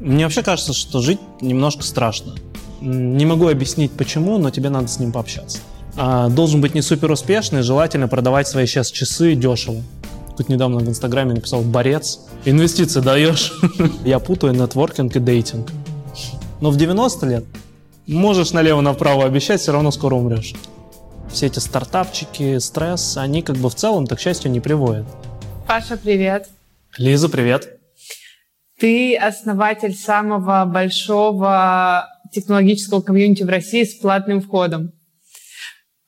Мне 0.00 0.24
вообще 0.24 0.42
кажется, 0.42 0.72
что 0.72 1.00
жить 1.00 1.20
немножко 1.40 1.82
страшно. 1.82 2.34
Не 2.80 3.24
могу 3.24 3.48
объяснить 3.48 3.92
почему, 3.92 4.38
но 4.38 4.50
тебе 4.50 4.68
надо 4.68 4.88
с 4.88 4.98
ним 4.98 5.12
пообщаться. 5.12 5.58
А, 5.96 6.28
должен 6.28 6.60
быть 6.60 6.74
не 6.74 6.82
супер 6.82 7.10
успешный, 7.10 7.62
желательно 7.62 8.06
продавать 8.06 8.46
свои 8.46 8.66
сейчас 8.66 8.90
часы 8.90 9.34
дешево. 9.34 9.82
Тут 10.36 10.50
недавно 10.50 10.80
в 10.80 10.88
Инстаграме 10.88 11.32
написал 11.32 11.62
«Борец». 11.62 12.20
Инвестиции 12.44 13.00
даешь? 13.00 13.54
Я 14.04 14.18
путаю 14.18 14.52
нетворкинг 14.52 15.16
и 15.16 15.18
дейтинг. 15.18 15.70
Но 16.60 16.70
в 16.70 16.76
90 16.76 17.26
лет 17.26 17.44
можешь 18.06 18.52
налево-направо 18.52 19.24
обещать, 19.24 19.60
все 19.62 19.72
равно 19.72 19.90
скоро 19.90 20.14
умрешь. 20.14 20.54
Все 21.32 21.46
эти 21.46 21.58
стартапчики, 21.58 22.58
стресс, 22.58 23.16
они 23.16 23.40
как 23.42 23.56
бы 23.56 23.70
в 23.70 23.74
целом 23.74 24.06
так 24.06 24.18
к 24.18 24.20
счастью 24.20 24.50
не 24.50 24.60
приводят. 24.60 25.06
Паша, 25.66 25.96
привет. 25.96 26.48
Лиза, 26.98 27.28
привет. 27.28 27.75
Ты 28.78 29.16
основатель 29.16 29.94
самого 29.94 30.64
большого 30.66 32.06
технологического 32.32 33.00
комьюнити 33.00 33.42
в 33.42 33.48
России 33.48 33.84
с 33.84 33.94
платным 33.94 34.42
входом. 34.42 34.92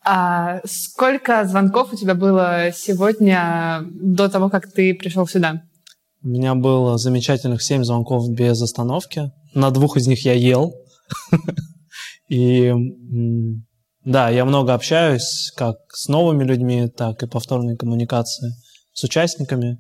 А 0.05 0.61
сколько 0.65 1.45
звонков 1.47 1.93
у 1.93 1.97
тебя 1.97 2.15
было 2.15 2.71
сегодня 2.75 3.85
до 3.91 4.29
того, 4.29 4.51
как 4.51 4.71
ты 4.71 4.95
пришел 4.95 5.27
сюда? 5.27 5.62
У 6.23 6.29
меня 6.29 6.55
было 6.55 6.99
замечательных 6.99 7.62
семь 7.62 7.85
звонков 7.85 8.31
без 8.31 8.61
остановки. 8.61 9.31
На 9.55 9.71
двух 9.71 9.97
из 9.97 10.07
них 10.07 10.25
я 10.25 10.35
ел. 10.35 10.75
И 12.29 12.73
да, 14.05 14.29
я 14.29 14.45
много 14.45 14.75
общаюсь 14.75 15.53
как 15.57 15.77
с 15.91 16.09
новыми 16.09 16.45
людьми, 16.45 16.89
так 16.89 17.23
и 17.23 17.27
повторной 17.27 17.77
коммуникации 17.77 18.53
с 18.93 19.05
участниками 19.05 19.79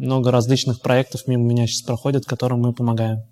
много 0.00 0.30
различных 0.30 0.80
проектов 0.80 1.26
мимо 1.26 1.44
меня 1.44 1.66
сейчас 1.66 1.82
проходят, 1.82 2.24
которым 2.24 2.60
мы 2.60 2.72
помогаем. 2.72 3.22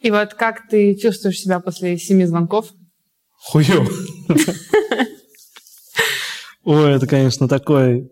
И 0.00 0.10
вот 0.10 0.34
как 0.34 0.68
ты 0.68 0.94
чувствуешь 0.94 1.40
себя 1.40 1.60
после 1.60 1.98
семи 1.98 2.24
звонков? 2.24 2.72
Хую. 3.40 3.88
Ой, 6.64 6.92
это, 6.92 7.06
конечно, 7.06 7.48
такой 7.48 8.10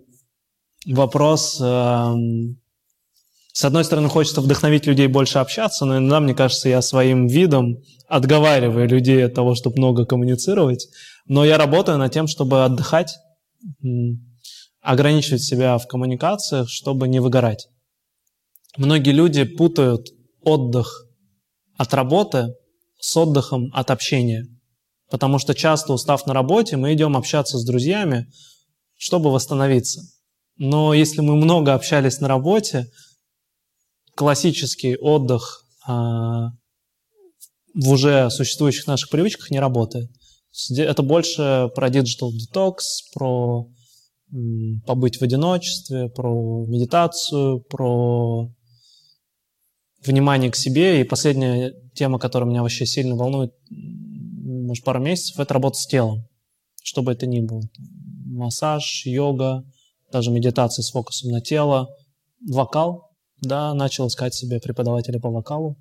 вопрос. 0.86 1.60
Эм, 1.60 2.58
с 3.52 3.64
одной 3.64 3.84
стороны, 3.84 4.08
хочется 4.08 4.40
вдохновить 4.40 4.86
людей 4.86 5.06
больше 5.06 5.38
общаться, 5.38 5.84
но 5.84 5.98
иногда, 5.98 6.20
мне 6.20 6.34
кажется, 6.34 6.68
я 6.68 6.82
своим 6.82 7.26
видом 7.26 7.78
отговариваю 8.08 8.88
людей 8.88 9.24
от 9.24 9.34
того, 9.34 9.54
чтобы 9.54 9.78
много 9.78 10.06
коммуницировать. 10.06 10.88
Но 11.26 11.44
я 11.44 11.58
работаю 11.58 11.98
над 11.98 12.12
тем, 12.12 12.26
чтобы 12.26 12.64
отдыхать, 12.64 13.16
ограничивать 14.80 15.42
себя 15.42 15.78
в 15.78 15.86
коммуникациях, 15.86 16.68
чтобы 16.68 17.08
не 17.08 17.20
выгорать. 17.20 17.68
Многие 18.76 19.12
люди 19.12 19.44
путают 19.44 20.08
отдых 20.42 21.06
от 21.76 21.94
работы 21.94 22.54
с 22.98 23.16
отдыхом 23.16 23.70
от 23.72 23.90
общения. 23.90 24.46
Потому 25.10 25.38
что 25.38 25.54
часто, 25.54 25.92
устав 25.92 26.26
на 26.26 26.34
работе, 26.34 26.76
мы 26.76 26.92
идем 26.92 27.16
общаться 27.16 27.58
с 27.58 27.64
друзьями, 27.64 28.26
чтобы 28.96 29.30
восстановиться. 29.30 30.02
Но 30.56 30.94
если 30.94 31.20
мы 31.20 31.36
много 31.36 31.74
общались 31.74 32.20
на 32.20 32.28
работе, 32.28 32.90
классический 34.14 34.96
отдых 34.96 35.62
а, 35.86 36.50
в 37.74 37.90
уже 37.90 38.30
существующих 38.30 38.86
наших 38.86 39.10
привычках 39.10 39.50
не 39.50 39.60
работает. 39.60 40.10
Это 40.70 41.02
больше 41.02 41.70
про 41.74 41.88
digital 41.88 42.30
detox, 42.30 42.78
про 43.12 43.68
побыть 44.86 45.18
в 45.18 45.22
одиночестве, 45.22 46.08
про 46.08 46.66
медитацию, 46.66 47.60
про 47.60 48.50
внимание 50.06 50.50
к 50.50 50.56
себе. 50.56 51.00
И 51.00 51.04
последняя 51.04 51.74
тема, 51.94 52.18
которая 52.18 52.48
меня 52.48 52.62
вообще 52.62 52.86
сильно 52.86 53.16
волнует, 53.16 53.52
может, 53.70 54.84
пару 54.84 55.00
месяцев, 55.00 55.38
это 55.38 55.54
работа 55.54 55.78
с 55.78 55.86
телом. 55.86 56.26
Что 56.82 57.02
бы 57.02 57.12
это 57.12 57.26
ни 57.26 57.40
было. 57.40 57.62
Массаж, 58.26 59.02
йога, 59.06 59.64
даже 60.12 60.30
медитация 60.30 60.82
с 60.82 60.90
фокусом 60.90 61.30
на 61.30 61.40
тело, 61.40 61.88
вокал. 62.48 63.10
Да, 63.40 63.74
начал 63.74 64.08
искать 64.08 64.34
себе 64.34 64.60
преподавателя 64.60 65.20
по 65.20 65.30
вокалу. 65.30 65.76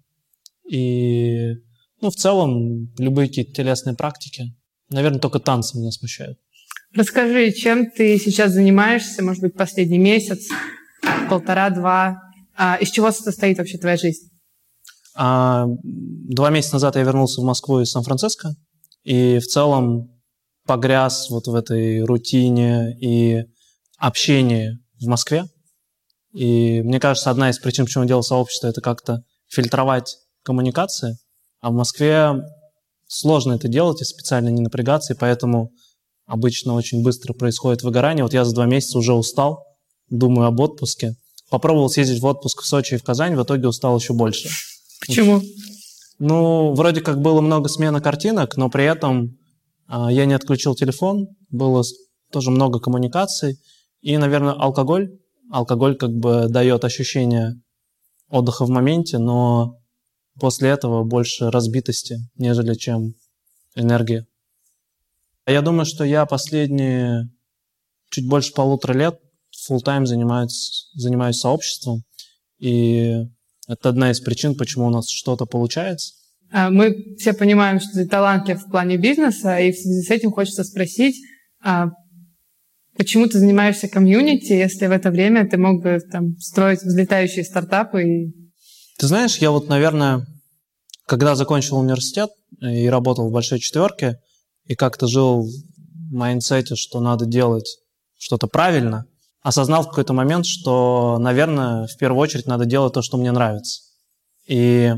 И, 0.69 1.53
ну, 2.02 2.09
в 2.09 2.16
целом, 2.16 2.94
любые 2.97 3.30
какие-то 3.30 3.53
телесные 3.53 3.96
практики. 3.96 4.53
Наверное, 4.90 5.19
только 5.19 5.40
танцы 5.40 5.78
меня 5.78 5.91
смущают. 5.91 6.38
Расскажи, 6.94 7.52
чем 7.52 7.91
ты 7.91 8.18
сейчас 8.18 8.52
занимаешься, 8.52 9.24
может 9.24 9.41
быть, 9.41 9.53
последний 9.56 9.97
месяц, 9.97 10.47
полтора-два, 11.30 12.25
а 12.57 12.77
из 12.77 12.89
чего 12.89 13.11
состоит 13.11 13.57
вообще 13.57 13.77
твоя 13.77 13.97
жизнь? 13.97 14.29
А, 15.16 15.66
два 15.83 16.49
месяца 16.49 16.75
назад 16.75 16.95
я 16.95 17.03
вернулся 17.03 17.41
в 17.41 17.45
Москву 17.45 17.81
из 17.81 17.91
Сан-Франциско, 17.91 18.55
и 19.03 19.39
в 19.39 19.47
целом 19.47 20.09
погряз 20.66 21.29
вот 21.29 21.47
в 21.47 21.55
этой 21.55 22.03
рутине 22.03 22.97
и 22.99 23.45
общении 23.97 24.79
в 24.99 25.07
Москве. 25.07 25.45
И 26.33 26.81
мне 26.81 26.99
кажется, 26.99 27.29
одна 27.29 27.49
из 27.49 27.59
причин, 27.59 27.85
почему 27.85 28.03
я 28.03 28.09
делал 28.09 28.23
сообщество, 28.23 28.67
это 28.67 28.81
как-то 28.81 29.23
фильтровать 29.47 30.17
коммуникации. 30.43 31.17
А 31.61 31.69
в 31.69 31.73
Москве 31.73 32.33
сложно 33.07 33.53
это 33.53 33.67
делать 33.67 34.01
и 34.01 34.05
специально 34.05 34.49
не 34.49 34.61
напрягаться, 34.61 35.13
и 35.13 35.17
поэтому 35.17 35.72
обычно 36.25 36.73
очень 36.73 37.03
быстро 37.03 37.33
происходит 37.33 37.83
выгорание. 37.83 38.23
Вот 38.23 38.33
я 38.33 38.43
за 38.43 38.53
два 38.53 38.66
месяца 38.66 38.97
уже 38.97 39.13
устал, 39.13 39.63
думаю 40.09 40.47
об 40.47 40.59
отпуске. 40.59 41.16
Попробовал 41.55 41.89
съездить 41.89 42.21
в 42.21 42.25
отпуск 42.25 42.63
в 42.63 42.66
Сочи 42.66 42.95
и 42.95 42.97
в 42.97 43.03
Казань, 43.03 43.38
в 43.38 43.41
итоге 43.41 43.69
устал 43.69 43.97
еще 43.97 44.11
больше. 44.11 44.49
Почему? 44.99 45.41
Ну, 46.19 46.73
вроде 46.73 46.99
как 46.99 47.21
было 47.21 47.39
много 47.39 47.69
смены 47.69 48.01
картинок, 48.01 48.57
но 48.57 48.69
при 48.69 48.83
этом 48.83 49.38
э, 49.88 50.07
я 50.11 50.25
не 50.25 50.33
отключил 50.33 50.75
телефон, 50.75 51.29
было 51.49 51.81
тоже 52.29 52.51
много 52.51 52.81
коммуникаций. 52.81 53.57
И, 54.01 54.17
наверное, 54.17 54.51
алкоголь. 54.51 55.17
Алкоголь 55.49 55.95
как 55.95 56.11
бы 56.11 56.47
дает 56.49 56.83
ощущение 56.83 57.53
отдыха 58.29 58.66
в 58.66 58.69
моменте, 58.69 59.17
но 59.17 59.79
после 60.37 60.72
этого 60.72 61.05
больше 61.05 61.51
разбитости, 61.51 62.17
нежели 62.35 62.73
чем 62.73 63.13
энергии. 63.75 64.25
Я 65.47 65.61
думаю, 65.61 65.85
что 65.85 66.03
я 66.03 66.25
последние 66.25 67.29
чуть 68.09 68.27
больше 68.27 68.51
полутора 68.51 68.91
лет 68.91 69.22
full 69.70 69.84
time 69.84 70.06
занимаюсь, 70.06 70.90
занимаюсь 70.96 71.38
сообществом, 71.38 72.03
и 72.59 73.26
это 73.68 73.90
одна 73.90 74.12
из 74.12 74.20
причин, 74.20 74.56
почему 74.56 74.88
у 74.88 74.90
нас 74.90 75.09
что-то 75.09 75.46
получается. 75.46 76.14
А, 76.52 76.70
мы 76.70 77.16
все 77.18 77.34
понимаем, 77.34 77.80
что 77.80 77.92
ты 77.94 78.08
талантлив 78.08 78.62
в 78.62 78.70
плане 78.70 78.98
бизнеса, 78.98 79.58
и 79.58 79.72
в 79.72 79.76
связи 79.76 80.02
с 80.03 80.12
этим 80.12 80.31
хочется 80.31 80.64
спросить, 80.64 81.16
а, 81.64 81.90
почему 82.96 83.28
ты 83.28 83.40
занимаешься 83.40 83.88
комьюнити, 83.88 84.53
если 84.53 84.88
в 84.88 84.92
это 84.92 85.09
время 85.09 85.48
ты 85.48 85.58
мог 85.58 85.82
бы 85.82 86.00
там, 86.12 86.38
строить 86.38 86.82
взлетающие 86.82 87.44
стартапы? 87.44 88.03
И... 88.03 88.34
Ты 88.97 89.08
знаешь, 89.08 89.38
я 89.38 89.52
вот, 89.52 89.68
наверное, 89.68 90.26
когда 91.08 91.36
закончил 91.36 91.78
университет 91.78 92.30
и 92.62 92.88
работал 92.88 93.30
в 93.30 93.34
большой 93.34 93.59
четверке, 93.59 94.20
и 94.66 94.76
как-то 94.76 95.08
жил 95.08 95.44
в 95.44 96.14
mindset 96.13 96.62
е, 96.62 96.75
что 96.76 97.00
надо 97.00 97.26
делать 97.26 97.78
что-то 98.18 98.47
правильно, 98.47 99.06
осознал 99.45 99.83
в 99.83 99.89
какой-то 99.89 100.11
момент, 100.11 100.47
что, 100.47 101.17
наверное, 101.19 101.85
в 101.85 101.95
первую 101.97 102.19
очередь 102.19 102.47
надо 102.47 102.66
делать 102.66 102.94
то, 102.94 103.03
что 103.03 103.16
мне 103.16 103.31
нравится. 103.31 103.83
И 104.47 104.91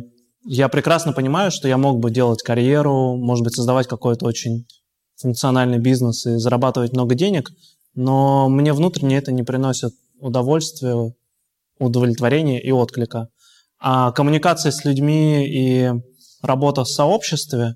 я 0.46 0.70
прекрасно 0.70 1.12
понимаю, 1.12 1.52
что 1.52 1.68
я 1.68 1.78
мог 1.78 2.00
бы 2.00 2.12
делать 2.12 2.42
карьеру, 2.44 3.18
может 3.18 3.44
быть, 3.44 3.56
создавать 3.56 3.88
какой-то 3.88 4.26
очень 4.26 4.66
функциональный 5.18 5.80
бизнес 5.80 6.26
и 6.26 6.38
зарабатывать 6.38 6.94
много 6.94 7.14
денег, 7.14 7.52
но 7.94 8.48
мне 8.48 8.72
внутренне 8.72 9.18
это 9.18 9.34
не 9.34 9.44
приносит 9.44 9.92
удовольствия, 10.22 11.14
удовлетворения 11.78 12.62
и 12.62 12.72
отклика. 12.72 13.28
А 13.80 14.14
коммуникация 14.14 14.72
с 14.72 14.86
людьми 14.86 15.46
и 15.46 15.92
работа 16.42 16.86
в 16.86 16.90
сообществе 16.90 17.76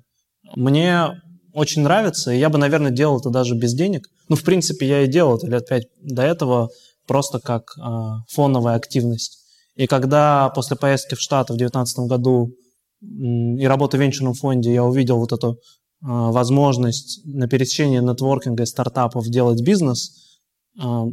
мне 0.56 1.20
очень 1.52 1.82
нравится, 1.82 2.32
и 2.32 2.38
я 2.38 2.48
бы, 2.48 2.58
наверное, 2.58 2.90
делал 2.90 3.18
это 3.18 3.30
даже 3.30 3.54
без 3.54 3.74
денег. 3.74 4.08
Ну, 4.28 4.36
в 4.36 4.42
принципе, 4.42 4.86
я 4.86 5.02
и 5.02 5.06
делал 5.06 5.36
это 5.36 5.46
лет 5.46 5.66
пять 5.68 5.86
до 6.00 6.22
этого 6.22 6.70
просто 7.06 7.40
как 7.40 7.76
э, 7.78 7.82
фоновая 8.28 8.76
активность. 8.76 9.38
И 9.74 9.86
когда 9.86 10.50
после 10.50 10.76
поездки 10.76 11.14
в 11.14 11.20
Штаты 11.20 11.52
в 11.52 11.56
2019 11.56 11.98
году 12.08 12.54
и 13.00 13.66
работы 13.66 13.96
в 13.96 14.00
венчурном 14.00 14.34
фонде 14.34 14.72
я 14.72 14.84
увидел 14.84 15.18
вот 15.18 15.32
эту 15.32 15.52
э, 15.52 15.56
возможность 16.00 17.20
на 17.24 17.48
пересечении 17.48 17.98
нетворкинга 17.98 18.62
и 18.62 18.66
стартапов 18.66 19.26
делать 19.28 19.60
бизнес, 19.62 20.38
э, 20.80 21.04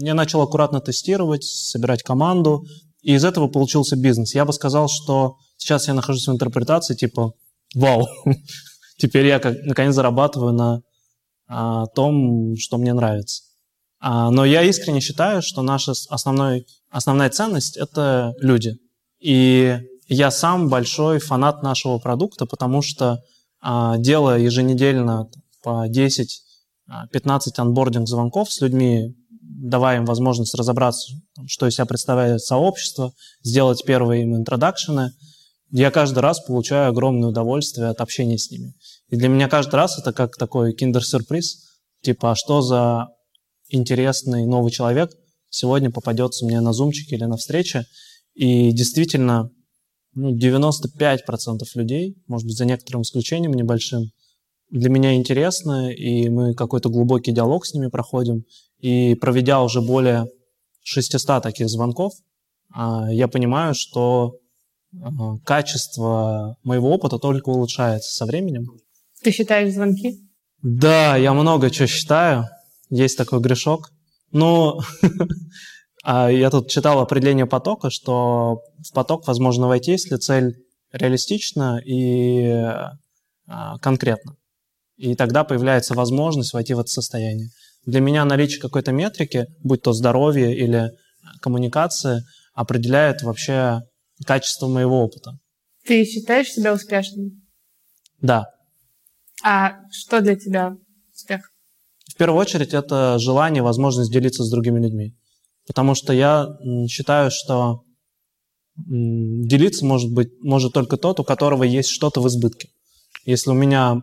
я 0.00 0.14
начал 0.14 0.42
аккуратно 0.42 0.80
тестировать, 0.80 1.44
собирать 1.44 2.02
команду, 2.02 2.64
и 3.02 3.14
из 3.14 3.24
этого 3.24 3.48
получился 3.48 3.96
бизнес. 3.96 4.34
Я 4.34 4.44
бы 4.44 4.52
сказал, 4.52 4.88
что 4.88 5.36
сейчас 5.56 5.88
я 5.88 5.94
нахожусь 5.94 6.28
в 6.28 6.32
интерпретации 6.32 6.94
типа 6.94 7.32
«Вау, 7.74 8.06
теперь 9.00 9.26
я 9.26 9.38
как, 9.38 9.56
наконец 9.64 9.94
зарабатываю 9.94 10.52
на 10.52 10.82
а, 11.48 11.86
том, 11.86 12.56
что 12.56 12.78
мне 12.78 12.92
нравится. 12.92 13.42
А, 13.98 14.30
но 14.30 14.44
я 14.44 14.62
искренне 14.62 15.00
считаю, 15.00 15.42
что 15.42 15.62
наша 15.62 15.92
основной, 16.08 16.66
основная 16.90 17.30
ценность— 17.30 17.76
это 17.78 18.34
люди. 18.40 18.76
И 19.20 19.76
Я 20.12 20.32
сам 20.32 20.68
большой 20.68 21.20
фанат 21.20 21.62
нашего 21.62 21.98
продукта, 21.98 22.44
потому 22.44 22.82
что 22.82 23.20
а, 23.60 23.96
делая 23.98 24.38
еженедельно 24.38 25.28
по 25.62 25.86
10-15 25.88 26.28
анбординг 27.58 28.08
звонков 28.08 28.50
с 28.50 28.60
людьми, 28.60 29.14
давая 29.40 29.98
им 29.98 30.06
возможность 30.06 30.54
разобраться, 30.54 31.12
что 31.46 31.66
из 31.66 31.74
себя 31.74 31.84
представляет 31.84 32.40
сообщество, 32.40 33.12
сделать 33.42 33.84
первые 33.84 34.22
им 34.22 34.34
интродакшены, 34.34 35.12
я 35.70 35.90
каждый 35.90 36.18
раз 36.18 36.40
получаю 36.40 36.88
огромное 36.90 37.28
удовольствие 37.28 37.88
от 37.88 38.00
общения 38.00 38.38
с 38.38 38.50
ними. 38.50 38.74
И 39.08 39.16
для 39.16 39.28
меня 39.28 39.48
каждый 39.48 39.76
раз 39.76 39.98
это 39.98 40.12
как 40.12 40.36
такой 40.36 40.72
киндер-сюрприз, 40.72 41.64
типа, 42.02 42.32
а 42.32 42.34
что 42.34 42.60
за 42.62 43.08
интересный 43.68 44.46
новый 44.46 44.72
человек 44.72 45.10
сегодня 45.48 45.90
попадется 45.90 46.44
мне 46.44 46.60
на 46.60 46.72
зумчике 46.72 47.16
или 47.16 47.24
на 47.24 47.36
встрече. 47.36 47.84
И 48.34 48.72
действительно, 48.72 49.50
ну, 50.14 50.36
95% 50.36 51.62
людей, 51.74 52.16
может 52.26 52.46
быть, 52.46 52.56
за 52.56 52.64
некоторым 52.64 53.02
исключением 53.02 53.54
небольшим, 53.54 54.10
для 54.70 54.88
меня 54.88 55.14
интересно, 55.14 55.90
и 55.90 56.28
мы 56.28 56.54
какой-то 56.54 56.88
глубокий 56.90 57.32
диалог 57.32 57.66
с 57.66 57.74
ними 57.74 57.88
проходим. 57.88 58.44
И 58.78 59.14
проведя 59.16 59.62
уже 59.62 59.80
более 59.80 60.26
600 60.82 61.42
таких 61.42 61.68
звонков, 61.68 62.12
а, 62.72 63.12
я 63.12 63.26
понимаю, 63.26 63.74
что 63.74 64.36
качество 65.44 66.56
моего 66.62 66.90
опыта 66.90 67.18
только 67.18 67.50
улучшается 67.50 68.14
со 68.14 68.26
временем. 68.26 68.66
Ты 69.22 69.30
считаешь 69.30 69.72
звонки? 69.72 70.18
Да, 70.62 71.16
я 71.16 71.32
много 71.32 71.70
чего 71.70 71.86
считаю. 71.86 72.48
Есть 72.90 73.16
такой 73.16 73.40
грешок. 73.40 73.90
Ну, 74.32 74.80
а 76.04 76.30
я 76.30 76.50
тут 76.50 76.68
читал 76.68 77.00
определение 77.00 77.46
потока, 77.46 77.90
что 77.90 78.60
в 78.78 78.92
поток 78.92 79.26
возможно 79.26 79.68
войти, 79.68 79.92
если 79.92 80.16
цель 80.16 80.56
реалистична 80.92 81.80
и 81.84 82.50
а, 83.46 83.78
конкретна. 83.78 84.36
И 84.96 85.14
тогда 85.14 85.44
появляется 85.44 85.94
возможность 85.94 86.52
войти 86.52 86.74
в 86.74 86.80
это 86.80 86.88
состояние. 86.88 87.48
Для 87.86 88.00
меня 88.00 88.24
наличие 88.24 88.60
какой-то 88.60 88.92
метрики, 88.92 89.46
будь 89.62 89.82
то 89.82 89.92
здоровье 89.92 90.54
или 90.54 90.90
коммуникация, 91.40 92.24
определяет 92.54 93.22
вообще 93.22 93.80
качество 94.26 94.68
моего 94.68 95.02
опыта. 95.02 95.38
Ты 95.84 96.04
считаешь 96.04 96.52
себя 96.52 96.72
успешным? 96.72 97.42
Да. 98.20 98.46
А 99.42 99.78
что 99.90 100.20
для 100.20 100.36
тебя 100.36 100.76
успех? 101.14 101.50
В 102.06 102.16
первую 102.16 102.38
очередь 102.38 102.74
это 102.74 103.18
желание, 103.18 103.62
возможность 103.62 104.12
делиться 104.12 104.44
с 104.44 104.50
другими 104.50 104.80
людьми. 104.80 105.14
Потому 105.66 105.94
что 105.94 106.12
я 106.12 106.48
считаю, 106.88 107.30
что 107.30 107.82
делиться 108.76 109.84
может 109.84 110.12
быть 110.12 110.30
может 110.40 110.72
только 110.72 110.96
тот, 110.96 111.20
у 111.20 111.24
которого 111.24 111.64
есть 111.64 111.90
что-то 111.90 112.20
в 112.20 112.28
избытке. 112.28 112.68
Если 113.24 113.50
у 113.50 113.54
меня 113.54 114.02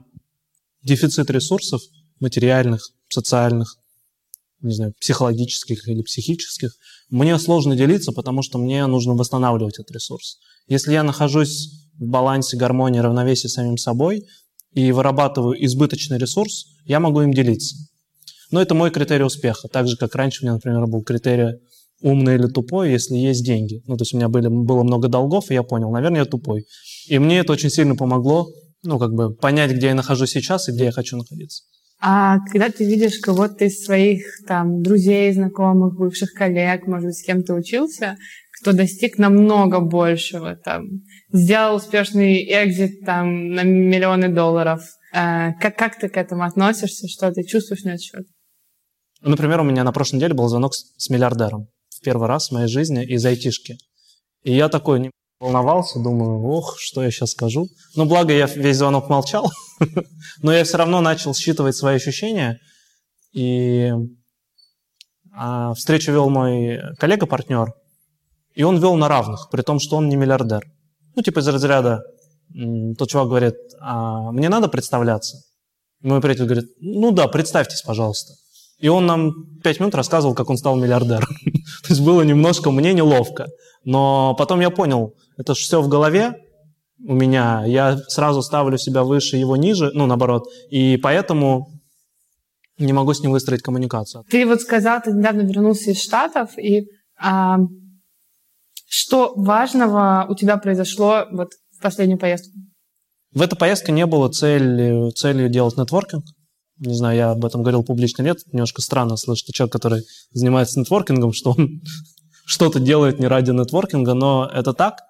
дефицит 0.81 1.29
ресурсов 1.29 1.81
материальных, 2.19 2.81
социальных, 3.09 3.77
не 4.61 4.73
знаю, 4.73 4.93
психологических 4.99 5.87
или 5.87 6.01
психических, 6.01 6.71
мне 7.09 7.37
сложно 7.39 7.75
делиться, 7.75 8.11
потому 8.11 8.41
что 8.41 8.57
мне 8.57 8.85
нужно 8.87 9.13
восстанавливать 9.13 9.79
этот 9.79 9.91
ресурс. 9.91 10.37
Если 10.67 10.93
я 10.93 11.03
нахожусь 11.03 11.69
в 11.97 12.05
балансе, 12.05 12.57
гармонии, 12.57 12.99
равновесии 12.99 13.47
с 13.47 13.53
самим 13.53 13.77
собой 13.77 14.23
и 14.73 14.91
вырабатываю 14.91 15.63
избыточный 15.65 16.17
ресурс, 16.17 16.65
я 16.85 16.99
могу 16.99 17.21
им 17.21 17.33
делиться. 17.33 17.75
Но 18.51 18.61
это 18.61 18.73
мой 18.73 18.91
критерий 18.91 19.23
успеха. 19.23 19.67
Так 19.67 19.87
же, 19.87 19.97
как 19.97 20.15
раньше 20.15 20.41
у 20.41 20.45
меня, 20.45 20.53
например, 20.53 20.85
был 20.87 21.03
критерий 21.03 21.59
умный 22.01 22.35
или 22.35 22.47
тупой, 22.47 22.91
если 22.91 23.15
есть 23.15 23.43
деньги. 23.43 23.81
Ну, 23.87 23.97
то 23.97 24.03
есть 24.03 24.13
у 24.13 24.17
меня 24.17 24.29
были, 24.29 24.47
было 24.47 24.83
много 24.83 25.07
долгов, 25.07 25.49
и 25.49 25.55
я 25.55 25.63
понял, 25.63 25.91
наверное, 25.91 26.19
я 26.19 26.25
тупой. 26.25 26.65
И 27.07 27.17
мне 27.19 27.39
это 27.39 27.53
очень 27.53 27.69
сильно 27.69 27.95
помогло, 27.95 28.47
ну, 28.83 28.99
как 28.99 29.13
бы 29.13 29.33
понять, 29.33 29.71
где 29.71 29.87
я 29.87 29.95
нахожусь 29.95 30.31
сейчас 30.31 30.69
и 30.69 30.71
где 30.71 30.85
я 30.85 30.91
хочу 30.91 31.17
находиться. 31.17 31.63
А 31.99 32.39
когда 32.51 32.69
ты 32.69 32.85
видишь 32.85 33.19
кого-то 33.19 33.65
из 33.65 33.83
своих 33.83 34.23
там 34.47 34.83
друзей, 34.83 35.33
знакомых, 35.33 35.97
бывших 35.97 36.33
коллег, 36.33 36.85
может 36.85 37.07
быть, 37.07 37.17
с 37.17 37.23
кем 37.23 37.43
ты 37.43 37.53
учился, 37.53 38.17
кто 38.61 38.71
достиг 38.71 39.17
намного 39.17 39.79
большего, 39.79 40.55
там, 40.55 40.83
сделал 41.31 41.77
успешный 41.77 42.43
экзит 42.43 43.05
там 43.05 43.49
на 43.49 43.63
миллионы 43.63 44.29
долларов, 44.29 44.81
э, 45.13 45.53
как, 45.59 45.75
как 45.75 45.99
ты 45.99 46.09
к 46.09 46.17
этому 46.17 46.43
относишься, 46.43 47.07
что 47.07 47.31
ты 47.31 47.43
чувствуешь 47.43 47.83
на 47.83 47.97
счет? 47.97 48.25
Например, 49.21 49.61
у 49.61 49.63
меня 49.63 49.83
на 49.83 49.91
прошлой 49.91 50.17
неделе 50.17 50.33
был 50.35 50.47
звонок 50.47 50.75
с, 50.75 50.93
с 50.97 51.09
миллиардером. 51.09 51.67
В 51.89 52.01
первый 52.03 52.27
раз 52.27 52.49
в 52.49 52.53
моей 52.53 52.67
жизни 52.67 53.03
из 53.03 53.25
айтишки. 53.25 53.77
И 54.43 54.53
я 54.53 54.69
такой 54.69 55.11
волновался, 55.39 55.99
думаю, 55.99 56.43
ох, 56.43 56.77
что 56.79 57.03
я 57.03 57.11
сейчас 57.11 57.31
скажу. 57.31 57.67
Ну, 57.95 58.05
благо 58.05 58.33
я 58.33 58.47
весь 58.47 58.77
звонок 58.77 59.09
молчал, 59.09 59.51
но 60.41 60.53
я 60.53 60.63
все 60.63 60.77
равно 60.77 61.01
начал 61.01 61.33
считывать 61.33 61.75
свои 61.75 61.95
ощущения. 61.95 62.59
И 63.33 63.91
а, 65.33 65.73
встречу 65.75 66.11
вел 66.11 66.29
мой 66.29 66.79
коллега-партнер, 66.97 67.73
и 68.55 68.63
он 68.63 68.79
вел 68.79 68.95
на 68.95 69.07
равных, 69.07 69.49
при 69.51 69.61
том, 69.61 69.79
что 69.79 69.97
он 69.97 70.09
не 70.09 70.15
миллиардер. 70.15 70.63
Ну, 71.15 71.21
типа 71.21 71.39
из 71.39 71.47
разряда, 71.47 72.01
тот 72.97 73.09
чувак 73.09 73.27
говорит, 73.27 73.55
а 73.79 74.31
мне 74.31 74.49
надо 74.49 74.67
представляться? 74.67 75.37
Мой 76.01 76.21
приятель 76.21 76.45
говорит, 76.45 76.69
ну 76.79 77.11
да, 77.11 77.27
представьтесь, 77.27 77.81
пожалуйста. 77.81 78.33
И 78.79 78.87
он 78.87 79.05
нам 79.05 79.59
пять 79.63 79.79
минут 79.79 79.95
рассказывал, 79.95 80.35
как 80.35 80.49
он 80.49 80.57
стал 80.57 80.75
миллиардером. 80.75 81.27
То 81.83 81.89
есть 81.89 82.01
было 82.01 82.21
немножко 82.21 82.69
мне 82.71 82.93
неловко. 82.93 83.47
Но 83.83 84.35
потом 84.35 84.59
я 84.59 84.69
понял, 84.69 85.15
это 85.37 85.55
же 85.55 85.61
все 85.61 85.81
в 85.81 85.87
голове 85.87 86.35
у 86.99 87.13
меня. 87.13 87.63
Я 87.65 87.97
сразу 88.07 88.41
ставлю 88.41 88.77
себя 88.77 89.03
выше, 89.03 89.37
его 89.37 89.55
ниже, 89.55 89.91
ну, 89.93 90.05
наоборот. 90.05 90.43
И 90.69 90.97
поэтому 90.97 91.67
не 92.77 92.93
могу 92.93 93.13
с 93.13 93.21
ним 93.21 93.31
выстроить 93.31 93.61
коммуникацию. 93.61 94.23
Ты 94.29 94.45
вот 94.45 94.61
сказал, 94.61 95.01
ты 95.01 95.11
недавно 95.11 95.41
вернулся 95.41 95.91
из 95.91 96.01
Штатов, 96.01 96.57
и 96.57 96.87
а, 97.19 97.57
что 98.87 99.33
важного 99.35 100.25
у 100.29 100.35
тебя 100.35 100.57
произошло 100.57 101.25
вот 101.31 101.49
в 101.77 101.81
последнюю 101.81 102.19
поездку? 102.19 102.57
В 103.33 103.41
этой 103.41 103.57
поездке 103.57 103.91
не 103.91 104.05
было 104.05 104.29
цели, 104.29 105.11
целью 105.11 105.49
делать 105.49 105.77
нетворкинг 105.77 106.23
не 106.79 106.93
знаю, 106.93 107.17
я 107.17 107.31
об 107.31 107.43
этом 107.45 107.61
говорил 107.61 107.83
публично, 107.83 108.23
нет, 108.23 108.37
немножко 108.51 108.81
странно 108.81 109.17
слышать 109.17 109.53
человек, 109.53 109.73
который 109.73 110.03
занимается 110.31 110.79
нетворкингом, 110.79 111.33
что 111.33 111.51
он 111.51 111.81
что-то 112.45 112.79
делает 112.79 113.19
не 113.19 113.27
ради 113.27 113.51
нетворкинга, 113.51 114.13
но 114.13 114.49
это 114.53 114.73
так. 114.73 115.01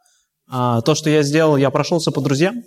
А, 0.50 0.82
то, 0.82 0.96
что 0.96 1.10
я 1.10 1.24
сделал, 1.24 1.58
я 1.58 1.70
прошелся 1.70 2.12
по 2.12 2.22
друзьям, 2.22 2.64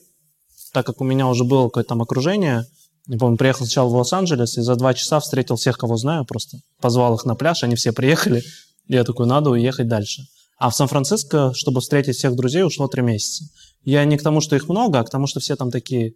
так 0.73 0.87
как 0.87 1.01
у 1.01 1.05
меня 1.05 1.27
уже 1.27 1.45
было 1.45 1.65
какое-то 1.65 1.91
там 1.91 2.03
окружение. 2.03 2.67
Не 3.07 3.17
помню, 3.17 3.37
приехал 3.37 3.65
сначала 3.65 3.89
в 3.89 3.97
Лос-Анджелес 3.97 4.59
и 4.59 4.61
за 4.61 4.77
два 4.77 4.95
часа 4.95 5.19
встретил 5.21 5.57
всех, 5.57 5.79
кого 5.79 5.97
знаю, 5.97 6.25
просто 6.25 6.59
позвал 6.81 7.15
их 7.15 7.25
на 7.25 7.35
пляж, 7.35 7.65
они 7.65 7.75
все 7.75 7.93
приехали. 7.93 8.45
Я 8.87 9.05
такой, 9.05 9.27
надо 9.27 9.51
уехать 9.51 9.89
дальше. 9.89 10.27
А 10.59 10.69
в 10.69 10.77
Сан-Франциско, 10.77 11.53
чтобы 11.55 11.81
встретить 11.81 12.17
всех 12.17 12.37
друзей, 12.37 12.63
ушло 12.63 12.87
три 12.87 13.03
месяца. 13.03 13.45
Я 13.83 14.05
не 14.05 14.19
к 14.19 14.23
тому, 14.23 14.41
что 14.41 14.57
их 14.57 14.69
много, 14.69 15.01
а 15.01 15.05
к 15.05 15.11
тому, 15.11 15.27
что 15.27 15.41
все 15.41 15.57
там 15.57 15.71
такие 15.71 16.15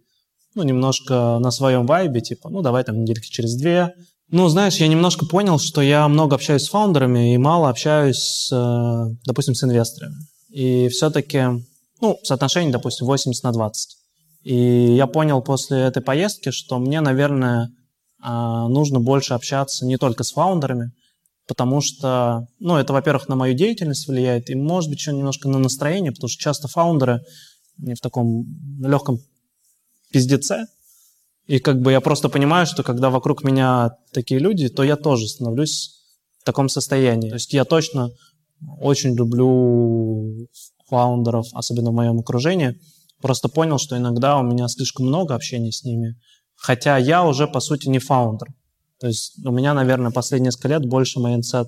ну, 0.53 0.63
немножко 0.63 1.37
на 1.39 1.51
своем 1.51 1.85
вайбе, 1.85 2.21
типа, 2.21 2.49
ну, 2.49 2.61
давай 2.61 2.83
там 2.83 3.01
недельки 3.01 3.29
через 3.29 3.55
две. 3.55 3.93
Ну, 4.29 4.47
знаешь, 4.47 4.77
я 4.77 4.87
немножко 4.87 5.25
понял, 5.25 5.59
что 5.59 5.81
я 5.81 6.07
много 6.07 6.35
общаюсь 6.35 6.63
с 6.63 6.69
фаундерами 6.69 7.33
и 7.33 7.37
мало 7.37 7.69
общаюсь, 7.69 8.49
э, 8.51 9.05
допустим, 9.25 9.53
с 9.53 9.63
инвесторами. 9.63 10.15
И 10.55 10.87
все-таки, 10.87 11.43
ну, 11.99 12.17
соотношение, 12.23 12.71
допустим, 12.71 13.07
80 13.07 13.43
на 13.43 13.51
20. 13.51 13.97
И 14.43 14.55
я 14.95 15.05
понял 15.05 15.41
после 15.41 15.79
этой 15.79 16.01
поездки, 16.01 16.51
что 16.51 16.79
мне, 16.79 17.01
наверное, 17.01 17.71
а, 18.21 18.69
нужно 18.69 19.01
больше 19.01 19.33
общаться 19.33 19.85
не 19.85 19.97
только 19.97 20.23
с 20.23 20.31
фаундерами, 20.31 20.93
потому 21.45 21.81
что, 21.81 22.47
ну, 22.61 22.77
это, 22.77 22.93
во-первых, 22.93 23.27
на 23.27 23.35
мою 23.35 23.53
деятельность 23.53 24.07
влияет, 24.07 24.49
и, 24.49 24.55
может 24.55 24.89
быть, 24.89 24.99
еще 24.99 25.11
немножко 25.11 25.49
на 25.49 25.59
настроение, 25.59 26.13
потому 26.13 26.29
что 26.29 26.41
часто 26.41 26.69
фаундеры 26.69 27.25
в 27.77 27.99
таком 27.99 28.45
легком 28.79 29.19
пиздеце. 30.13 30.67
И 31.47 31.59
как 31.59 31.81
бы 31.81 31.91
я 31.91 31.99
просто 31.99 32.29
понимаю, 32.29 32.65
что 32.65 32.81
когда 32.81 33.09
вокруг 33.09 33.43
меня 33.43 33.97
такие 34.13 34.39
люди, 34.39 34.69
то 34.69 34.83
я 34.83 34.95
тоже 34.95 35.27
становлюсь 35.27 35.99
в 36.39 36.45
таком 36.45 36.69
состоянии. 36.69 37.27
То 37.27 37.35
есть 37.35 37.51
я 37.51 37.65
точно 37.65 38.11
очень 38.79 39.15
люблю 39.15 40.47
фаундеров, 40.87 41.47
особенно 41.53 41.91
в 41.91 41.95
моем 41.95 42.19
окружении. 42.19 42.79
Просто 43.21 43.49
понял, 43.49 43.77
что 43.77 43.97
иногда 43.97 44.37
у 44.37 44.43
меня 44.43 44.67
слишком 44.67 45.07
много 45.07 45.35
общения 45.35 45.71
с 45.71 45.83
ними. 45.83 46.15
Хотя 46.55 46.97
я 46.97 47.25
уже, 47.25 47.47
по 47.47 47.59
сути, 47.59 47.87
не 47.87 47.99
фаундер. 47.99 48.49
То 48.99 49.07
есть 49.07 49.45
у 49.45 49.51
меня, 49.51 49.73
наверное, 49.73 50.11
последние 50.11 50.47
несколько 50.47 50.69
лет 50.69 50.85
больше 50.85 51.19
mindset 51.19 51.67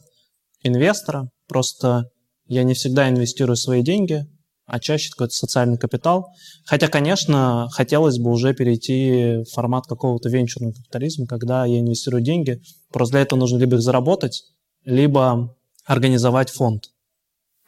инвестора. 0.64 1.30
Просто 1.48 2.10
я 2.48 2.64
не 2.64 2.74
всегда 2.74 3.10
инвестирую 3.10 3.58
свои 3.58 3.82
деньги, 3.82 4.26
а 4.66 4.80
чаще 4.80 5.12
какой-то 5.12 5.34
социальный 5.34 5.78
капитал. 5.78 6.28
Хотя, 6.66 6.88
конечно, 6.88 7.68
хотелось 7.72 8.20
бы 8.20 8.32
уже 8.32 8.54
перейти 8.54 9.44
в 9.44 9.54
формат 9.54 9.88
какого-то 9.88 10.30
венчурного 10.30 10.74
капитализма, 10.74 11.26
когда 11.26 11.66
я 11.66 11.80
инвестирую 11.80 12.22
деньги. 12.22 12.62
Просто 12.92 13.14
для 13.14 13.22
этого 13.22 13.40
нужно 13.40 13.58
либо 13.58 13.76
их 13.76 13.82
заработать, 13.82 14.44
либо 14.84 15.57
организовать 15.88 16.52
фонд. 16.52 16.92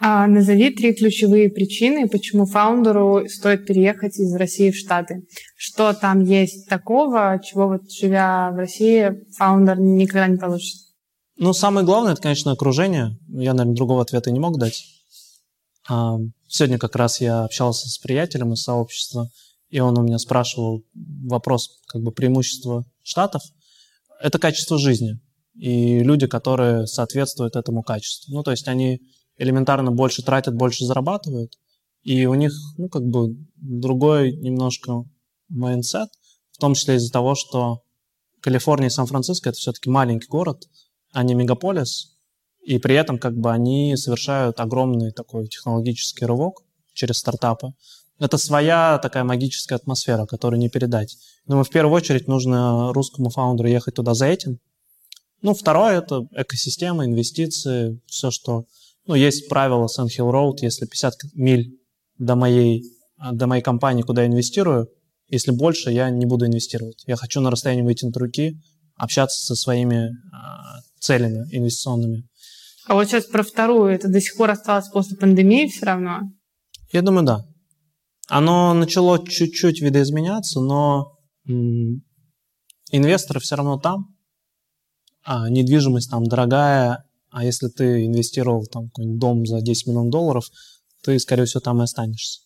А 0.01 0.27
назови 0.27 0.69
три 0.69 0.93
ключевые 0.93 1.49
причины, 1.49 2.07
почему 2.07 2.45
фаундеру 2.45 3.27
стоит 3.27 3.65
переехать 3.65 4.17
из 4.17 4.33
России 4.33 4.71
в 4.71 4.77
Штаты. 4.77 5.25
Что 5.57 5.93
там 5.93 6.23
есть 6.23 6.69
такого, 6.69 7.41
чего 7.43 7.67
вот 7.67 7.91
живя 7.91 8.51
в 8.51 8.55
России, 8.55 9.25
фаундер 9.35 9.77
никогда 9.79 10.27
не 10.27 10.38
получит? 10.38 10.77
Ну, 11.35 11.51
самое 11.51 11.85
главное, 11.85 12.13
это, 12.13 12.21
конечно, 12.21 12.51
окружение. 12.51 13.17
Я, 13.27 13.53
наверное, 13.53 13.75
другого 13.75 14.01
ответа 14.01 14.31
не 14.31 14.39
мог 14.39 14.57
дать. 14.57 14.85
А, 15.89 16.17
сегодня 16.47 16.77
как 16.77 16.95
раз 16.95 17.19
я 17.19 17.43
общался 17.43 17.89
с 17.89 17.97
приятелем 17.97 18.53
из 18.53 18.61
сообщества, 18.61 19.29
и 19.69 19.79
он 19.79 19.97
у 19.97 20.01
меня 20.01 20.17
спрашивал 20.17 20.85
вопрос, 21.25 21.81
как 21.88 22.01
бы 22.03 22.11
преимущество 22.13 22.85
Штатов. 23.03 23.41
Это 24.21 24.39
качество 24.39 24.77
жизни 24.77 25.19
и 25.59 25.99
люди, 25.99 26.25
которые 26.25 26.87
соответствуют 26.87 27.55
этому 27.55 27.83
качеству. 27.83 28.33
Ну, 28.33 28.43
то 28.43 28.51
есть 28.51 28.67
они 28.67 29.01
элементарно 29.37 29.91
больше 29.91 30.23
тратят, 30.23 30.55
больше 30.55 30.85
зарабатывают, 30.85 31.53
и 32.01 32.25
у 32.25 32.33
них, 32.33 32.53
ну, 32.77 32.87
как 32.87 33.03
бы 33.03 33.35
другой 33.55 34.31
немножко 34.37 35.03
mindset, 35.49 36.09
в 36.51 36.57
том 36.57 36.75
числе 36.75 36.95
из-за 36.95 37.11
того, 37.11 37.35
что 37.35 37.81
Калифорния 38.41 38.87
и 38.87 38.91
Сан-Франциско— 38.91 39.49
это 39.51 39.57
все-таки 39.57 39.89
маленький 39.89 40.27
город, 40.27 40.63
а 41.11 41.23
не 41.23 41.35
мегаполис, 41.35 42.17
и 42.61 42.77
при 42.77 42.95
этом 42.95 43.17
как 43.17 43.35
бы 43.35 43.51
они 43.51 43.97
совершают 43.97 44.59
огромный 44.59 45.11
такой 45.11 45.47
технологический 45.47 46.25
рывок 46.25 46.61
через 46.93 47.17
стартапы. 47.17 47.73
Это 48.17 48.37
своя 48.37 48.97
такая 49.01 49.23
магическая 49.23 49.77
атмосфера, 49.77 50.25
которую 50.25 50.59
не 50.59 50.69
передать. 50.69 51.17
Но 51.47 51.63
в 51.63 51.69
первую 51.69 51.95
очередь 51.95 52.27
нужно 52.27 52.93
русскому 52.93 53.29
фаундеру 53.29 53.69
ехать 53.69 53.95
туда 53.95 54.13
за 54.13 54.27
этим. 54.27 54.59
Ну, 55.41 55.53
второе— 55.53 55.98
это 56.00 56.27
экосистема, 56.31 57.05
инвестиции, 57.05 58.00
все, 58.08 58.29
что 58.31 58.65
ну, 59.05 59.15
есть 59.15 59.48
правило 59.50 59.88
Sun 59.88 60.08
Hill 60.08 60.31
Road, 60.31 60.58
если 60.62 60.86
50 60.86 61.13
миль 61.34 61.79
до 62.17 62.36
моей, 62.36 62.84
до 63.31 63.48
моей 63.48 63.62
компании, 63.62 64.03
куда 64.03 64.24
я 64.24 64.27
инвестирую, 64.27 64.88
если 65.29 65.51
больше, 65.51 65.91
я 65.91 66.10
не 66.10 66.25
буду 66.25 66.46
инвестировать. 66.46 67.03
Я 67.08 67.15
хочу 67.15 67.39
на 67.39 67.51
расстоянии 67.51 67.84
выйти 67.84 68.05
на 68.05 68.12
руки, 68.13 68.60
общаться 68.96 69.46
со 69.46 69.55
своими 69.55 70.10
а, 70.34 70.81
целями 71.00 71.48
инвестиционными. 71.51 72.27
А 72.86 72.96
вот 72.96 73.08
сейчас 73.08 73.25
про 73.25 73.43
вторую, 73.43 73.91
это 73.91 74.10
до 74.10 74.19
сих 74.19 74.36
пор 74.36 74.51
осталось 74.51 74.89
после 74.89 75.15
пандемии 75.15 75.67
все 75.67 75.86
равно? 75.86 76.22
Я 76.91 77.01
думаю, 77.01 77.25
да. 77.25 77.46
Оно 78.27 78.74
начало 78.74 79.25
чуть-чуть 79.25 79.81
видоизменяться, 79.81 80.60
но 80.60 81.13
инвесторы 82.91 83.39
все 83.39 83.55
равно 83.55 83.77
там, 83.77 84.08
а 85.31 85.48
недвижимость 85.48 86.09
там 86.09 86.25
дорогая, 86.25 87.05
а 87.29 87.45
если 87.45 87.67
ты 87.67 88.07
инвестировал 88.07 88.65
там 88.65 88.88
какой-нибудь 88.88 89.19
дом 89.19 89.45
за 89.45 89.62
10 89.62 89.86
миллионов 89.86 90.09
долларов, 90.09 90.50
ты, 91.03 91.19
скорее 91.19 91.45
всего, 91.45 91.59
там 91.59 91.81
и 91.81 91.83
останешься. 91.83 92.39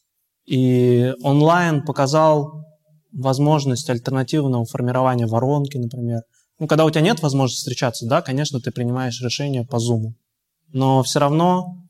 И 0.46 1.14
онлайн 1.22 1.86
показал 1.86 2.66
возможность 3.14 3.90
альтернативного 3.90 4.66
формирования 4.66 5.28
воронки, 5.28 5.78
например. 5.78 6.24
Ну, 6.60 6.68
когда 6.68 6.84
у 6.84 6.90
тебя 6.90 7.00
нет 7.00 7.22
возможности 7.22 7.62
встречаться, 7.62 8.06
да, 8.06 8.22
конечно, 8.22 8.60
ты 8.60 8.70
принимаешь 8.70 9.22
решение 9.22 9.66
по 9.66 9.78
Zoom. 9.78 10.16
Но 10.74 11.04
все 11.04 11.20
равно 11.20 11.88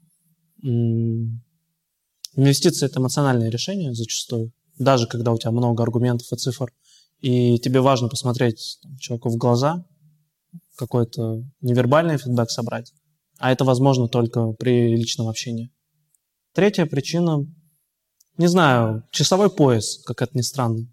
инвестиции– 0.61 2.85
это 2.87 2.99
эмоциональное 2.99 3.49
решение 3.49 3.95
зачастую, 3.95 4.51
даже 4.77 5.07
когда 5.07 5.31
у 5.31 5.39
тебя 5.39 5.49
много 5.49 5.81
аргументов 5.81 6.31
и 6.31 6.35
цифр, 6.35 6.71
и 7.19 7.57
тебе 7.57 7.81
важно 7.81 8.09
посмотреть 8.09 8.77
там, 8.83 8.95
человеку 8.99 9.29
в 9.29 9.37
глаза, 9.37 9.83
какой-то 10.75 11.43
невербальный 11.61 12.17
фидбэк 12.17 12.49
собрать, 12.49 12.91
а 13.37 13.51
это 13.51 13.63
возможно 13.65 14.07
только 14.07 14.53
при 14.53 14.95
личном 14.95 15.27
общении. 15.27 15.71
Третья 16.53 16.85
причина, 16.85 17.45
не 18.37 18.47
знаю, 18.47 19.03
часовой 19.11 19.49
пояс, 19.49 20.01
как 20.05 20.21
это 20.21 20.37
ни 20.37 20.41
странно. 20.41 20.87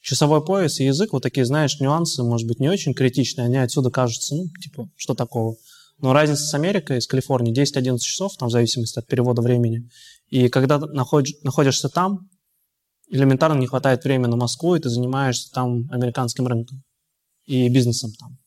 Часовой 0.00 0.44
пояс 0.44 0.78
и 0.80 0.84
язык, 0.84 1.12
вот 1.12 1.22
такие, 1.22 1.44
знаешь, 1.44 1.80
нюансы, 1.80 2.22
может 2.22 2.46
быть, 2.46 2.60
не 2.60 2.68
очень 2.68 2.94
критичные, 2.94 3.46
они 3.46 3.56
отсюда 3.56 3.90
кажутся, 3.90 4.36
ну, 4.36 4.44
типа, 4.62 4.88
что 4.96 5.14
такого. 5.14 5.56
Но 5.98 6.12
разница 6.12 6.44
с 6.44 6.54
Америкой, 6.54 7.00
с 7.00 7.06
Калифорнией 7.06 7.54
10-11 7.54 7.98
часов, 7.98 8.36
там, 8.36 8.48
в 8.48 8.52
зависимости 8.52 8.98
от 8.98 9.06
перевода 9.06 9.42
времени. 9.42 9.88
И 10.28 10.48
когда 10.48 10.78
находишь, 10.78 11.36
находишься 11.42 11.88
там, 11.88 12.28
элементарно 13.08 13.58
не 13.58 13.66
хватает 13.66 14.04
времени 14.04 14.30
на 14.30 14.36
Москву, 14.36 14.74
и 14.74 14.80
ты 14.80 14.88
занимаешься 14.88 15.50
там 15.52 15.88
американским 15.90 16.46
рынком 16.46 16.82
и 17.46 17.68
бизнесом 17.68 18.12
там. 18.18 18.38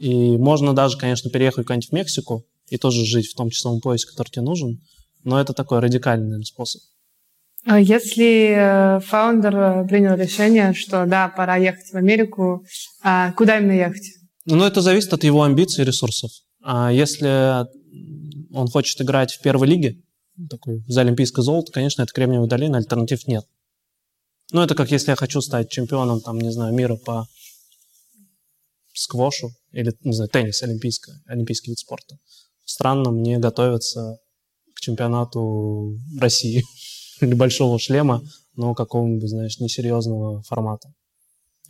И 0.00 0.38
можно 0.38 0.74
даже, 0.74 0.96
конечно, 0.96 1.30
переехать 1.30 1.66
куда-нибудь 1.66 1.90
в 1.90 1.92
Мексику 1.92 2.46
и 2.68 2.78
тоже 2.78 3.04
жить 3.04 3.30
в 3.30 3.34
том 3.34 3.50
часовом 3.50 3.82
поясе, 3.82 4.08
который 4.08 4.30
тебе 4.30 4.40
нужен, 4.40 4.80
но 5.24 5.38
это 5.38 5.52
такой 5.52 5.80
радикальный 5.80 6.24
наверное, 6.24 6.46
способ. 6.46 6.80
А 7.66 7.78
если 7.78 8.96
э, 8.96 9.00
фаундер 9.00 9.54
э, 9.54 9.86
принял 9.86 10.14
решение, 10.14 10.72
что 10.72 11.04
да, 11.04 11.28
пора 11.28 11.56
ехать 11.56 11.92
в 11.92 11.96
Америку, 11.96 12.64
а 13.02 13.32
куда 13.32 13.58
именно 13.58 13.72
ехать? 13.72 14.14
Ну, 14.46 14.64
это 14.64 14.80
зависит 14.80 15.12
от 15.12 15.22
его 15.22 15.42
амбиций 15.42 15.84
и 15.84 15.86
ресурсов. 15.86 16.30
А 16.62 16.90
если 16.90 17.66
он 18.54 18.68
хочет 18.68 19.02
играть 19.02 19.34
в 19.34 19.42
первой 19.42 19.68
лиге, 19.68 20.00
такой, 20.48 20.82
за 20.88 21.02
олимпийское 21.02 21.42
золото, 21.42 21.72
конечно, 21.72 22.00
это 22.00 22.12
Кремниевая 22.14 22.48
долина, 22.48 22.78
альтернатив 22.78 23.26
нет. 23.26 23.44
Ну, 24.50 24.62
это 24.62 24.74
как 24.74 24.90
если 24.90 25.10
я 25.10 25.16
хочу 25.16 25.42
стать 25.42 25.68
чемпионом, 25.70 26.22
там, 26.22 26.40
не 26.40 26.50
знаю, 26.50 26.72
мира 26.72 26.96
по 26.96 27.26
сквошу 28.94 29.50
или, 29.72 29.92
не 30.02 30.12
знаю, 30.12 30.28
теннис, 30.30 30.62
олимпийский, 30.62 31.12
олимпийский 31.26 31.70
вид 31.70 31.78
спорта. 31.78 32.16
Странно 32.64 33.10
мне 33.10 33.38
готовиться 33.38 34.18
к 34.74 34.80
чемпионату 34.80 35.98
России 36.18 36.62
или 37.20 37.34
большого 37.34 37.78
шлема, 37.78 38.22
но 38.54 38.74
какого-нибудь, 38.74 39.28
знаешь, 39.28 39.58
несерьезного 39.58 40.42
формата. 40.42 40.88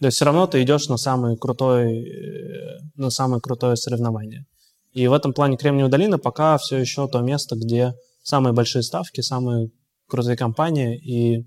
То 0.00 0.06
есть 0.06 0.16
все 0.16 0.24
равно 0.24 0.46
ты 0.46 0.62
идешь 0.62 0.88
на 0.88 0.96
самое 0.96 1.36
крутое, 1.36 2.04
э, 2.04 2.78
на 2.96 3.10
самое 3.10 3.40
крутое 3.40 3.76
соревнование. 3.76 4.46
И 4.92 5.06
в 5.06 5.12
этом 5.12 5.32
плане 5.32 5.56
Кремниевая 5.56 5.90
долина 5.90 6.18
пока 6.18 6.56
все 6.58 6.78
еще 6.78 7.06
то 7.06 7.20
место, 7.20 7.54
где 7.54 7.94
самые 8.22 8.52
большие 8.52 8.82
ставки, 8.82 9.20
самые 9.20 9.70
крутые 10.08 10.36
компании, 10.36 10.98
и 10.98 11.46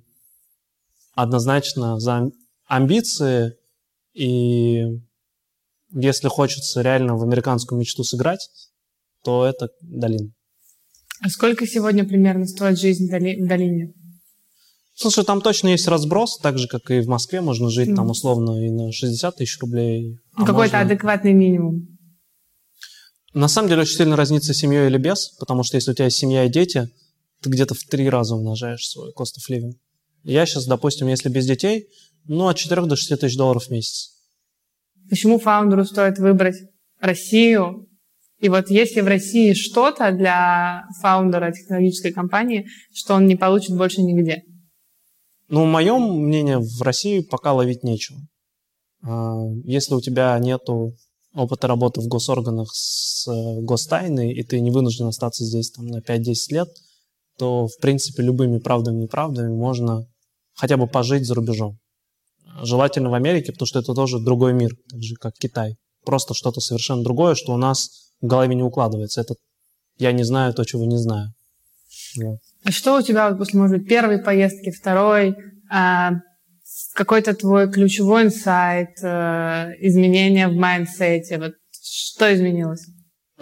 однозначно 1.13 1.99
за 1.99 2.31
амбиции 2.65 3.55
и 4.13 4.85
если 5.93 6.27
хочется 6.27 6.81
реально 6.81 7.15
в 7.15 7.23
американскую 7.23 7.79
мечту 7.79 8.03
сыграть, 8.03 8.49
то 9.23 9.45
это 9.45 9.69
долина. 9.81 10.31
А 11.21 11.29
сколько 11.29 11.65
сегодня 11.65 12.03
примерно 12.03 12.45
стоит 12.45 12.79
жизнь 12.79 13.07
в 13.07 13.47
долине? 13.47 13.93
Слушай, 14.95 15.23
там 15.23 15.41
точно 15.41 15.69
есть 15.69 15.87
разброс, 15.87 16.37
так 16.37 16.57
же, 16.57 16.67
как 16.67 16.91
и 16.91 16.99
в 16.99 17.07
Москве. 17.07 17.41
Можно 17.41 17.69
жить 17.69 17.89
mm. 17.89 17.95
там 17.95 18.09
условно 18.09 18.63
и 18.63 18.69
на 18.69 18.91
60 18.91 19.35
тысяч 19.37 19.59
рублей. 19.59 20.19
А 20.33 20.41
ну, 20.41 20.45
Какой-то 20.45 20.77
можно... 20.77 20.93
адекватный 20.93 21.33
минимум. 21.33 21.87
На 23.33 23.47
самом 23.47 23.69
деле 23.69 23.81
очень 23.81 23.97
сильно 23.97 24.15
разница 24.15 24.53
семьей 24.53 24.87
или 24.87 24.97
без, 24.97 25.29
потому 25.39 25.63
что 25.63 25.77
если 25.77 25.91
у 25.91 25.93
тебя 25.95 26.05
есть 26.05 26.17
семья 26.17 26.45
и 26.45 26.49
дети, 26.49 26.89
ты 27.41 27.49
где-то 27.49 27.73
в 27.73 27.83
три 27.83 28.07
раза 28.07 28.35
умножаешь 28.35 28.87
свой 28.87 29.11
cost 29.17 29.37
of 29.39 29.49
living. 29.49 29.73
Я 30.23 30.45
сейчас, 30.45 30.65
допустим, 30.65 31.07
если 31.07 31.29
без 31.29 31.47
детей, 31.47 31.87
ну, 32.25 32.47
от 32.47 32.57
4 32.57 32.83
до 32.83 32.95
6 32.95 33.19
тысяч 33.19 33.35
долларов 33.35 33.65
в 33.65 33.69
месяц. 33.69 34.12
Почему 35.09 35.39
фаундеру 35.39 35.85
стоит 35.85 36.17
выбрать 36.17 36.55
Россию? 36.99 37.87
И 38.39 38.49
вот 38.49 38.69
если 38.69 39.01
в 39.01 39.07
России 39.07 39.53
что-то 39.53 40.11
для 40.11 40.83
фаундера 41.01 41.51
технологической 41.51 42.11
компании, 42.11 42.67
что 42.93 43.15
он 43.15 43.25
не 43.25 43.35
получит 43.35 43.77
больше 43.77 44.01
нигде? 44.01 44.43
Ну, 45.47 45.65
мое 45.65 45.97
мнение, 45.97 46.59
в 46.59 46.81
России 46.81 47.21
пока 47.21 47.53
ловить 47.53 47.83
нечего. 47.83 48.19
А, 49.03 49.35
если 49.63 49.93
у 49.93 50.01
тебя 50.01 50.37
нет 50.39 50.61
опыта 51.33 51.67
работы 51.67 52.01
в 52.01 52.07
госорганах 52.07 52.69
с 52.73 53.27
э, 53.27 53.61
гостайной, 53.61 54.33
и 54.33 54.43
ты 54.43 54.59
не 54.59 54.71
вынужден 54.71 55.07
остаться 55.07 55.43
здесь 55.43 55.71
там, 55.71 55.87
на 55.87 55.99
5-10 55.99 56.33
лет, 56.49 56.69
то, 57.37 57.67
в 57.67 57.77
принципе, 57.81 58.23
любыми 58.23 58.59
правдами 58.59 58.99
и 58.99 59.01
неправдами 59.03 59.53
можно 59.53 60.05
хотя 60.53 60.77
бы 60.77 60.87
пожить 60.87 61.25
за 61.25 61.33
рубежом. 61.35 61.79
Желательно 62.61 63.09
в 63.09 63.13
Америке, 63.13 63.51
потому 63.51 63.67
что 63.67 63.79
это 63.79 63.93
тоже 63.93 64.19
другой 64.19 64.53
мир, 64.53 64.71
так 64.89 65.01
же 65.01 65.15
как 65.15 65.33
Китай. 65.35 65.75
Просто 66.05 66.33
что-то 66.33 66.59
совершенно 66.59 67.03
другое, 67.03 67.35
что 67.35 67.53
у 67.53 67.57
нас 67.57 68.11
в 68.21 68.27
голове 68.27 68.55
не 68.55 68.63
укладывается. 68.63 69.21
Это 69.21 69.35
я 69.97 70.11
не 70.11 70.23
знаю 70.23 70.53
то, 70.53 70.63
чего 70.63 70.85
не 70.85 70.97
знаю. 70.97 71.33
Вот. 72.17 72.39
А 72.63 72.71
что 72.71 72.97
у 72.97 73.01
тебя 73.01 73.31
после, 73.33 73.59
может 73.59 73.77
быть, 73.77 73.87
первой 73.87 74.19
поездки, 74.19 74.71
второй, 74.71 75.35
а, 75.69 76.11
какой-то 76.93 77.33
твой 77.33 77.71
ключевой 77.71 78.23
инсайт, 78.23 78.97
а, 79.03 79.69
изменения 79.79 80.47
в 80.47 80.53
майндсете? 80.53 81.37
Вот 81.37 81.53
что 81.71 82.33
изменилось? 82.33 82.85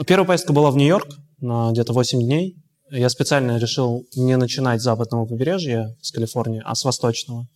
Первая 0.08 0.28
поездка 0.28 0.54
была 0.54 0.72
в 0.72 0.78
Нью-Йорк 0.78 1.08
на 1.40 1.72
где-то 1.72 1.94
8 1.94 2.22
дней. 2.22 2.58
Я 2.90 3.10
специально 3.10 3.58
решил 3.58 4.06
не 4.16 4.36
начинать 4.36 4.82
с 4.82 4.84
западного 4.84 5.26
побережья, 5.26 5.96
с 6.02 6.12
Калифорнии, 6.12 6.62
а 6.66 6.76
с 6.76 6.84
восточного. 6.84 7.48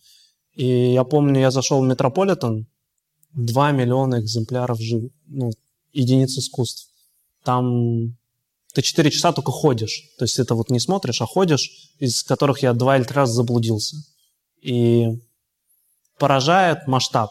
И 0.56 0.92
я 0.92 1.04
помню, 1.04 1.40
я 1.40 1.50
зашел 1.50 1.80
в 1.80 1.86
Метрополитен, 1.86 2.66
2 3.34 3.72
миллиона 3.72 4.20
экземпляров 4.20 4.80
жив... 4.80 5.10
ну, 5.26 5.52
единиц 5.92 6.36
искусств. 6.38 6.88
Там 7.44 8.16
ты 8.72 8.82
4 8.82 9.10
часа 9.10 9.32
только 9.32 9.52
ходишь. 9.52 10.04
То 10.18 10.24
есть 10.24 10.38
это 10.38 10.54
вот 10.54 10.70
не 10.70 10.80
смотришь, 10.80 11.20
а 11.22 11.26
ходишь, 11.26 11.92
из 11.98 12.22
которых 12.22 12.62
я 12.62 12.72
два 12.72 12.96
или 12.96 13.04
три 13.04 13.14
раза 13.14 13.34
заблудился. 13.34 13.96
И 14.62 15.08
поражает 16.18 16.86
масштаб. 16.86 17.30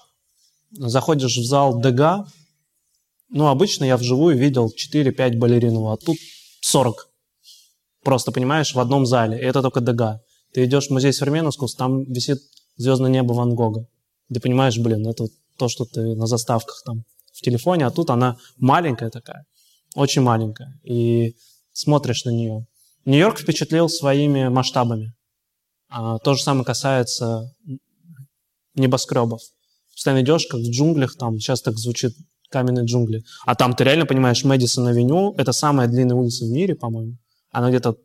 Заходишь 0.72 1.38
в 1.38 1.46
зал 1.46 1.80
ДГ, 1.80 2.28
ну, 3.30 3.48
обычно 3.48 3.86
я 3.86 3.98
вживую 3.98 4.38
видел 4.38 4.72
4-5 4.72 5.38
балеринов, 5.38 5.92
а 5.92 5.98
тут 5.98 6.18
40. 6.62 7.10
Просто, 8.04 8.32
понимаешь, 8.32 8.76
в 8.76 8.80
одном 8.80 9.06
зале. 9.06 9.40
И 9.40 9.44
это 9.44 9.62
только 9.62 9.82
ДГ. 9.82 10.22
Ты 10.54 10.66
идешь 10.66 10.88
в 10.88 10.92
музей 10.92 11.12
современного 11.12 11.52
искусства, 11.52 11.86
там 11.86 12.04
висит 12.04 12.40
звездное 12.78 13.10
небо 13.10 13.34
Ван 13.34 13.56
Гога. 13.56 13.88
Ты 14.34 14.40
понимаешь, 14.40 14.78
блин, 14.78 15.08
это 15.08 15.28
то, 15.58 15.70
что 15.70 15.86
ты 15.86 16.16
на 16.16 16.28
заставках 16.28 16.82
там 16.86 17.04
в 17.32 17.42
телефоне, 17.42 17.86
а 17.86 17.92
тут 17.92 18.10
она 18.10 18.38
маленькая 18.58 19.10
такая, 19.10 19.46
очень 19.96 20.22
маленькая. 20.22 20.80
И 20.84 21.36
смотришь 21.74 22.26
на 22.26 22.30
нее. 22.30 22.66
Нью-Йорк 23.06 23.40
впечатлил 23.40 23.88
своими 23.90 24.48
масштабами. 24.48 25.14
А, 25.90 26.18
то 26.20 26.34
же 26.34 26.42
самое 26.42 26.66
касается 26.66 27.54
небоскребов. 28.74 29.42
Постоянно 29.94 30.24
идешь, 30.24 30.48
как 30.48 30.60
в 30.60 30.70
джунглях, 30.70 31.16
там 31.16 31.40
сейчас 31.40 31.62
так 31.62 31.78
звучит 31.78 32.16
каменные 32.50 32.86
джунгли. 32.86 33.24
А 33.46 33.56
там 33.56 33.76
ты 33.76 33.84
реально 33.84 34.06
понимаешь, 34.06 34.44
Мэдисон-авеню— 34.44 35.36
это 35.38 35.52
самая 35.52 35.88
длинная 35.88 36.16
улица 36.16 36.46
в 36.46 36.50
мире, 36.50 36.76
по-моему. 36.76 37.18
Она 37.52 37.70
где-то 37.70 37.98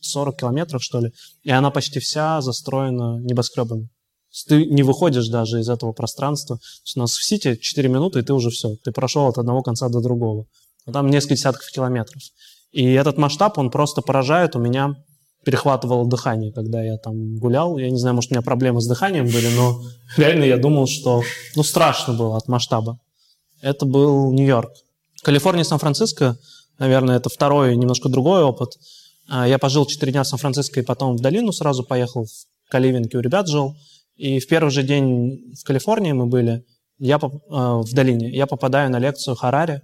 40 0.00 0.36
километров, 0.38 0.82
что 0.82 1.00
ли. 1.00 1.12
И 1.42 1.50
она 1.50 1.70
почти 1.70 2.00
вся 2.00 2.40
застроена 2.40 3.20
небоскребами. 3.20 3.88
Ты 4.44 4.66
не 4.66 4.82
выходишь 4.82 5.28
даже 5.28 5.60
из 5.60 5.68
этого 5.68 5.92
пространства. 5.92 6.58
У 6.94 6.98
нас 6.98 7.16
в 7.16 7.24
Сити 7.24 7.56
4 7.56 7.88
минуты, 7.88 8.20
и 8.20 8.22
ты 8.22 8.34
уже 8.34 8.50
все. 8.50 8.76
Ты 8.84 8.92
прошел 8.92 9.26
от 9.26 9.38
одного 9.38 9.62
конца 9.62 9.88
до 9.88 10.00
другого. 10.00 10.46
А 10.84 10.92
там 10.92 11.08
несколько 11.08 11.34
десятков 11.34 11.70
километров. 11.70 12.22
И 12.72 12.92
этот 12.92 13.16
масштаб, 13.16 13.58
он 13.58 13.70
просто 13.70 14.02
поражает. 14.02 14.56
У 14.56 14.58
меня 14.58 14.96
перехватывало 15.44 16.06
дыхание, 16.06 16.52
когда 16.52 16.82
я 16.82 16.98
там 16.98 17.36
гулял. 17.36 17.78
Я 17.78 17.88
не 17.90 17.98
знаю, 17.98 18.16
может, 18.16 18.32
у 18.32 18.34
меня 18.34 18.42
проблемы 18.42 18.80
с 18.80 18.86
дыханием 18.86 19.26
были, 19.26 19.48
но 19.54 19.80
реально 20.16 20.44
я 20.44 20.58
думал, 20.58 20.86
что 20.86 21.22
ну, 21.54 21.62
страшно 21.62 22.14
было 22.14 22.36
от 22.36 22.48
масштаба. 22.48 22.98
Это 23.62 23.86
был 23.86 24.32
Нью-Йорк. 24.32 24.70
Калифорния 25.22 25.64
Сан-Франциско, 25.64 26.36
наверное, 26.78 27.16
это 27.16 27.28
второй, 27.28 27.76
немножко 27.76 28.08
другой 28.08 28.42
опыт. 28.42 28.76
А, 29.28 29.46
я 29.46 29.58
пожил 29.58 29.86
4 29.86 30.12
дня 30.12 30.22
в 30.22 30.28
Сан-Франциско 30.28 30.80
и 30.80 30.82
потом 30.82 31.16
в 31.16 31.20
долину 31.20 31.52
сразу 31.52 31.84
поехал, 31.84 32.26
в 32.26 32.70
Каливинке 32.70 33.16
у 33.16 33.20
ребят 33.20 33.48
жил. 33.48 33.76
И 34.16 34.38
в 34.40 34.46
первый 34.46 34.70
же 34.70 34.82
день 34.82 35.54
в 35.54 35.64
Калифорнии 35.64 36.12
мы 36.12 36.26
были, 36.26 36.64
я 36.98 37.18
поп... 37.18 37.42
А, 37.50 37.78
в 37.78 37.92
долине, 37.92 38.30
я 38.30 38.46
попадаю 38.46 38.90
на 38.90 38.98
лекцию 38.98 39.36
Харари, 39.36 39.82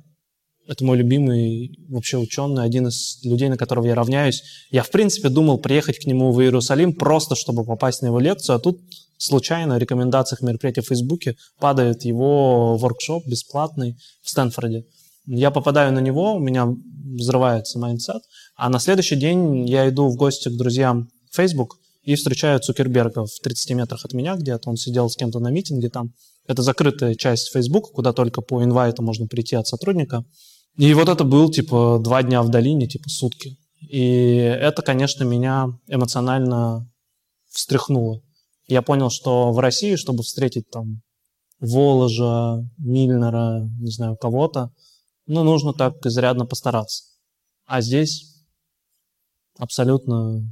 это 0.67 0.85
мой 0.85 0.97
любимый 0.97 1.77
вообще 1.89 2.19
ученый, 2.19 2.63
один 2.63 2.87
из 2.87 3.19
людей, 3.25 3.49
на 3.49 3.57
которого 3.57 3.87
я 3.87 3.95
равняюсь. 3.95 4.43
Я, 4.71 4.83
в 4.83 4.91
принципе, 4.91 5.29
думал 5.29 5.59
приехать 5.59 5.99
к 5.99 6.07
нему 6.07 6.33
в 6.33 6.41
Иерусалим 6.41 6.95
просто, 6.95 7.35
чтобы 7.35 7.65
попасть 7.65 8.01
на 8.01 8.07
его 8.07 8.21
лекцию, 8.21 8.57
а 8.57 8.59
тут 8.61 8.81
случайно 9.19 9.75
в 9.75 9.79
рекомендациях 9.79 10.41
мероприятия 10.41 10.83
в 10.83 10.87
Фейсбуке 10.87 11.37
падает 11.59 12.05
его 12.05 12.77
воркшоп 12.77 13.27
бесплатный 13.27 13.97
в 14.23 14.31
Стэнфорде. 14.31 14.85
Я 15.27 15.51
попадаю 15.51 15.93
на 15.93 16.01
него, 16.01 16.35
у 16.35 16.39
меня 16.39 16.67
взрывается 16.67 17.79
mindset, 17.79 18.23
а 18.57 18.69
на 18.69 18.79
следующий 18.79 19.17
день 19.17 19.69
я 19.69 19.89
иду 19.89 20.09
в 20.09 20.17
гости 20.17 20.49
к 20.49 20.57
друзьям 20.57 21.09
в 21.31 21.37
Facebook 21.37 21.77
и 22.03 22.15
встречаю 22.15 22.61
Цукерберга 22.61 23.25
в 23.25 23.41
30 23.43 23.71
метрах 23.71 24.05
от 24.05 24.13
меня 24.13 24.37
где-то. 24.37 24.69
Он 24.69 24.77
сидел 24.77 25.09
с 25.09 25.17
кем-то 25.17 25.39
на 25.39 25.49
митинге 25.49 25.89
там. 25.89 26.13
Это 26.47 26.63
закрытая 26.63 27.15
часть 27.15 27.53
Facebook, 27.53 27.93
куда 27.93 28.13
только 28.13 28.41
по 28.43 28.63
инвайту 28.63 29.03
можно 29.03 29.27
прийти 29.27 29.55
от 29.55 29.67
сотрудника. 29.67 30.25
И 30.77 30.93
вот 30.95 31.09
это 31.09 31.25
был, 31.25 31.51
типа, 31.51 32.01
два 32.03 32.23
дня 32.23 32.43
в 32.43 32.49
долине, 32.49 32.89
типа, 32.89 33.09
сутки. 33.09 33.59
И 33.81 34.35
это, 34.35 34.83
конечно, 34.83 35.23
меня 35.25 35.69
эмоционально 35.87 36.91
встряхнуло. 37.51 38.23
Я 38.67 38.83
понял, 38.83 39.11
что 39.11 39.53
в 39.53 39.59
России, 39.59 39.97
чтобы 39.97 40.23
встретить 40.23 40.69
там 40.71 41.03
Воложа, 41.61 42.65
Мильнера, 42.79 43.69
не 43.79 43.91
знаю, 43.91 44.17
кого-то, 44.17 44.73
ну, 45.27 45.45
нужно 45.45 45.73
так 45.73 46.05
изрядно 46.05 46.47
постараться. 46.47 47.05
А 47.67 47.81
здесь 47.81 48.43
абсолютно 49.59 50.43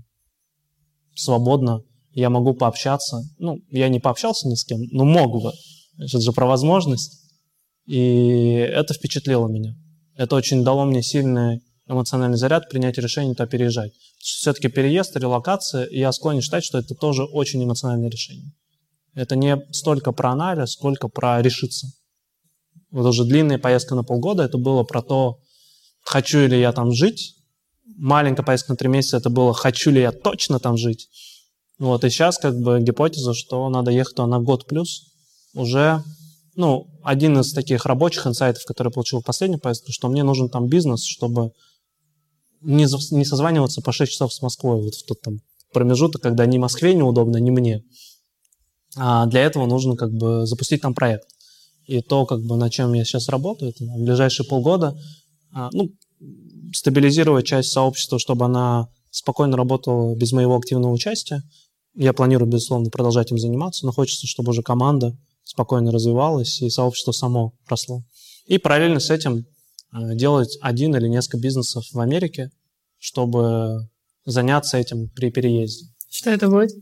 свободно 1.21 1.83
я 2.13 2.31
могу 2.31 2.55
пообщаться. 2.55 3.23
Ну, 3.39 3.61
я 3.71 3.89
не 3.89 4.01
пообщался 4.01 4.49
ни 4.49 4.55
с 4.55 4.65
кем, 4.65 4.81
но 4.91 5.05
мог 5.05 5.43
бы. 5.43 5.53
Это 5.99 6.21
же 6.21 6.33
про 6.33 6.47
возможность. 6.47 7.21
И 7.87 7.99
это 7.99 8.95
впечатлило 8.95 9.49
меня. 9.49 9.75
Это 10.17 10.37
очень 10.37 10.65
дало 10.65 10.85
мне 10.85 11.03
сильный 11.03 11.61
эмоциональный 11.87 12.37
заряд 12.37 12.69
принять 12.69 12.99
решение 12.99 13.35
туда 13.35 13.47
переезжать. 13.47 13.93
Все-таки 14.19 14.69
переезд, 14.69 15.17
релокация, 15.17 15.89
я 15.91 16.13
склонен 16.13 16.41
считать, 16.41 16.65
что 16.65 16.79
это 16.79 16.95
тоже 16.95 17.25
очень 17.25 17.63
эмоциональное 17.65 18.11
решение. 18.11 18.53
Это 19.15 19.35
не 19.35 19.57
столько 19.73 20.13
про 20.13 20.31
анализ, 20.31 20.73
сколько 20.73 21.09
про 21.09 21.43
решиться. 21.43 21.89
Вот 22.91 23.07
уже 23.07 23.25
длинная 23.25 23.59
поездка 23.59 23.95
на 23.95 24.05
полгода, 24.05 24.45
это 24.45 24.59
было 24.59 24.85
про 24.85 25.03
то, 25.03 25.41
хочу 26.03 26.47
ли 26.47 26.61
я 26.61 26.73
там 26.73 26.93
жить. 26.93 27.37
Маленькая 28.01 28.43
поездка 28.43 28.73
на 28.73 28.77
три 28.77 28.89
месяца, 28.89 29.19
это 29.19 29.29
было, 29.29 29.53
хочу 29.53 29.91
ли 29.91 30.01
я 30.01 30.11
точно 30.11 30.59
там 30.59 30.79
жить. 30.79 31.11
Вот, 31.79 32.03
и 32.03 32.09
сейчас 32.09 32.39
как 32.39 32.59
бы 32.59 32.81
гипотеза, 32.81 33.35
что 33.35 33.69
надо 33.69 33.91
ехать 33.91 34.17
на 34.17 34.39
год 34.39 34.67
плюс, 34.67 35.13
уже 35.53 36.03
ну, 36.57 36.89
один 37.03 37.39
из 37.39 37.53
таких 37.53 37.85
рабочих 37.85 38.27
инсайтов, 38.27 38.65
который 38.65 38.89
я 38.89 38.93
получил 38.93 39.21
в 39.21 39.25
последней 39.25 39.59
поездке, 39.59 39.93
что 39.93 40.09
мне 40.09 40.23
нужен 40.23 40.49
там 40.49 40.67
бизнес, 40.67 41.05
чтобы 41.05 41.53
не, 42.63 42.87
не 43.15 43.25
созваниваться 43.27 43.83
по 43.83 43.93
6 43.93 44.11
часов 44.11 44.33
с 44.33 44.41
Москвой, 44.41 44.83
вот 44.83 44.95
в 44.95 45.05
тот 45.05 45.21
там 45.21 45.41
промежуток, 45.73 46.23
когда 46.23 46.47
ни 46.47 46.57
Москве 46.57 46.95
неудобно, 46.95 47.37
ни 47.37 47.51
мне. 47.51 47.85
А 48.97 49.27
для 49.27 49.43
этого 49.43 49.67
нужно 49.67 49.97
как 49.97 50.11
бы 50.11 50.47
запустить 50.47 50.81
там 50.81 50.95
проект. 50.95 51.29
И 51.87 52.01
то, 52.01 52.25
как 52.25 52.41
бы, 52.41 52.57
над 52.57 52.73
чем 52.73 52.95
я 52.95 53.05
сейчас 53.05 53.29
работаю, 53.29 53.73
это 53.73 53.85
в 53.85 54.05
ближайшие 54.05 54.47
полгода, 54.47 54.99
а, 55.53 55.69
ну, 55.73 55.91
стабилизировать 56.73 57.47
часть 57.47 57.71
сообщества, 57.71 58.19
чтобы 58.19 58.45
она 58.45 58.89
спокойно 59.11 59.57
работала 59.57 60.15
без 60.15 60.33
моего 60.33 60.57
активного 60.57 60.93
участия. 60.93 61.43
Я 61.95 62.13
планирую, 62.13 62.49
безусловно, 62.49 62.91
продолжать 62.91 63.31
им 63.31 63.39
заниматься, 63.39 63.85
но 63.85 63.93
хочется, 63.93 64.27
чтобы 64.27 64.51
уже 64.51 64.63
команда 64.63 65.17
спокойно 65.45 65.91
развивалась 65.91 66.63
и 66.63 66.71
сообщество 66.71 67.13
само 67.13 67.55
росло. 67.69 68.05
И 68.47 68.59
параллельно 68.59 69.01
с 69.01 69.11
этим 69.11 69.47
э, 69.93 70.15
делать 70.15 70.57
один 70.61 70.95
или 70.95 71.09
несколько 71.09 71.39
бизнесов 71.39 71.85
в 71.93 71.99
Америке, 71.99 72.51
чтобы 72.99 73.89
заняться 74.25 74.79
этим 74.79 75.09
при 75.09 75.31
переезде. 75.31 75.87
Что 76.09 76.31
это 76.31 76.49
будет? 76.49 76.73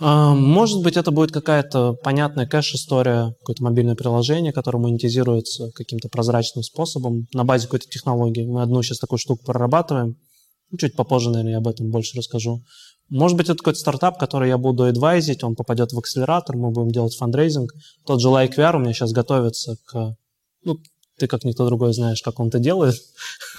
А, 0.00 0.34
может 0.34 0.82
быть, 0.82 0.96
это 0.96 1.10
будет 1.10 1.30
какая-то 1.30 1.92
понятная 1.92 2.46
кэш-история, 2.46 3.34
какое-то 3.40 3.62
мобильное 3.62 3.94
приложение, 3.94 4.52
которое 4.52 4.78
монетизируется 4.78 5.70
каким-то 5.74 6.08
прозрачным 6.08 6.62
способом 6.62 7.26
на 7.34 7.44
базе 7.44 7.66
какой-то 7.66 7.86
технологии. 7.86 8.46
Мы 8.46 8.62
одну 8.62 8.82
сейчас 8.82 8.98
такую 8.98 9.18
штуку 9.18 9.44
прорабатываем. 9.44 10.16
Чуть 10.78 10.96
попозже, 10.96 11.30
наверное, 11.30 11.52
я 11.52 11.58
об 11.58 11.68
этом 11.68 11.90
больше 11.90 12.16
расскажу. 12.16 12.62
Может 13.10 13.36
быть, 13.36 13.48
это 13.48 13.58
какой-то 13.58 13.78
стартап, 13.78 14.18
который 14.18 14.48
я 14.48 14.56
буду 14.56 14.84
адвайзить, 14.84 15.44
он 15.44 15.54
попадет 15.54 15.92
в 15.92 15.98
акселератор, 15.98 16.56
мы 16.56 16.70
будем 16.70 16.92
делать 16.92 17.14
фандрейзинг. 17.16 17.70
Тот 18.06 18.20
же 18.20 18.28
Like 18.28 18.56
VR 18.56 18.76
у 18.76 18.78
меня 18.78 18.94
сейчас 18.94 19.12
готовится 19.12 19.76
к... 19.84 20.14
Ну, 20.64 20.78
ты 21.18 21.26
как 21.26 21.44
никто 21.44 21.66
другой 21.66 21.92
знаешь, 21.92 22.22
как 22.22 22.40
он 22.40 22.48
это 22.48 22.58
делает. 22.58 22.94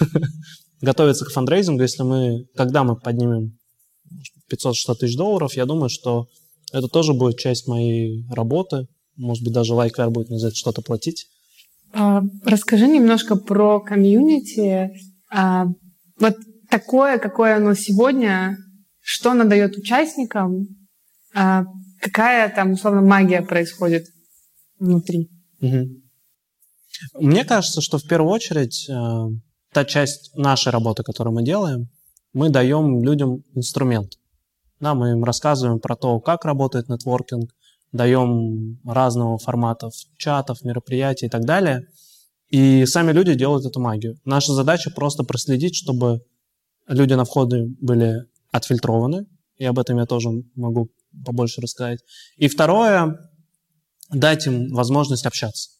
готовится 0.80 1.24
к 1.24 1.30
фандрейзингу. 1.30 1.82
Если 1.82 2.02
мы... 2.02 2.46
Когда 2.56 2.82
мы 2.82 2.96
поднимем 2.96 3.58
500-600 4.52 4.94
тысяч 4.96 5.16
долларов, 5.16 5.54
я 5.54 5.66
думаю, 5.66 5.88
что 5.88 6.26
это 6.72 6.88
тоже 6.88 7.12
будет 7.12 7.38
часть 7.38 7.66
моей 7.68 8.24
работы. 8.30 8.86
Может 9.16 9.44
быть, 9.44 9.52
даже 9.52 9.74
VR 9.74 10.10
будет 10.10 10.30
мне 10.30 10.38
за 10.38 10.48
это 10.48 10.56
что-то 10.56 10.82
платить. 10.82 11.26
А, 11.92 12.22
расскажи 12.44 12.86
немножко 12.86 13.36
про 13.36 13.80
комьюнити. 13.80 14.90
А, 15.30 15.66
вот 16.18 16.36
такое, 16.70 17.18
какое 17.18 17.56
оно 17.56 17.74
сегодня, 17.74 18.56
что 19.00 19.32
оно 19.32 19.44
дает 19.44 19.76
участникам, 19.76 20.66
а 21.34 21.64
какая 22.00 22.48
там, 22.54 22.72
условно, 22.72 23.02
магия 23.02 23.42
происходит 23.42 24.06
внутри. 24.78 25.28
Угу. 25.60 25.88
Мне 27.20 27.44
кажется, 27.44 27.80
что 27.80 27.98
в 27.98 28.06
первую 28.06 28.32
очередь 28.32 28.88
э, 28.88 28.94
та 29.72 29.84
часть 29.84 30.34
нашей 30.36 30.72
работы, 30.72 31.02
которую 31.02 31.34
мы 31.34 31.42
делаем, 31.42 31.88
мы 32.32 32.50
даем 32.50 33.02
людям 33.02 33.42
инструмент. 33.54 34.12
Да, 34.82 34.94
мы 34.94 35.12
им 35.12 35.22
рассказываем 35.22 35.78
про 35.78 35.94
то, 35.94 36.18
как 36.18 36.44
работает 36.44 36.88
нетворкинг, 36.88 37.54
даем 37.92 38.80
разного 38.84 39.38
формата 39.38 39.90
чатов, 40.16 40.64
мероприятий 40.64 41.26
и 41.26 41.28
так 41.28 41.44
далее. 41.44 41.86
И 42.48 42.84
сами 42.84 43.12
люди 43.12 43.34
делают 43.34 43.64
эту 43.64 43.78
магию. 43.78 44.18
Наша 44.24 44.52
задача 44.52 44.90
просто 44.90 45.22
проследить, 45.22 45.76
чтобы 45.76 46.22
люди 46.88 47.14
на 47.14 47.24
входе 47.24 47.66
были 47.80 48.24
отфильтрованы, 48.50 49.26
и 49.56 49.64
об 49.64 49.78
этом 49.78 49.98
я 49.98 50.04
тоже 50.04 50.30
могу 50.56 50.90
побольше 51.24 51.60
рассказать. 51.60 52.00
И 52.36 52.48
второе, 52.48 53.30
дать 54.10 54.48
им 54.48 54.74
возможность 54.74 55.26
общаться. 55.26 55.70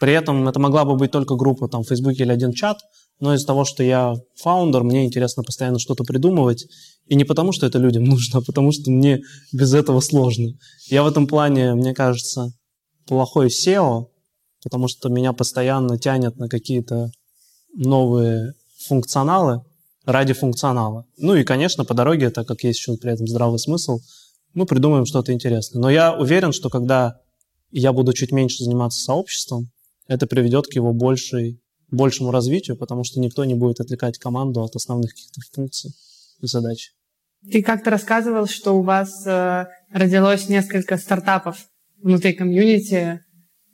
При 0.00 0.14
этом 0.14 0.48
это 0.48 0.58
могла 0.58 0.86
бы 0.86 0.96
быть 0.96 1.10
только 1.10 1.36
группа 1.36 1.68
там, 1.68 1.82
в 1.82 1.88
Фейсбуке 1.88 2.22
или 2.22 2.32
один 2.32 2.52
чат, 2.52 2.78
но 3.20 3.34
из-за 3.34 3.46
того, 3.46 3.64
что 3.64 3.82
я 3.82 4.14
фаундер, 4.36 4.84
мне 4.84 5.04
интересно 5.04 5.42
постоянно 5.42 5.78
что-то 5.78 6.04
придумывать. 6.04 6.66
И 7.06 7.16
не 7.16 7.24
потому, 7.24 7.52
что 7.52 7.66
это 7.66 7.78
людям 7.78 8.04
нужно, 8.04 8.38
а 8.38 8.42
потому, 8.42 8.72
что 8.72 8.90
мне 8.90 9.20
без 9.52 9.74
этого 9.74 10.00
сложно. 10.00 10.52
Я 10.86 11.02
в 11.02 11.06
этом 11.06 11.26
плане, 11.26 11.74
мне 11.74 11.94
кажется, 11.94 12.52
плохой 13.06 13.48
SEO, 13.48 14.06
потому 14.62 14.88
что 14.88 15.08
меня 15.08 15.32
постоянно 15.32 15.98
тянет 15.98 16.36
на 16.36 16.48
какие-то 16.48 17.10
новые 17.74 18.54
функционалы 18.86 19.62
ради 20.04 20.32
функционала. 20.32 21.04
Ну 21.16 21.34
и, 21.34 21.44
конечно, 21.44 21.84
по 21.84 21.94
дороге, 21.94 22.30
так 22.30 22.46
как 22.46 22.64
есть 22.64 22.78
еще 22.78 22.96
при 22.96 23.12
этом 23.12 23.26
здравый 23.26 23.58
смысл, 23.58 24.00
мы 24.54 24.66
придумаем 24.66 25.06
что-то 25.06 25.32
интересное. 25.32 25.80
Но 25.80 25.90
я 25.90 26.14
уверен, 26.14 26.52
что 26.52 26.70
когда 26.70 27.18
я 27.70 27.92
буду 27.92 28.12
чуть 28.12 28.32
меньше 28.32 28.64
заниматься 28.64 29.02
сообществом, 29.02 29.70
это 30.06 30.26
приведет 30.26 30.66
к 30.66 30.72
его 30.72 30.92
большей, 30.92 31.60
большему 31.90 32.30
развитию, 32.30 32.76
потому 32.76 33.04
что 33.04 33.20
никто 33.20 33.44
не 33.44 33.54
будет 33.54 33.80
отвлекать 33.80 34.18
команду 34.18 34.62
от 34.62 34.76
основных 34.76 35.10
каких-то 35.10 35.40
функций 35.52 35.92
и 36.40 36.46
задач. 36.46 36.92
Ты 37.50 37.62
как-то 37.62 37.90
рассказывал, 37.90 38.46
что 38.46 38.72
у 38.72 38.82
вас 38.82 39.26
э, 39.26 39.66
родилось 39.92 40.48
несколько 40.48 40.96
стартапов 40.96 41.66
внутри 42.02 42.32
комьюнити. 42.32 43.20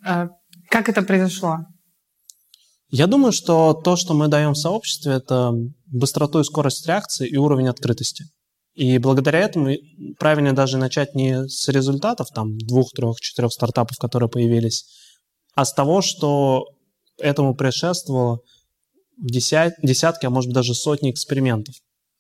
Э, 0.06 0.28
как 0.68 0.88
это 0.88 1.02
произошло? 1.02 1.58
Я 2.90 3.06
думаю, 3.06 3.32
что 3.32 3.72
то, 3.72 3.96
что 3.96 4.14
мы 4.14 4.28
даем 4.28 4.52
в 4.52 4.58
сообществе, 4.58 5.14
это 5.14 5.52
быстроту 5.86 6.40
и 6.40 6.44
скорость 6.44 6.86
реакции 6.86 7.26
и 7.26 7.36
уровень 7.36 7.68
открытости. 7.68 8.26
И 8.74 8.98
благодаря 8.98 9.40
этому 9.40 9.74
правильно 10.18 10.52
даже 10.52 10.78
начать 10.78 11.14
не 11.14 11.48
с 11.48 11.68
результатов, 11.68 12.28
там, 12.34 12.58
двух, 12.58 12.90
трех, 12.92 13.20
четырех 13.20 13.52
стартапов, 13.52 13.96
которые 13.98 14.28
появились, 14.28 14.84
а 15.54 15.64
с 15.64 15.72
того, 15.72 16.02
что 16.02 16.64
этому 17.18 17.54
предшествовало 17.54 18.40
десят, 19.16 19.74
десятки, 19.82 20.26
а 20.26 20.30
может 20.30 20.48
быть 20.48 20.54
даже 20.54 20.74
сотни 20.74 21.10
экспериментов. 21.10 21.74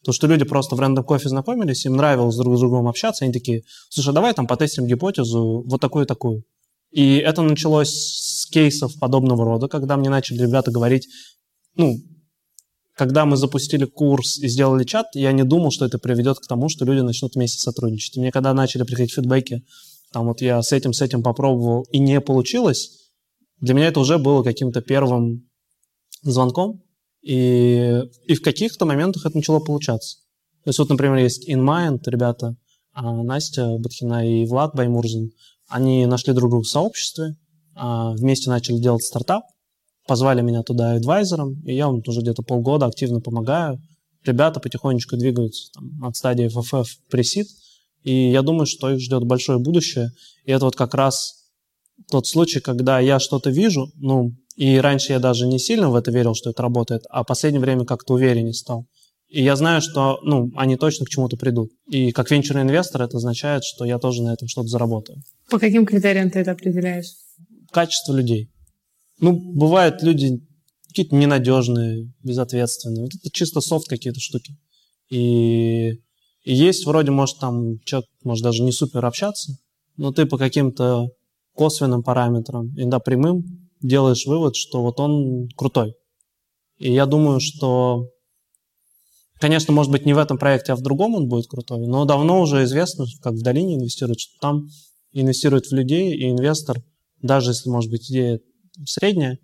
То, 0.04 0.12
что 0.12 0.26
люди 0.26 0.44
просто 0.44 0.76
в 0.76 0.80
рандом 0.80 1.04
кофе 1.04 1.28
знакомились, 1.28 1.86
им 1.86 1.96
нравилось 1.96 2.36
друг 2.36 2.56
с 2.56 2.60
другом 2.60 2.88
общаться, 2.88 3.24
они 3.24 3.32
такие, 3.32 3.62
слушай, 3.88 4.12
давай 4.12 4.34
там 4.34 4.46
потестим 4.46 4.86
гипотезу 4.86 5.64
вот 5.66 5.80
такую-такую. 5.80 6.44
И 6.90 7.16
это 7.16 7.42
началось 7.42 7.90
с 7.90 8.46
кейсов 8.46 8.98
подобного 9.00 9.44
рода, 9.44 9.66
когда 9.66 9.96
мне 9.96 10.10
начали 10.10 10.42
ребята 10.42 10.70
говорить, 10.70 11.08
ну, 11.74 11.96
когда 12.94 13.24
мы 13.24 13.36
запустили 13.36 13.84
курс 13.84 14.38
и 14.38 14.46
сделали 14.46 14.84
чат, 14.84 15.06
я 15.14 15.32
не 15.32 15.42
думал, 15.42 15.72
что 15.72 15.84
это 15.84 15.98
приведет 15.98 16.38
к 16.38 16.46
тому, 16.46 16.68
что 16.68 16.84
люди 16.84 17.00
начнут 17.00 17.34
вместе 17.34 17.58
сотрудничать. 17.58 18.16
И 18.16 18.20
мне 18.20 18.30
когда 18.30 18.54
начали 18.54 18.84
приходить 18.84 19.12
фидбэки, 19.12 19.64
там 20.12 20.28
вот 20.28 20.40
я 20.40 20.62
с 20.62 20.70
этим, 20.70 20.92
с 20.92 21.00
этим 21.00 21.22
попробовал, 21.22 21.82
и 21.90 21.98
не 21.98 22.20
получилось, 22.20 23.03
для 23.64 23.72
меня 23.72 23.86
это 23.88 24.00
уже 24.00 24.18
было 24.18 24.42
каким-то 24.42 24.82
первым 24.82 25.48
звонком, 26.22 26.82
и, 27.22 28.02
и 28.26 28.34
в 28.34 28.42
каких-то 28.42 28.84
моментах 28.84 29.24
это 29.24 29.36
начало 29.36 29.58
получаться. 29.58 30.18
То 30.64 30.68
есть 30.68 30.78
вот, 30.78 30.90
например, 30.90 31.16
есть 31.16 31.48
InMind, 31.48 32.00
ребята, 32.06 32.56
а, 32.92 33.22
Настя 33.22 33.78
Батхина 33.78 34.28
и 34.28 34.44
Влад 34.44 34.74
Баймурзин, 34.74 35.30
они 35.66 36.04
нашли 36.04 36.34
друг 36.34 36.50
друга 36.50 36.64
в 36.64 36.68
сообществе, 36.68 37.36
а, 37.74 38.12
вместе 38.12 38.50
начали 38.50 38.76
делать 38.76 39.02
стартап, 39.02 39.44
позвали 40.06 40.42
меня 40.42 40.62
туда 40.62 40.92
адвайзером, 40.92 41.62
и 41.64 41.74
я 41.74 41.86
вам 41.86 42.02
уже 42.06 42.20
где-то 42.20 42.42
полгода 42.42 42.84
активно 42.84 43.20
помогаю. 43.20 43.80
Ребята 44.26 44.60
потихонечку 44.60 45.16
двигаются 45.16 45.72
там, 45.72 46.04
от 46.04 46.16
стадии 46.16 46.54
FFF 46.54 46.86
пресид, 47.10 47.46
и 48.02 48.30
я 48.30 48.42
думаю, 48.42 48.66
что 48.66 48.90
их 48.90 49.00
ждет 49.00 49.24
большое 49.24 49.58
будущее. 49.58 50.10
И 50.44 50.52
это 50.52 50.66
вот 50.66 50.76
как 50.76 50.92
раз 50.92 51.43
тот 52.10 52.26
случай, 52.26 52.60
когда 52.60 53.00
я 53.00 53.18
что-то 53.18 53.50
вижу, 53.50 53.90
ну, 53.96 54.32
и 54.56 54.76
раньше 54.76 55.12
я 55.12 55.18
даже 55.18 55.46
не 55.46 55.58
сильно 55.58 55.90
в 55.90 55.96
это 55.96 56.10
верил, 56.10 56.34
что 56.34 56.50
это 56.50 56.62
работает, 56.62 57.02
а 57.10 57.22
в 57.22 57.26
последнее 57.26 57.60
время 57.60 57.84
как-то 57.84 58.14
увереннее 58.14 58.54
стал. 58.54 58.86
И 59.28 59.42
я 59.42 59.56
знаю, 59.56 59.80
что 59.80 60.20
ну, 60.22 60.52
они 60.54 60.76
точно 60.76 61.06
к 61.06 61.08
чему-то 61.08 61.36
придут. 61.36 61.72
И 61.88 62.12
как 62.12 62.30
венчурный 62.30 62.62
инвестор 62.62 63.02
это 63.02 63.16
означает, 63.16 63.64
что 63.64 63.84
я 63.84 63.98
тоже 63.98 64.22
на 64.22 64.32
этом 64.32 64.46
что-то 64.46 64.68
заработаю. 64.68 65.22
По 65.50 65.58
каким 65.58 65.86
критериям 65.86 66.30
ты 66.30 66.38
это 66.38 66.52
определяешь? 66.52 67.08
Качество 67.72 68.14
людей. 68.14 68.50
Ну, 69.18 69.32
бывают 69.32 70.02
люди 70.02 70.40
какие-то 70.86 71.16
ненадежные, 71.16 72.12
безответственные. 72.22 73.02
Вот 73.02 73.14
это 73.14 73.30
чисто 73.32 73.60
софт 73.60 73.88
какие-то 73.88 74.20
штуки. 74.20 74.56
И, 75.10 75.90
и 76.44 76.54
есть 76.54 76.86
вроде, 76.86 77.10
может, 77.10 77.38
там 77.40 77.80
человек, 77.80 78.08
может, 78.22 78.44
даже 78.44 78.62
не 78.62 78.70
супер 78.70 79.04
общаться, 79.04 79.58
но 79.96 80.12
ты 80.12 80.26
по 80.26 80.38
каким-то 80.38 81.08
косвенным 81.54 82.02
параметрам, 82.02 82.68
иногда 82.76 82.98
прямым, 82.98 83.68
делаешь 83.80 84.26
вывод, 84.26 84.56
что 84.56 84.82
вот 84.82 85.00
он 85.00 85.48
крутой. 85.56 85.94
И 86.78 86.92
я 86.92 87.06
думаю, 87.06 87.40
что, 87.40 88.08
конечно, 89.38 89.72
может 89.72 89.92
быть, 89.92 90.06
не 90.06 90.14
в 90.14 90.18
этом 90.18 90.38
проекте, 90.38 90.72
а 90.72 90.76
в 90.76 90.82
другом 90.82 91.14
он 91.14 91.28
будет 91.28 91.46
крутой, 91.46 91.86
но 91.86 92.04
давно 92.04 92.40
уже 92.40 92.64
известно, 92.64 93.06
как 93.22 93.34
в 93.34 93.42
долине 93.42 93.76
инвестируют, 93.76 94.20
что 94.20 94.38
там 94.40 94.68
инвестируют 95.12 95.66
в 95.66 95.72
людей, 95.72 96.14
и 96.14 96.30
инвестор, 96.30 96.82
даже 97.22 97.50
если, 97.50 97.70
может 97.70 97.90
быть, 97.90 98.10
идея 98.10 98.40
средняя, 98.84 99.38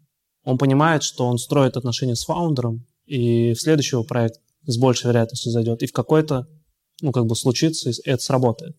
он 0.45 0.59
понимает, 0.59 1.03
что 1.03 1.27
он 1.27 1.39
строит 1.39 1.77
отношения 1.77 2.17
с 2.17 2.25
фаундером, 2.25 2.87
и 3.07 3.53
в 3.53 3.61
следующий 3.61 4.03
проект 4.05 4.41
с 4.67 4.77
большей 4.79 5.09
вероятностью 5.09 5.53
зайдет, 5.53 5.83
и 5.83 5.87
в 5.87 5.93
какой-то, 5.93 6.47
ну, 7.03 7.13
как 7.13 7.27
бы 7.27 7.37
случится, 7.37 7.91
и 7.91 7.93
это 8.05 8.23
сработает. 8.23 8.77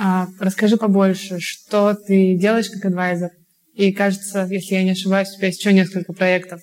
А, 0.00 0.28
расскажи 0.38 0.76
побольше, 0.76 1.40
что 1.40 1.94
ты 1.94 2.36
делаешь 2.36 2.70
как 2.70 2.84
адвайзер? 2.84 3.30
И 3.74 3.92
кажется, 3.92 4.46
если 4.48 4.74
я 4.74 4.84
не 4.84 4.92
ошибаюсь, 4.92 5.30
у 5.30 5.36
тебя 5.36 5.48
есть 5.48 5.58
еще 5.58 5.72
несколько 5.72 6.12
проектов. 6.12 6.60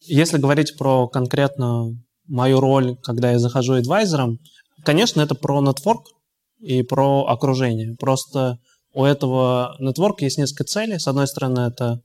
Если 0.00 0.38
говорить 0.38 0.76
про 0.76 1.08
конкретно 1.08 1.96
мою 2.26 2.60
роль, 2.60 2.96
когда 3.02 3.32
я 3.32 3.38
захожу 3.38 3.74
адвайзером, 3.74 4.38
конечно, 4.84 5.20
это 5.20 5.34
про 5.34 5.60
нетворк 5.60 6.06
и 6.58 6.82
про 6.82 7.26
окружение. 7.26 7.96
Просто 7.96 8.58
у 8.92 9.04
этого 9.04 9.76
нетворка 9.78 10.24
есть 10.24 10.38
несколько 10.38 10.64
целей. 10.64 10.98
С 10.98 11.06
одной 11.06 11.28
стороны, 11.28 11.60
это 11.60 12.00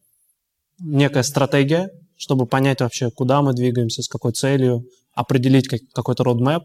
некая 0.79 1.23
стратегия, 1.23 1.89
чтобы 2.15 2.45
понять 2.45 2.81
вообще, 2.81 3.09
куда 3.09 3.41
мы 3.41 3.53
двигаемся, 3.53 4.03
с 4.03 4.07
какой 4.07 4.33
целью, 4.33 4.85
определить 5.13 5.67
какой-то 5.93 6.23
roadmap. 6.23 6.61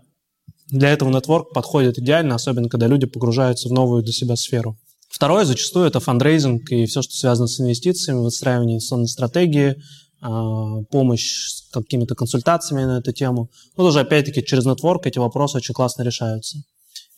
Для 0.69 0.91
этого 0.91 1.11
network 1.11 1.53
подходит 1.53 1.99
идеально, 1.99 2.35
особенно 2.35 2.69
когда 2.69 2.87
люди 2.87 3.07
погружаются 3.07 3.69
в 3.69 3.73
новую 3.73 4.03
для 4.03 4.13
себя 4.13 4.37
сферу. 4.37 4.77
Второе, 5.09 5.45
зачастую, 5.45 5.87
это 5.87 6.01
фандрейзинг 6.01 6.71
и 6.71 6.87
все, 6.87 7.01
что 7.01 7.15
связано 7.15 7.49
с 7.49 7.61
инвестициями, 7.61 8.21
выстраивание 8.21 8.75
инвестиционной 8.75 9.09
стратегии, 9.09 9.77
а, 10.21 10.83
помощь 10.91 11.49
с 11.49 11.71
какими-то 11.71 12.15
консультациями 12.15 12.85
на 12.85 12.99
эту 12.99 13.13
тему. 13.13 13.51
Ну, 13.77 13.85
тоже, 13.85 14.01
опять-таки, 14.01 14.45
через 14.45 14.67
network 14.67 15.07
эти 15.07 15.19
вопросы 15.19 15.57
очень 15.57 15.75
классно 15.75 16.03
решаются. 16.03 16.59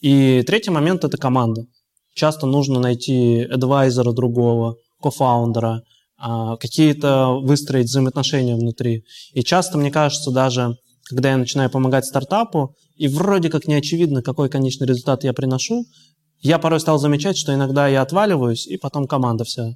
И 0.00 0.42
третий 0.46 0.70
момент– 0.70 1.04
это 1.04 1.16
команда. 1.16 1.66
Часто 2.14 2.46
нужно 2.46 2.78
найти 2.78 3.42
адвайзера 3.42 4.12
другого, 4.12 4.76
кофаундера, 5.02 5.82
а, 6.16 6.56
какие-то 6.56 7.40
выстроить 7.42 7.86
взаимоотношения 7.86 8.54
внутри. 8.54 9.04
И 9.32 9.42
часто, 9.42 9.78
мне 9.78 9.90
кажется, 9.90 10.30
даже 10.30 10.76
когда 11.08 11.30
я 11.30 11.36
начинаю 11.38 11.70
помогать 11.70 12.04
стартапу, 12.04 12.76
и 13.00 13.08
вроде 13.08 13.48
как 13.48 13.66
не 13.66 13.72
очевидно, 13.72 14.22
какой 14.22 14.50
конечный 14.50 14.86
результат 14.86 15.24
я 15.24 15.32
приношу, 15.32 15.86
я 16.40 16.58
порой 16.58 16.80
стал 16.80 16.98
замечать, 16.98 17.38
что 17.38 17.54
иногда 17.54 17.88
я 17.88 18.02
отваливаюсь, 18.02 18.66
и 18.66 18.76
потом 18.76 19.06
команда 19.06 19.44
вся 19.44 19.74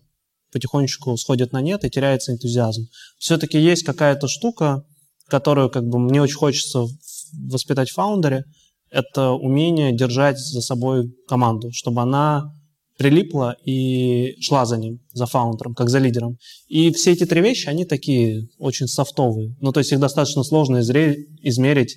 потихонечку 0.52 1.16
сходит 1.16 1.50
на 1.50 1.62
нет 1.62 1.84
и 1.84 1.90
теряется 1.90 2.32
энтузиазм. 2.32 2.87
Все-таки 3.18 3.58
есть 3.58 3.82
какая-то 3.82 4.28
штука, 4.28 4.84
которую 5.26 5.70
как 5.70 5.88
бы 5.88 5.98
мне 5.98 6.20
очень 6.20 6.37
хочется 6.37 6.84
воспитать 7.32 7.88
в 7.88 7.94
фаундере, 7.94 8.44
это 8.90 9.30
умение 9.30 9.96
держать 9.96 10.38
за 10.38 10.60
собой 10.60 11.10
команду, 11.26 11.70
чтобы 11.72 12.02
она 12.02 12.52
прилипла 12.98 13.56
и 13.64 14.37
шла 14.42 14.66
за 14.66 14.76
ним, 14.76 15.00
за 15.14 15.24
фаундером, 15.24 15.74
как 15.74 15.88
за 15.88 15.98
лидером. 15.98 16.37
И 16.68 16.92
все 16.92 17.12
эти 17.12 17.24
три 17.24 17.40
вещи, 17.40 17.68
они 17.68 17.87
такие 17.87 18.50
очень 18.58 18.87
софтовые. 18.87 19.56
Ну, 19.62 19.72
то 19.72 19.80
есть 19.80 19.92
их 19.92 19.98
достаточно 19.98 20.42
сложно 20.42 20.80
измерить 20.82 21.96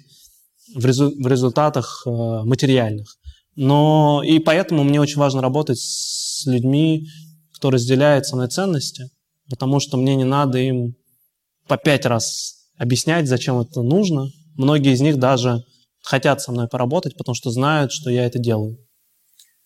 в, 0.76 0.86
резу- 0.86 1.14
в 1.22 1.28
результатах 1.28 2.04
э, 2.06 2.10
материальных. 2.10 3.18
Но 3.56 4.22
и 4.24 4.40
поэтому 4.40 4.84
мне 4.84 5.02
очень 5.02 5.20
важно 5.20 5.42
работать 5.42 5.80
с 5.80 6.46
людьми, 6.46 7.08
кто 7.54 7.72
разделяет 7.72 8.26
со 8.26 8.36
мной 8.36 8.50
ценности, 8.50 9.10
потому 9.50 9.80
что 9.80 9.98
мне 9.98 10.16
не 10.16 10.26
надо 10.26 10.60
им 10.60 10.96
по 11.68 11.78
пять 11.78 12.06
раз 12.06 12.54
объяснять, 12.78 13.28
зачем 13.28 13.60
это 13.60 13.82
нужно. 13.82 14.28
Многие 14.56 14.94
из 14.94 15.02
них 15.02 15.18
даже 15.18 15.64
хотят 16.04 16.42
со 16.42 16.52
мной 16.52 16.68
поработать, 16.68 17.18
потому 17.18 17.36
что 17.36 17.52
знают, 17.52 17.92
что 17.92 18.10
я 18.10 18.26
это 18.26 18.40
делаю. 18.40 18.78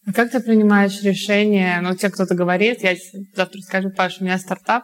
А 0.05 0.13
как 0.13 0.31
ты 0.31 0.39
принимаешь 0.39 1.01
решение? 1.03 1.79
Ну, 1.81 1.95
тебе 1.95 2.09
кто-то 2.09 2.33
говорит, 2.33 2.81
я 2.81 2.95
завтра 3.35 3.61
скажу, 3.61 3.91
Паша, 3.91 4.17
у 4.21 4.23
меня 4.23 4.39
стартап, 4.39 4.83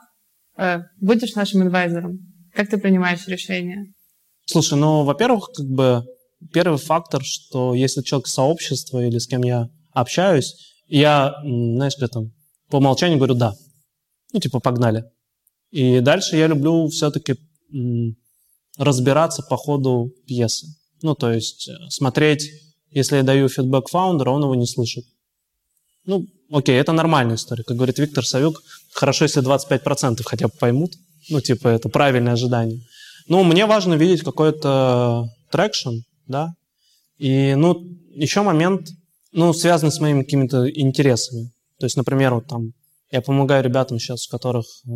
э, 0.58 0.82
будешь 1.02 1.34
нашим 1.34 1.64
адвайзером? 1.64 2.20
Как 2.54 2.70
ты 2.70 2.78
принимаешь 2.78 3.28
решение? 3.28 3.94
Слушай, 4.48 4.80
ну, 4.80 5.04
во-первых, 5.04 5.50
как 5.54 5.68
бы 5.68 6.06
Первый 6.54 6.78
фактор, 6.78 7.24
что 7.24 7.74
если 7.74 8.02
человек 8.02 8.28
сообщества 8.28 9.04
или 9.04 9.18
с 9.18 9.28
кем 9.28 9.44
я 9.44 9.70
общаюсь, 9.92 10.54
я, 10.88 11.36
знаешь, 11.44 11.96
как 11.96 12.12
там, 12.12 12.32
по 12.70 12.78
умолчанию 12.78 13.18
говорю 13.18 13.34
«да». 13.34 13.56
Ну, 14.34 14.40
типа, 14.40 14.60
погнали. 14.60 15.06
И 15.72 16.00
дальше 16.00 16.38
я 16.38 16.48
люблю 16.48 16.88
все-таки 16.90 17.36
разбираться 18.78 19.42
по 19.42 19.58
ходу 19.58 20.14
пьесы. 20.28 20.68
Ну, 21.02 21.16
то 21.16 21.32
есть 21.32 21.68
э, 21.68 21.74
смотреть, 21.90 22.50
если 22.92 23.18
я 23.18 23.24
даю 23.24 23.50
фидбэк 23.50 23.90
фаундеру, 23.90 24.34
он 24.34 24.44
его 24.44 24.56
не 24.56 24.68
слышит. 24.68 25.06
Ну, 26.06 26.26
окей, 26.52 26.80
это 26.80 26.92
нормальная 26.92 27.36
история. 27.36 27.64
Как 27.64 27.76
говорит 27.76 27.98
Виктор 27.98 28.26
Савюк, 28.26 28.62
хорошо, 28.94 29.26
если 29.26 29.44
25% 29.44 30.22
хотя 30.24 30.48
бы 30.48 30.54
поймут. 30.60 30.94
Ну, 31.30 31.42
типа, 31.42 31.68
это 31.70 31.90
правильное 31.90 32.34
ожидание. 32.34 32.82
Ну, 33.28 33.44
мне 33.44 33.66
важно 33.66 33.96
видеть 33.96 34.24
какой-то 34.24 35.30
traction, 35.52 36.00
да. 36.28 36.54
И, 37.18 37.56
ну, 37.56 37.84
еще 38.12 38.42
момент, 38.42 38.88
ну, 39.32 39.54
связанный 39.54 39.92
с 39.92 40.00
моими 40.00 40.24
какими-то 40.24 40.70
интересами. 40.70 41.52
То 41.80 41.86
есть, 41.86 41.98
например, 41.98 42.34
вот 42.36 42.48
там 42.48 42.72
я 43.12 43.22
помогаю 43.22 43.64
ребятам 43.64 44.00
сейчас, 44.00 44.28
у 44.28 44.32
которых 44.32 44.66
э, 44.86 44.90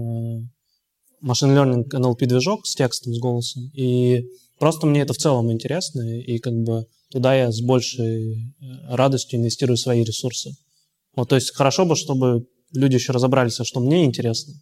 machine 1.22 1.52
learning 1.52 1.86
NLP 1.94 2.26
движок 2.26 2.66
с 2.66 2.76
текстом, 2.76 3.14
с 3.14 3.20
голосом. 3.20 3.64
И 3.74 4.24
просто 4.60 4.88
мне 4.88 5.02
это 5.02 5.14
в 5.14 5.18
целом 5.18 5.52
интересно, 5.52 6.02
и 6.02 6.40
как 6.40 6.54
бы 6.54 6.86
туда 7.12 7.36
я 7.36 7.52
с 7.52 7.62
большей 7.62 8.34
э, 8.34 8.96
радостью 8.96 9.40
инвестирую 9.40 9.78
свои 9.78 10.04
ресурсы. 10.04 10.52
Вот, 11.16 11.30
то 11.30 11.36
есть 11.36 11.54
хорошо 11.54 11.86
бы, 11.86 11.96
чтобы 11.96 12.46
люди 12.74 12.96
еще 12.96 13.12
разобрались, 13.12 13.60
а 13.60 13.66
что 13.66 13.80
мне 13.80 14.06
интересно, 14.06 14.54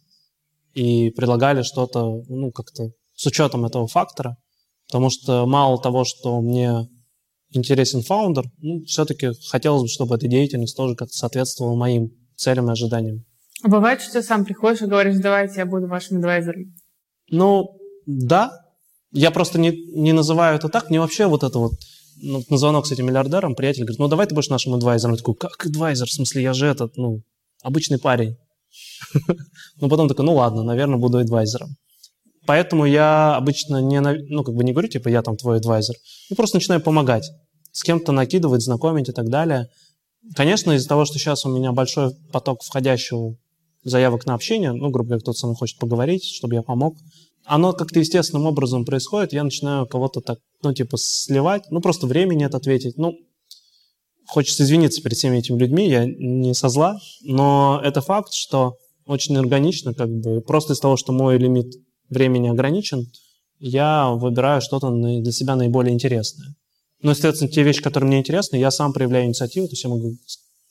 и 0.74 1.10
предлагали 1.10 1.62
что-то, 1.62 2.22
ну, 2.28 2.50
как-то 2.50 2.90
с 3.20 3.26
учетом 3.26 3.66
этого 3.66 3.86
фактора, 3.86 4.38
потому 4.88 5.10
что 5.10 5.44
мало 5.44 5.78
того, 5.78 6.04
что 6.04 6.40
мне 6.40 6.88
интересен 7.50 8.00
фаундер, 8.02 8.46
ну, 8.62 8.82
все-таки 8.84 9.32
хотелось 9.50 9.82
бы, 9.82 9.88
чтобы 9.88 10.14
эта 10.14 10.26
деятельность 10.26 10.74
тоже 10.74 10.94
как-то 10.94 11.14
соответствовала 11.14 11.76
моим 11.76 12.12
целям 12.36 12.70
и 12.70 12.72
ожиданиям. 12.72 13.26
А 13.62 13.68
бывает, 13.68 14.00
что 14.00 14.14
ты 14.14 14.22
сам 14.22 14.46
приходишь 14.46 14.80
и 14.80 14.86
говоришь, 14.86 15.18
давайте 15.18 15.56
я 15.56 15.66
буду 15.66 15.86
вашим 15.86 16.16
адвайзером? 16.16 16.74
Ну, 17.30 17.76
да. 18.06 18.52
Я 19.12 19.30
просто 19.32 19.58
не, 19.58 19.70
не 19.70 20.14
называю 20.14 20.56
это 20.56 20.70
так. 20.70 20.88
Мне 20.88 20.98
вообще 20.98 21.26
вот 21.26 21.42
это 21.42 21.58
вот 21.58 21.72
ну, 22.22 22.42
на 22.48 22.56
звонок 22.56 22.86
с 22.86 22.92
этим 22.92 23.06
миллиардером 23.06 23.54
приятель 23.54 23.82
говорит, 23.82 23.98
ну 23.98 24.08
давай 24.08 24.28
ты 24.28 24.34
будешь 24.34 24.48
нашим 24.48 24.72
адвайзером. 24.72 25.12
Я 25.12 25.18
такой, 25.18 25.34
как 25.34 25.66
адвайзер? 25.66 26.06
В 26.06 26.12
смысле, 26.12 26.42
я 26.42 26.54
же 26.54 26.66
этот, 26.66 26.96
ну, 26.96 27.20
обычный 27.62 27.98
парень. 27.98 28.38
Ну, 29.80 29.88
потом 29.88 30.08
такой, 30.08 30.24
ну 30.24 30.34
ладно, 30.34 30.62
наверное, 30.62 30.98
буду 30.98 31.18
адвайзером. 31.18 31.76
Поэтому 32.50 32.84
я 32.84 33.36
обычно 33.36 33.80
не, 33.80 34.00
ну, 34.00 34.42
как 34.42 34.56
бы 34.56 34.64
не 34.64 34.72
говорю, 34.72 34.88
типа, 34.88 35.06
я 35.06 35.22
там 35.22 35.36
твой 35.36 35.58
адвайзер. 35.58 35.94
Я 36.30 36.34
просто 36.34 36.56
начинаю 36.56 36.80
помогать. 36.80 37.30
С 37.70 37.84
кем-то 37.84 38.10
накидывать, 38.10 38.62
знакомить 38.62 39.08
и 39.08 39.12
так 39.12 39.28
далее. 39.28 39.68
Конечно, 40.34 40.72
из-за 40.72 40.88
того, 40.88 41.04
что 41.04 41.16
сейчас 41.16 41.44
у 41.44 41.56
меня 41.56 41.70
большой 41.70 42.10
поток 42.32 42.64
входящего 42.64 43.36
заявок 43.84 44.26
на 44.26 44.34
общение, 44.34 44.72
ну, 44.72 44.90
грубо 44.90 45.10
говоря, 45.10 45.20
кто-то 45.20 45.38
со 45.38 45.46
мной 45.46 45.58
хочет 45.58 45.78
поговорить, 45.78 46.24
чтобы 46.24 46.56
я 46.56 46.62
помог, 46.62 46.96
оно 47.44 47.72
как-то 47.72 48.00
естественным 48.00 48.46
образом 48.46 48.84
происходит, 48.84 49.32
я 49.32 49.44
начинаю 49.44 49.86
кого-то 49.86 50.20
так, 50.20 50.40
ну, 50.64 50.74
типа, 50.74 50.96
сливать, 50.98 51.70
ну, 51.70 51.80
просто 51.80 52.08
времени 52.08 52.40
нет 52.40 52.56
ответить, 52.56 52.96
ну, 52.96 53.16
хочется 54.26 54.64
извиниться 54.64 55.00
перед 55.02 55.16
всеми 55.16 55.36
этими 55.36 55.56
людьми, 55.56 55.88
я 55.88 56.04
не 56.04 56.52
со 56.54 56.68
зла, 56.68 56.98
но 57.22 57.80
это 57.84 58.00
факт, 58.00 58.32
что 58.32 58.74
очень 59.06 59.36
органично, 59.36 59.94
как 59.94 60.10
бы, 60.10 60.40
просто 60.40 60.72
из 60.72 60.80
того, 60.80 60.96
что 60.96 61.12
мой 61.12 61.38
лимит 61.38 61.76
времени 62.10 62.48
ограничен, 62.48 63.10
я 63.58 64.10
выбираю 64.10 64.60
что-то 64.60 64.90
для 64.90 65.32
себя 65.32 65.56
наиболее 65.56 65.94
интересное. 65.94 66.54
Ну, 67.02 67.10
естественно, 67.10 67.50
те 67.50 67.62
вещи, 67.62 67.82
которые 67.82 68.08
мне 68.08 68.18
интересны, 68.18 68.56
я 68.56 68.70
сам 68.70 68.92
проявляю 68.92 69.26
инициативу, 69.26 69.66
то 69.66 69.72
есть 69.72 69.84
я 69.84 69.90
могу 69.90 70.16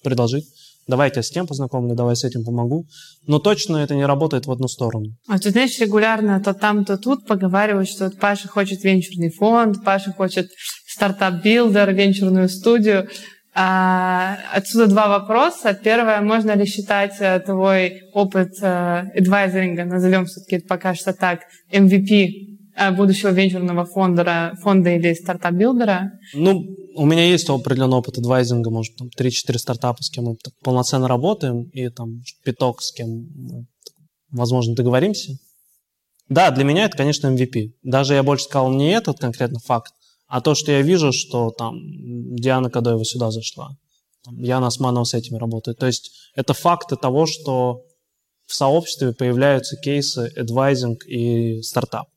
предложить 0.03 0.45
давай 0.89 1.07
я 1.07 1.11
тебя 1.11 1.23
с 1.23 1.29
тем 1.29 1.47
познакомлю, 1.47 1.95
давай 1.95 2.15
с 2.15 2.23
этим 2.23 2.43
помогу. 2.43 2.85
Но 3.27 3.39
точно 3.39 3.77
это 3.77 3.95
не 3.95 4.05
работает 4.05 4.47
в 4.47 4.51
одну 4.51 4.67
сторону. 4.67 5.15
А 5.27 5.39
ты 5.39 5.51
знаешь, 5.51 5.79
регулярно 5.79 6.41
то 6.41 6.53
там, 6.53 6.83
то 6.83 6.97
тут 6.97 7.25
поговаривают, 7.27 7.87
что 7.87 8.05
вот 8.05 8.19
Паша 8.19 8.47
хочет 8.47 8.83
венчурный 8.83 9.29
фонд, 9.29 9.83
Паша 9.85 10.11
хочет 10.11 10.49
стартап-билдер, 10.87 11.93
венчурную 11.93 12.49
студию. 12.49 13.07
А, 13.53 14.37
отсюда 14.53 14.87
два 14.87 15.07
вопроса. 15.07 15.73
Первое, 15.73 16.21
можно 16.21 16.55
ли 16.55 16.65
считать 16.65 17.15
э, 17.19 17.39
твой 17.39 18.03
опыт 18.13 18.61
адвайзеринга, 18.61 19.85
назовем 19.85 20.25
все-таки 20.25 20.59
пока 20.59 20.93
что 20.93 21.13
так, 21.13 21.41
MVP 21.71 22.59
э, 22.75 22.91
будущего 22.91 23.29
венчурного 23.29 23.85
фонда, 23.85 24.53
фонда 24.61 24.91
или 24.91 25.13
стартап-билдера? 25.13 26.11
Ну, 26.35 26.63
у 26.95 27.05
меня 27.05 27.25
есть 27.25 27.49
определенный 27.49 27.97
опыт 27.97 28.17
адвайзинга, 28.19 28.69
может, 28.69 28.95
там 28.95 29.09
3-4 29.17 29.57
стартапа, 29.57 30.03
с 30.03 30.09
кем 30.09 30.25
мы 30.25 30.35
полноценно 30.63 31.07
работаем, 31.07 31.63
и 31.73 31.89
там 31.89 32.21
пяток, 32.43 32.81
с 32.81 32.91
кем 32.91 33.27
возможно, 34.31 34.75
договоримся. 34.75 35.37
Да, 36.27 36.51
для 36.51 36.63
меня 36.63 36.85
это, 36.85 36.95
конечно, 36.95 37.27
MVP. 37.27 37.71
Даже 37.81 38.13
я 38.13 38.23
больше 38.23 38.45
сказал 38.45 38.71
не 38.71 38.91
этот 38.91 39.19
конкретно 39.19 39.59
факт, 39.59 39.93
а 40.29 40.41
то, 40.41 40.53
что 40.53 40.71
я 40.71 40.83
вижу, 40.83 41.11
что 41.11 41.49
там 41.49 41.79
Диана 42.35 42.69
Кадоева 42.69 43.03
сюда 43.03 43.31
зашла, 43.31 43.75
там, 44.23 44.37
Яна 44.37 44.67
Османова 44.67 45.03
с 45.03 45.15
этими 45.15 45.37
работает. 45.37 45.79
То 45.79 45.87
есть 45.87 46.11
это 46.35 46.53
факты 46.53 46.95
того, 46.95 47.25
что 47.25 47.81
в 48.45 48.53
сообществе 48.53 49.11
появляются 49.11 49.75
кейсы 49.75 50.31
адвайзинг 50.37 51.03
и 51.07 51.61
стартап. 51.63 52.07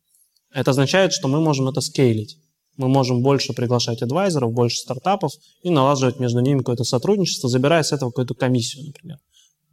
Это 0.53 0.73
означает, 0.73 1.15
что 1.15 1.27
мы 1.27 1.41
можем 1.41 1.69
это 1.69 1.81
скейлить. 1.81 2.37
Мы 2.77 2.89
можем 2.89 3.23
больше 3.23 3.55
приглашать 3.55 4.03
адвайзеров, 4.03 4.53
больше 4.53 4.77
стартапов 4.77 5.33
и 5.63 5.71
налаживать 5.71 6.21
между 6.21 6.41
ними 6.41 6.59
какое-то 6.59 6.85
сотрудничество, 6.85 7.49
забирая 7.49 7.83
с 7.83 7.93
этого 7.93 8.11
какую-то 8.11 8.35
комиссию, 8.35 8.87
например. 8.87 9.19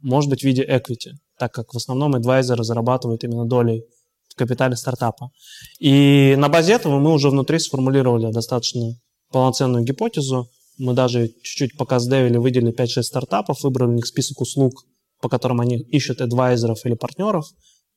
Может 0.00 0.30
быть, 0.30 0.40
в 0.40 0.44
виде 0.44 0.64
equity, 0.64 1.12
так 1.38 1.52
как 1.52 1.74
в 1.74 1.76
основном 1.76 2.14
адвайзеры 2.14 2.64
зарабатывают 2.64 3.22
именно 3.22 3.44
долей 3.44 3.84
капитале 4.34 4.76
стартапа. 4.76 5.30
И 5.78 6.34
на 6.36 6.48
базе 6.48 6.74
этого 6.74 6.98
мы 6.98 7.12
уже 7.12 7.30
внутри 7.30 7.58
сформулировали 7.58 8.32
достаточно 8.32 8.94
полноценную 9.30 9.84
гипотезу. 9.84 10.48
Мы 10.78 10.94
даже 10.94 11.28
чуть-чуть 11.42 11.76
пока 11.76 11.98
сдевили, 11.98 12.38
выделили 12.38 12.72
5-6 12.72 13.02
стартапов, 13.02 13.62
выбрали 13.62 13.90
у 13.90 13.94
них 13.94 14.06
список 14.06 14.40
услуг, 14.40 14.72
по 15.20 15.28
которым 15.28 15.60
они 15.60 15.78
ищут 15.78 16.20
адвайзеров 16.20 16.84
или 16.86 16.94
партнеров, 16.94 17.46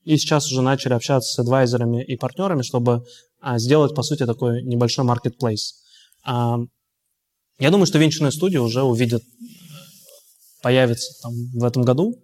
и 0.04 0.17
сейчас 0.17 0.52
уже 0.52 0.62
начали 0.62 0.93
общаться 0.93 1.34
с 1.34 1.39
адвайзерами 1.39 2.04
и 2.04 2.17
партнерами, 2.17 2.62
чтобы 2.62 3.06
а, 3.39 3.58
сделать, 3.58 3.96
по 3.96 4.04
сути, 4.04 4.26
такой 4.26 4.62
небольшой. 4.63 5.06
А, 6.26 6.58
я 7.60 7.69
думаю, 7.72 7.86
что 7.86 8.00
венчурная 8.00 8.32
студия 8.32 8.60
уже 8.60 8.84
увидит, 8.84 9.24
появится 10.62 11.13
там 11.22 11.34
в 11.54 11.63
этом 11.63 11.84
году. 11.84 12.15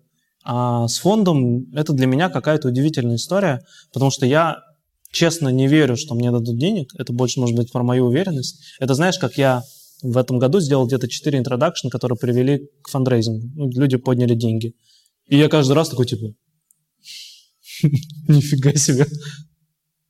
А 0.43 0.87
с 0.87 0.99
фондом 0.99 1.71
это 1.73 1.93
для 1.93 2.07
меня 2.07 2.29
какая-то 2.29 2.69
удивительная 2.69 3.17
история, 3.17 3.61
потому 3.93 4.11
что 4.11 4.25
я 4.25 4.57
честно 5.11 5.49
не 5.49 5.67
верю, 5.67 5.97
что 5.97 6.15
мне 6.15 6.31
дадут 6.31 6.57
денег. 6.57 6.91
Это 6.97 7.13
больше, 7.13 7.39
может 7.39 7.55
быть, 7.55 7.71
про 7.71 7.83
мою 7.83 8.05
уверенность. 8.05 8.61
Это 8.79 8.93
знаешь, 8.93 9.17
как 9.17 9.37
я 9.37 9.63
в 10.01 10.17
этом 10.17 10.39
году 10.39 10.59
сделал 10.59 10.87
где-то 10.87 11.07
4 11.07 11.39
introduction, 11.39 11.89
которые 11.89 12.17
привели 12.17 12.69
к 12.81 12.89
фандрейзингу. 12.89 13.47
Ну, 13.55 13.69
люди 13.71 13.97
подняли 13.97 14.33
деньги. 14.33 14.73
И 15.27 15.37
я 15.37 15.49
каждый 15.49 15.73
раз 15.73 15.89
такой, 15.89 16.05
типа, 16.05 16.33
нифига 18.27 18.73
себе, 18.75 19.05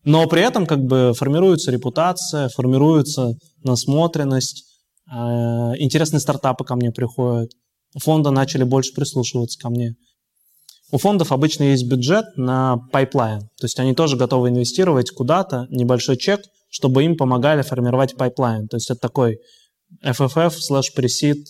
но 0.04 0.28
при 0.28 0.42
этом 0.42 0.66
как 0.66 0.84
бы 0.84 1.14
формируется 1.16 1.72
репутация, 1.72 2.50
формируется 2.50 3.34
насмотренность, 3.64 4.66
э, 5.12 5.14
интересные 5.16 6.20
стартапы 6.20 6.64
ко 6.64 6.76
мне 6.76 6.92
приходят, 6.92 7.52
фонды 7.98 8.32
начали 8.32 8.64
больше 8.64 8.94
прислушиваться 8.94 9.60
ко 9.60 9.70
мне. 9.70 9.96
У 10.92 10.98
фондов 10.98 11.32
обычно 11.32 11.64
есть 11.64 11.88
бюджет 11.88 12.26
на 12.36 12.78
пайплайн, 12.92 13.42
то 13.42 13.66
есть 13.66 13.80
они 13.80 13.94
тоже 13.94 14.18
готовы 14.18 14.50
инвестировать 14.50 15.12
куда-то 15.12 15.68
небольшой 15.70 16.18
чек, 16.18 16.42
чтобы 16.70 17.04
им 17.04 17.16
помогали 17.16 17.62
формировать 17.62 18.16
пайплайн. 18.16 18.68
То 18.68 18.78
есть 18.78 18.90
это 18.90 19.00
такой 19.00 19.40
FFF 20.04 20.52
slash 20.52 20.94
pre-seed 20.94 21.48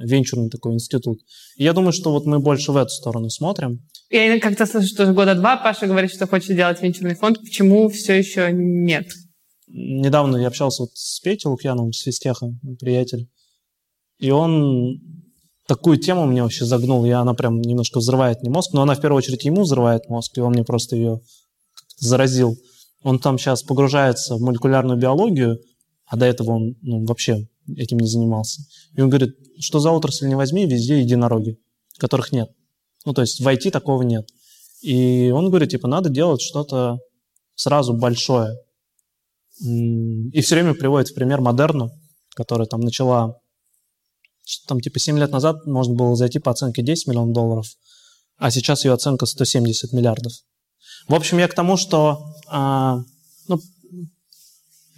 венчурный 0.00 0.48
такой 0.48 0.74
институт. 0.74 1.20
И 1.56 1.64
я 1.64 1.72
думаю, 1.72 1.92
что 1.92 2.10
вот 2.10 2.26
мы 2.26 2.40
больше 2.40 2.72
в 2.72 2.76
эту 2.76 2.90
сторону 2.90 3.28
смотрим. 3.28 3.80
Я 4.10 4.40
как-то 4.40 4.66
слышу, 4.66 4.88
что 4.88 5.12
года 5.12 5.34
два 5.34 5.56
Паша 5.56 5.86
говорит, 5.86 6.12
что 6.12 6.26
хочет 6.26 6.56
делать 6.56 6.82
венчурный 6.82 7.14
фонд. 7.14 7.38
Почему 7.40 7.88
все 7.88 8.18
еще 8.18 8.50
нет? 8.52 9.08
Недавно 9.68 10.36
я 10.36 10.48
общался 10.48 10.82
вот 10.82 10.90
с 10.94 11.20
Петей 11.20 11.48
Лукьяновым, 11.48 11.92
с 11.92 12.02
Фистеха, 12.02 12.48
приятель. 12.80 13.28
И 14.18 14.30
он 14.30 15.00
такую 15.66 15.98
тему 15.98 16.26
мне 16.26 16.42
вообще 16.42 16.64
загнул. 16.64 17.04
И 17.04 17.10
она 17.10 17.34
прям 17.34 17.60
немножко 17.60 17.98
взрывает 17.98 18.42
мне 18.42 18.50
мозг. 18.50 18.72
Но 18.72 18.82
она 18.82 18.94
в 18.94 19.00
первую 19.00 19.18
очередь 19.18 19.44
ему 19.44 19.62
взрывает 19.62 20.08
мозг, 20.08 20.36
и 20.36 20.40
он 20.40 20.52
мне 20.52 20.64
просто 20.64 20.96
ее 20.96 21.20
заразил. 21.98 22.56
Он 23.02 23.18
там 23.18 23.38
сейчас 23.38 23.62
погружается 23.62 24.36
в 24.36 24.40
молекулярную 24.40 24.98
биологию, 24.98 25.58
а 26.06 26.16
до 26.16 26.26
этого 26.26 26.52
он 26.52 26.76
ну, 26.82 27.04
вообще 27.04 27.48
этим 27.76 27.98
не 27.98 28.06
занимался. 28.06 28.62
И 28.94 29.00
он 29.00 29.08
говорит, 29.08 29.34
что 29.58 29.80
за 29.80 29.90
отрасль 29.90 30.26
не 30.26 30.34
возьми, 30.34 30.66
везде 30.66 31.00
единороги, 31.00 31.58
которых 31.98 32.32
нет. 32.32 32.50
Ну, 33.04 33.12
то 33.12 33.22
есть 33.22 33.40
в 33.40 33.46
IT 33.46 33.70
такого 33.70 34.02
нет. 34.02 34.28
И 34.82 35.32
он 35.34 35.48
говорит, 35.48 35.70
типа, 35.70 35.88
надо 35.88 36.10
делать 36.10 36.42
что-то 36.42 36.98
сразу 37.54 37.94
большое. 37.94 38.56
И 39.60 40.40
все 40.40 40.54
время 40.56 40.74
приводит 40.74 41.08
в 41.08 41.14
пример 41.14 41.40
Модерну, 41.40 41.90
которая 42.34 42.66
там 42.66 42.80
начала, 42.80 43.36
там 44.66 44.80
типа 44.80 44.98
7 44.98 45.18
лет 45.18 45.30
назад 45.30 45.66
можно 45.66 45.94
было 45.94 46.16
зайти 46.16 46.38
по 46.38 46.50
оценке 46.50 46.82
10 46.82 47.06
миллионов 47.08 47.32
долларов, 47.34 47.66
а 48.36 48.50
сейчас 48.50 48.84
ее 48.84 48.92
оценка 48.92 49.26
170 49.26 49.92
миллиардов. 49.92 50.32
В 51.08 51.14
общем, 51.14 51.38
я 51.38 51.48
к 51.48 51.54
тому, 51.54 51.76
что 51.76 52.24
а, 52.48 52.98
ну, 53.48 53.60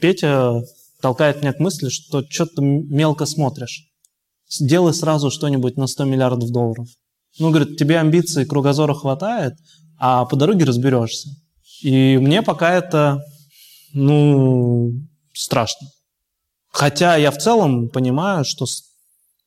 Петя 0.01 0.63
толкает 1.01 1.41
меня 1.41 1.53
к 1.53 1.61
мысли, 1.61 1.89
что 1.89 2.25
что-то 2.29 2.63
мелко 2.63 3.27
смотришь. 3.27 3.91
Делай 4.61 4.95
сразу 4.95 5.31
что-нибудь 5.31 5.77
на 5.77 5.87
100 5.87 6.05
миллиардов 6.05 6.51
долларов. 6.51 6.89
Ну, 7.39 7.51
говорит, 7.51 7.77
тебе 7.77 7.99
амбиций, 7.99 8.47
кругозора 8.47 8.95
хватает, 8.95 9.55
а 9.99 10.25
по 10.25 10.37
дороге 10.37 10.65
разберешься. 10.65 11.31
И 11.83 12.17
мне 12.19 12.43
пока 12.43 12.73
это, 12.73 13.23
ну, 13.93 14.93
страшно. 15.33 15.89
Хотя 16.71 17.17
я 17.17 17.31
в 17.31 17.39
целом 17.39 17.89
понимаю, 17.89 18.45
что, 18.45 18.67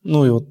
ну, 0.03 0.25
и 0.25 0.29
вот 0.29 0.47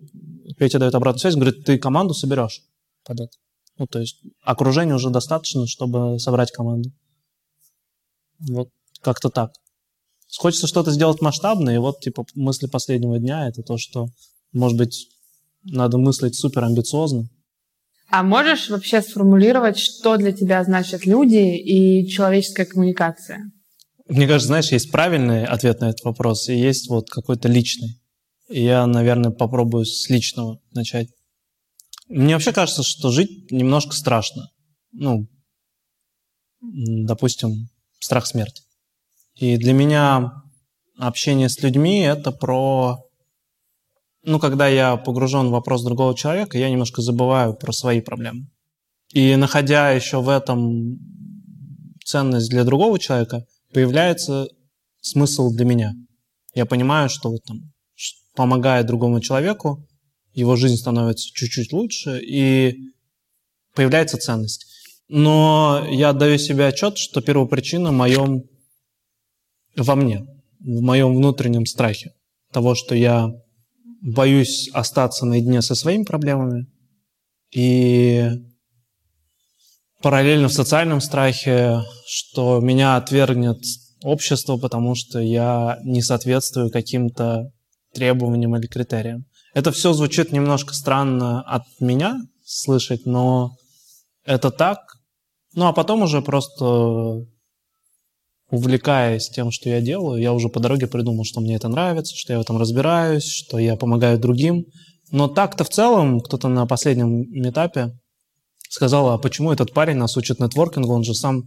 Петя 0.58 0.78
дает 0.78 0.94
обратную 0.94 1.20
связь, 1.20 1.34
говорит, 1.34 1.64
ты 1.64 1.78
команду 1.78 2.14
соберешь 2.14 2.62
под 3.04 3.20
это. 3.20 3.32
Ну, 3.78 3.86
то 3.86 4.00
есть 4.00 4.22
окружения 4.42 4.94
уже 4.94 5.10
достаточно, 5.10 5.66
чтобы 5.66 6.18
собрать 6.18 6.50
команду. 6.50 6.90
Вот 8.38 8.70
как-то 9.00 9.28
так. 9.28 9.52
Хочется 10.38 10.66
что-то 10.66 10.90
сделать 10.90 11.20
масштабное, 11.20 11.76
и 11.76 11.78
вот, 11.78 12.00
типа, 12.00 12.26
мысли 12.34 12.66
последнего 12.66 13.18
дня— 13.18 13.48
это 13.48 13.62
то, 13.62 13.78
что, 13.78 14.08
может 14.52 14.76
быть, 14.76 15.08
надо 15.62 15.98
мыслить 15.98 16.36
супер 16.36 16.64
амбициозно. 16.64 17.28
А 18.08 18.22
можешь 18.22 18.68
вообще 18.68 19.02
сформулировать, 19.02 19.78
что 19.78 20.16
для 20.16 20.32
тебя 20.32 20.62
значат 20.64 21.06
люди 21.06 21.56
и 21.56 22.08
человеческая 22.08 22.66
коммуникация? 22.66 23.50
Мне 24.08 24.26
кажется, 24.26 24.48
знаешь, 24.48 24.70
есть 24.70 24.92
правильный 24.92 25.44
ответ 25.44 25.80
на 25.80 25.90
этот 25.90 26.04
вопрос, 26.04 26.48
и 26.48 26.56
есть 26.56 26.88
вот 26.88 27.10
какой-то 27.10 27.48
личный. 27.48 28.00
Я, 28.48 28.86
наверное, 28.86 29.30
попробую 29.30 29.84
с 29.84 30.08
личного 30.08 30.60
начать. 30.72 31.08
Мне 32.08 32.34
вообще 32.34 32.52
кажется, 32.52 32.82
что 32.82 33.10
жить 33.10 33.50
немножко 33.50 33.92
страшно. 33.92 34.50
Ну, 34.92 35.26
допустим, 36.60 37.68
страх 37.98 38.26
смерти. 38.26 38.62
И 39.34 39.56
для 39.56 39.72
меня 39.72 40.32
общение 40.98 41.48
с 41.48 41.60
людьми— 41.60 42.00
это 42.00 42.32
про... 42.32 42.98
Ну, 44.22 44.38
когда 44.38 44.66
я 44.66 44.96
погружен 44.96 45.48
в 45.48 45.52
вопрос 45.52 45.84
другого 45.84 46.16
человека, 46.16 46.58
я 46.58 46.70
немножко 46.70 47.02
забываю 47.02 47.54
про 47.54 47.72
свои 47.72 48.00
проблемы. 48.00 48.48
И 49.12 49.36
находя 49.36 49.90
еще 49.90 50.20
в 50.20 50.28
этом 50.28 50.98
ценность 52.04 52.50
для 52.50 52.64
другого 52.64 52.98
человека, 52.98 53.44
появляется 53.72 54.48
смысл 55.00 55.50
для 55.50 55.64
меня. 55.64 55.94
Я 56.54 56.66
понимаю, 56.66 57.08
что 57.08 57.30
вот 57.30 57.44
там, 57.44 57.72
помогая 58.36 58.84
другому 58.84 59.20
человеку, 59.20 59.86
его 60.32 60.56
жизнь 60.56 60.76
становится 60.76 61.28
чуть-чуть 61.32 61.72
лучше, 61.72 62.20
и 62.22 62.76
появляется 63.74 64.18
ценность. 64.18 64.66
Но 65.08 65.86
я 65.90 66.10
отдаю 66.10 66.38
себе 66.38 66.66
отчет, 66.66 66.98
что 66.98 67.20
первопричина 67.20 67.90
в 67.90 67.94
моем 67.94 68.44
во 69.76 69.94
мне, 69.94 70.26
в 70.60 70.80
моем 70.80 71.14
внутреннем 71.14 71.66
страхе 71.66 72.12
того, 72.52 72.74
что 72.74 72.94
я 72.94 73.30
боюсь 74.02 74.68
остаться 74.72 75.26
наедине 75.26 75.62
со 75.62 75.74
своими 75.74 76.04
проблемами 76.04 76.66
и 77.54 78.30
параллельно 80.02 80.48
в 80.48 80.52
социальном 80.52 81.00
страхе, 81.00 81.82
что 82.06 82.60
меня 82.60 82.96
отвергнет 82.96 83.58
общество, 84.02 84.56
потому 84.56 84.94
что 84.94 85.20
я 85.20 85.78
не 85.84 86.02
соответствую 86.02 86.70
каким-то 86.70 87.52
требованиям 87.96 88.54
или 88.56 88.66
критериям. 88.66 89.24
Это 89.54 89.72
все 89.72 89.92
звучит 89.92 90.32
немножко 90.32 90.74
странно 90.74 91.42
от 91.42 91.62
меня 91.80 92.18
слышать, 92.44 93.06
но 93.06 93.56
это 94.24 94.50
так. 94.50 94.78
Ну 95.54 95.66
а 95.66 95.72
потом 95.72 96.02
уже 96.02 96.20
просто 96.20 97.24
увлекаясь 98.50 99.30
тем, 99.30 99.50
что 99.50 99.70
я 99.70 99.80
делаю, 99.80 100.20
я 100.20 100.32
уже 100.32 100.48
по 100.48 100.60
дороге 100.60 100.86
придумал, 100.86 101.24
что 101.24 101.40
мне 101.40 101.56
это 101.56 101.68
нравится, 101.68 102.14
что 102.14 102.34
я 102.34 102.38
в 102.38 102.42
этом 102.42 102.58
разбираюсь, 102.58 103.24
что 103.24 103.58
я 103.58 103.76
помогаю 103.76 104.18
другим. 104.18 104.66
Но 105.10 105.26
так-то 105.26 105.64
в 105.64 105.70
целом 105.70 106.20
кто-то 106.20 106.48
на 106.48 106.66
последнем 106.66 107.22
этапе 107.48 107.98
сказал, 108.68 109.08
а 109.08 109.18
почему 109.18 109.52
этот 109.52 109.72
парень 109.72 109.96
нас 109.96 110.16
учит 110.16 110.38
нетворкингу, 110.38 110.92
он 110.92 111.02
же 111.02 111.14
сам 111.14 111.44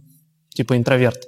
типа 0.54 0.76
интроверт. 0.76 1.26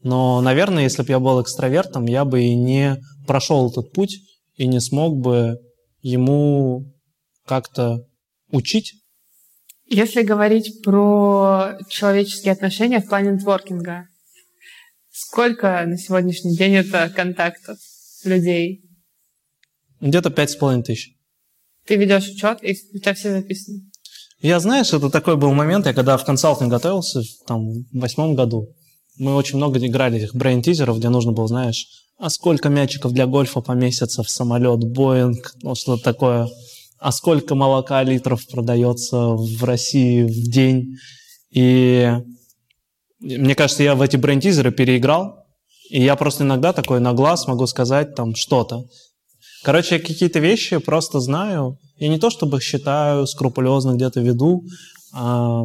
Но, 0.00 0.40
наверное, 0.40 0.84
если 0.84 1.02
бы 1.02 1.08
я 1.08 1.18
был 1.18 1.42
экстравертом, 1.42 2.06
я 2.06 2.24
бы 2.24 2.44
и 2.44 2.54
не 2.54 2.98
прошел 3.26 3.68
этот 3.68 3.92
путь 3.92 4.16
и 4.58 4.66
не 4.66 4.80
смог 4.80 5.16
бы 5.16 5.58
ему 6.02 6.92
как-то 7.46 8.06
учить. 8.50 8.92
Если 9.86 10.22
говорить 10.22 10.82
про 10.84 11.78
человеческие 11.88 12.52
отношения 12.52 13.00
в 13.00 13.08
плане 13.08 13.32
нетворкинга, 13.32 14.08
Сколько 15.20 15.84
на 15.84 15.98
сегодняшний 15.98 16.56
день 16.56 16.74
это 16.74 17.10
контактов 17.14 17.76
людей? 18.22 18.84
Где-то 20.00 20.30
пять 20.30 20.50
с 20.50 20.56
половиной 20.56 20.84
тысяч. 20.84 21.10
Ты 21.86 21.96
ведешь 21.96 22.28
учет, 22.28 22.62
и 22.62 22.76
у 22.94 22.98
тебя 22.98 23.14
все 23.14 23.32
записано? 23.32 23.80
Я, 24.40 24.60
знаешь, 24.60 24.92
это 24.92 25.10
такой 25.10 25.36
был 25.36 25.52
момент, 25.52 25.86
я 25.86 25.92
когда 25.92 26.16
в 26.16 26.24
консалтинг 26.24 26.70
готовился, 26.70 27.22
там, 27.48 27.68
в 27.68 27.84
восьмом 27.94 28.36
году, 28.36 28.68
мы 29.16 29.34
очень 29.34 29.56
много 29.56 29.84
играли 29.84 30.18
этих 30.18 30.36
брейн-тизеров, 30.36 30.98
где 30.98 31.08
нужно 31.08 31.32
было, 31.32 31.48
знаешь, 31.48 31.88
а 32.18 32.30
сколько 32.30 32.68
мячиков 32.68 33.12
для 33.12 33.26
гольфа 33.26 33.60
поместится 33.60 34.22
в 34.22 34.30
самолет, 34.30 34.80
Боинг, 34.84 35.54
ну, 35.62 35.74
что-то 35.74 36.02
такое, 36.02 36.48
а 36.98 37.12
сколько 37.12 37.54
молока 37.54 38.02
литров 38.02 38.46
продается 38.48 39.28
в 39.28 39.62
России 39.64 40.24
в 40.24 40.50
день. 40.50 40.96
И 41.50 42.12
мне 43.20 43.54
кажется, 43.54 43.84
я 43.84 43.94
в 43.94 44.02
эти 44.02 44.16
бренд-тизеры 44.16 44.72
переиграл, 44.72 45.46
и 45.90 46.02
я 46.02 46.16
просто 46.16 46.44
иногда 46.44 46.72
такой 46.72 47.00
на 47.00 47.12
глаз 47.12 47.46
могу 47.46 47.66
сказать 47.66 48.14
там 48.14 48.34
что-то. 48.34 48.84
Короче, 49.62 49.96
я 49.96 50.00
какие-то 50.00 50.40
вещи 50.40 50.78
просто 50.78 51.20
знаю. 51.20 51.78
Я 51.98 52.08
не 52.08 52.18
то 52.18 52.30
чтобы 52.30 52.60
считаю, 52.60 53.26
скрупулезно 53.26 53.94
где-то 53.94 54.20
веду, 54.20 54.64
а 55.12 55.64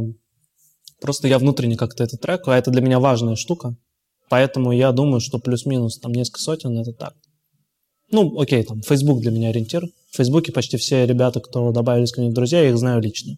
просто 1.01 1.27
я 1.27 1.39
внутренне 1.39 1.77
как-то 1.77 2.03
это 2.03 2.17
трек, 2.17 2.47
а 2.47 2.57
это 2.57 2.71
для 2.71 2.81
меня 2.81 2.99
важная 2.99 3.35
штука. 3.35 3.75
Поэтому 4.33 4.71
я 4.71 4.91
думаю, 4.91 5.19
что 5.19 5.37
плюс-минус 5.37 5.99
там 5.99 6.11
несколько 6.11 6.41
сотен 6.41 6.75
это 6.79 6.91
так. 6.91 7.13
Ну, 8.09 8.39
окей, 8.39 8.63
там, 8.63 8.81
Facebook 8.81 9.21
для 9.21 9.29
меня 9.29 9.49
ориентир. 9.49 9.85
В 10.11 10.15
Фейсбуке 10.15 10.51
почти 10.51 10.77
все 10.77 11.05
ребята, 11.05 11.39
кто 11.39 11.71
добавились 11.71 12.11
ко 12.11 12.19
мне 12.19 12.31
в 12.31 12.33
друзья, 12.33 12.63
я 12.63 12.69
их 12.69 12.77
знаю 12.79 12.99
лично. 12.99 13.37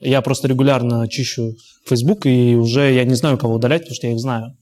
Я 0.00 0.22
просто 0.22 0.48
регулярно 0.48 1.06
чищу 1.06 1.54
Facebook, 1.86 2.26
и 2.26 2.56
уже 2.56 2.92
я 2.92 3.04
не 3.04 3.14
знаю, 3.14 3.38
кого 3.38 3.54
удалять, 3.54 3.82
потому 3.82 3.94
что 3.94 4.08
я 4.08 4.12
их 4.14 4.18
знаю. 4.18 4.56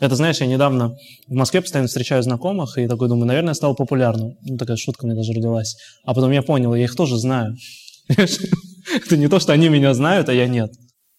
Это, 0.00 0.16
знаешь, 0.16 0.40
я 0.40 0.46
недавно 0.46 0.96
в 1.28 1.34
Москве 1.34 1.60
постоянно 1.60 1.88
встречаю 1.88 2.22
знакомых, 2.22 2.78
и 2.78 2.88
такой 2.88 3.08
думаю, 3.08 3.26
наверное, 3.26 3.52
стал 3.52 3.74
популярным. 3.74 4.38
Ну, 4.40 4.56
такая 4.56 4.78
шутка 4.78 5.06
меня 5.06 5.16
даже 5.16 5.34
родилась. 5.34 5.76
А 6.04 6.14
потом 6.14 6.30
я 6.30 6.40
понял, 6.40 6.74
я 6.74 6.84
их 6.84 6.96
тоже 6.96 7.18
знаю. 7.18 7.54
Это 8.08 9.18
не 9.18 9.28
то, 9.28 9.38
что 9.38 9.52
они 9.52 9.68
меня 9.68 9.92
знают, 9.92 10.30
а 10.30 10.32
я 10.32 10.46
нет. 10.46 10.72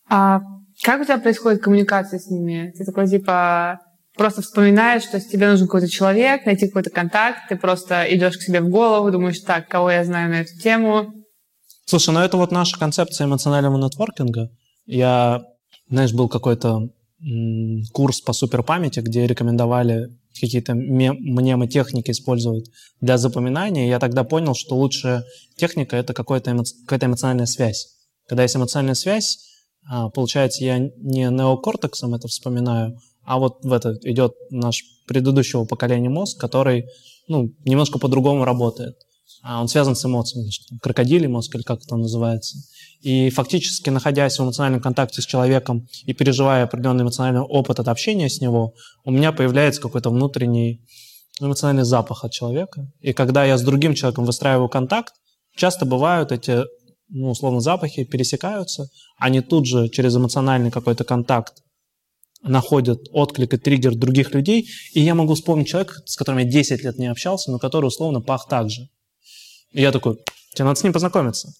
А 0.09 0.39
как 0.83 1.01
у 1.01 1.03
тебя 1.03 1.17
происходит 1.17 1.61
коммуникация 1.61 2.19
с 2.19 2.29
ними? 2.29 2.73
Ты 2.77 2.85
такой, 2.85 3.07
типа, 3.07 3.79
просто 4.15 4.41
вспоминаешь, 4.41 5.03
что 5.03 5.19
тебе 5.19 5.49
нужен 5.49 5.67
какой-то 5.67 5.87
человек, 5.87 6.45
найти 6.45 6.67
какой-то 6.67 6.89
контакт, 6.89 7.49
ты 7.49 7.55
просто 7.55 8.05
идешь 8.09 8.37
к 8.37 8.41
себе 8.41 8.61
в 8.61 8.69
голову, 8.69 9.11
думаешь, 9.11 9.39
так, 9.39 9.67
кого 9.67 9.91
я 9.91 10.03
знаю 10.03 10.29
на 10.29 10.41
эту 10.41 10.57
тему, 10.57 11.13
Слушай, 11.85 12.15
ну 12.15 12.19
это 12.19 12.35
вот 12.37 12.51
наша 12.51 12.79
концепция 12.79 13.25
эмоционального 13.25 13.77
нетворкинга. 13.77 14.49
Я, 14.87 15.43
знаешь, 15.87 16.13
был 16.13 16.27
какой-то 16.27 16.89
курс 17.93 18.21
по 18.21 18.33
суперпамяти, 18.33 18.99
где 18.99 19.27
рекомендовали 19.27 20.09
какие-то 20.39 20.73
мнемотехники 20.73 22.11
использовать 22.11 22.69
для 23.01 23.17
запоминания. 23.17 23.87
Я 23.87 23.99
тогда 23.99 24.23
понял, 24.23 24.55
что 24.55 24.75
лучшая 24.75 25.23
техника— 25.57 25.95
это 25.97 26.13
какая-то 26.13 26.51
эмо... 26.51 26.63
какая 26.87 27.07
эмоциональная 27.07 27.45
связь. 27.45 27.87
Когда 28.27 28.43
есть 28.43 28.55
эмоциональная 28.55 28.95
связь, 28.95 29.37
получается, 30.13 30.63
я 30.63 30.79
не 30.79 31.29
неокортексом 31.29 32.15
это 32.15 32.27
вспоминаю, 32.27 32.97
а 33.23 33.39
вот 33.39 33.63
в 33.63 33.71
это 33.71 33.97
идет 34.03 34.33
наш 34.49 34.83
предыдущего 35.07 35.65
поколения 35.65 36.09
мозг, 36.09 36.39
который 36.39 36.85
ну, 37.27 37.51
немножко 37.65 37.99
по-другому 37.99 38.45
работает. 38.45 38.95
А 39.41 39.61
он 39.61 39.67
связан 39.67 39.95
с 39.95 40.05
эмоциями, 40.05 40.49
крокодилий 40.81 41.27
мозг 41.27 41.53
или 41.55 41.61
как 41.61 41.83
это 41.83 41.95
называется. 41.95 42.57
И 43.01 43.29
фактически, 43.29 43.89
находясь 43.89 44.37
в 44.37 44.43
эмоциональном 44.43 44.81
контакте 44.81 45.21
с 45.21 45.25
человеком 45.25 45.87
и 46.05 46.13
переживая 46.13 46.63
определенный 46.63 47.03
эмоциональный 47.03 47.41
опыт 47.41 47.79
от 47.79 47.87
общения 47.87 48.29
с 48.29 48.41
него, 48.41 48.73
у 49.03 49.11
меня 49.11 49.31
появляется 49.31 49.81
какой-то 49.81 50.09
внутренний 50.09 50.81
эмоциональный 51.39 51.83
запах 51.83 52.23
от 52.23 52.31
человека. 52.31 52.87
И 53.01 53.13
когда 53.13 53.45
я 53.45 53.57
с 53.57 53.61
другим 53.61 53.93
человеком 53.93 54.25
выстраиваю 54.25 54.69
контакт, 54.69 55.13
часто 55.55 55.85
бывают 55.85 56.31
эти, 56.31 56.63
ну, 57.09 57.29
условно, 57.29 57.61
запахи 57.61 58.03
пересекаются, 58.03 58.89
они 59.17 59.41
тут 59.41 59.65
же 59.65 59.89
через 59.89 60.15
эмоциональный 60.15 60.71
какой-то 60.71 61.03
контакт 61.03 61.61
находят 62.41 62.99
отклик 63.11 63.53
и 63.53 63.57
триггер 63.57 63.95
других 63.95 64.33
людей, 64.33 64.69
и 64.93 65.01
я 65.01 65.15
могу 65.15 65.33
вспомнить 65.35 65.67
человека, 65.67 65.95
с 66.05 66.15
которым 66.15 66.39
я 66.39 66.45
10 66.45 66.83
лет 66.83 66.97
не 66.97 67.07
общался, 67.07 67.51
но 67.51 67.59
который 67.59 67.87
условно 67.87 68.21
пах 68.21 68.47
так 68.47 68.69
же. 68.69 68.87
И 69.71 69.81
я 69.81 69.91
такой, 69.91 70.17
тебе 70.53 70.65
надо 70.65 70.79
с 70.79 70.83
ним 70.83 70.93
познакомиться. 70.93 71.51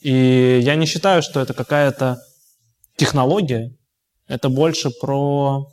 И 0.00 0.60
я 0.62 0.74
не 0.76 0.86
считаю, 0.86 1.22
что 1.22 1.40
это 1.40 1.54
какая-то 1.54 2.18
технология, 2.96 3.74
Это 4.28 4.48
больше 4.48 4.90
про 4.90 5.68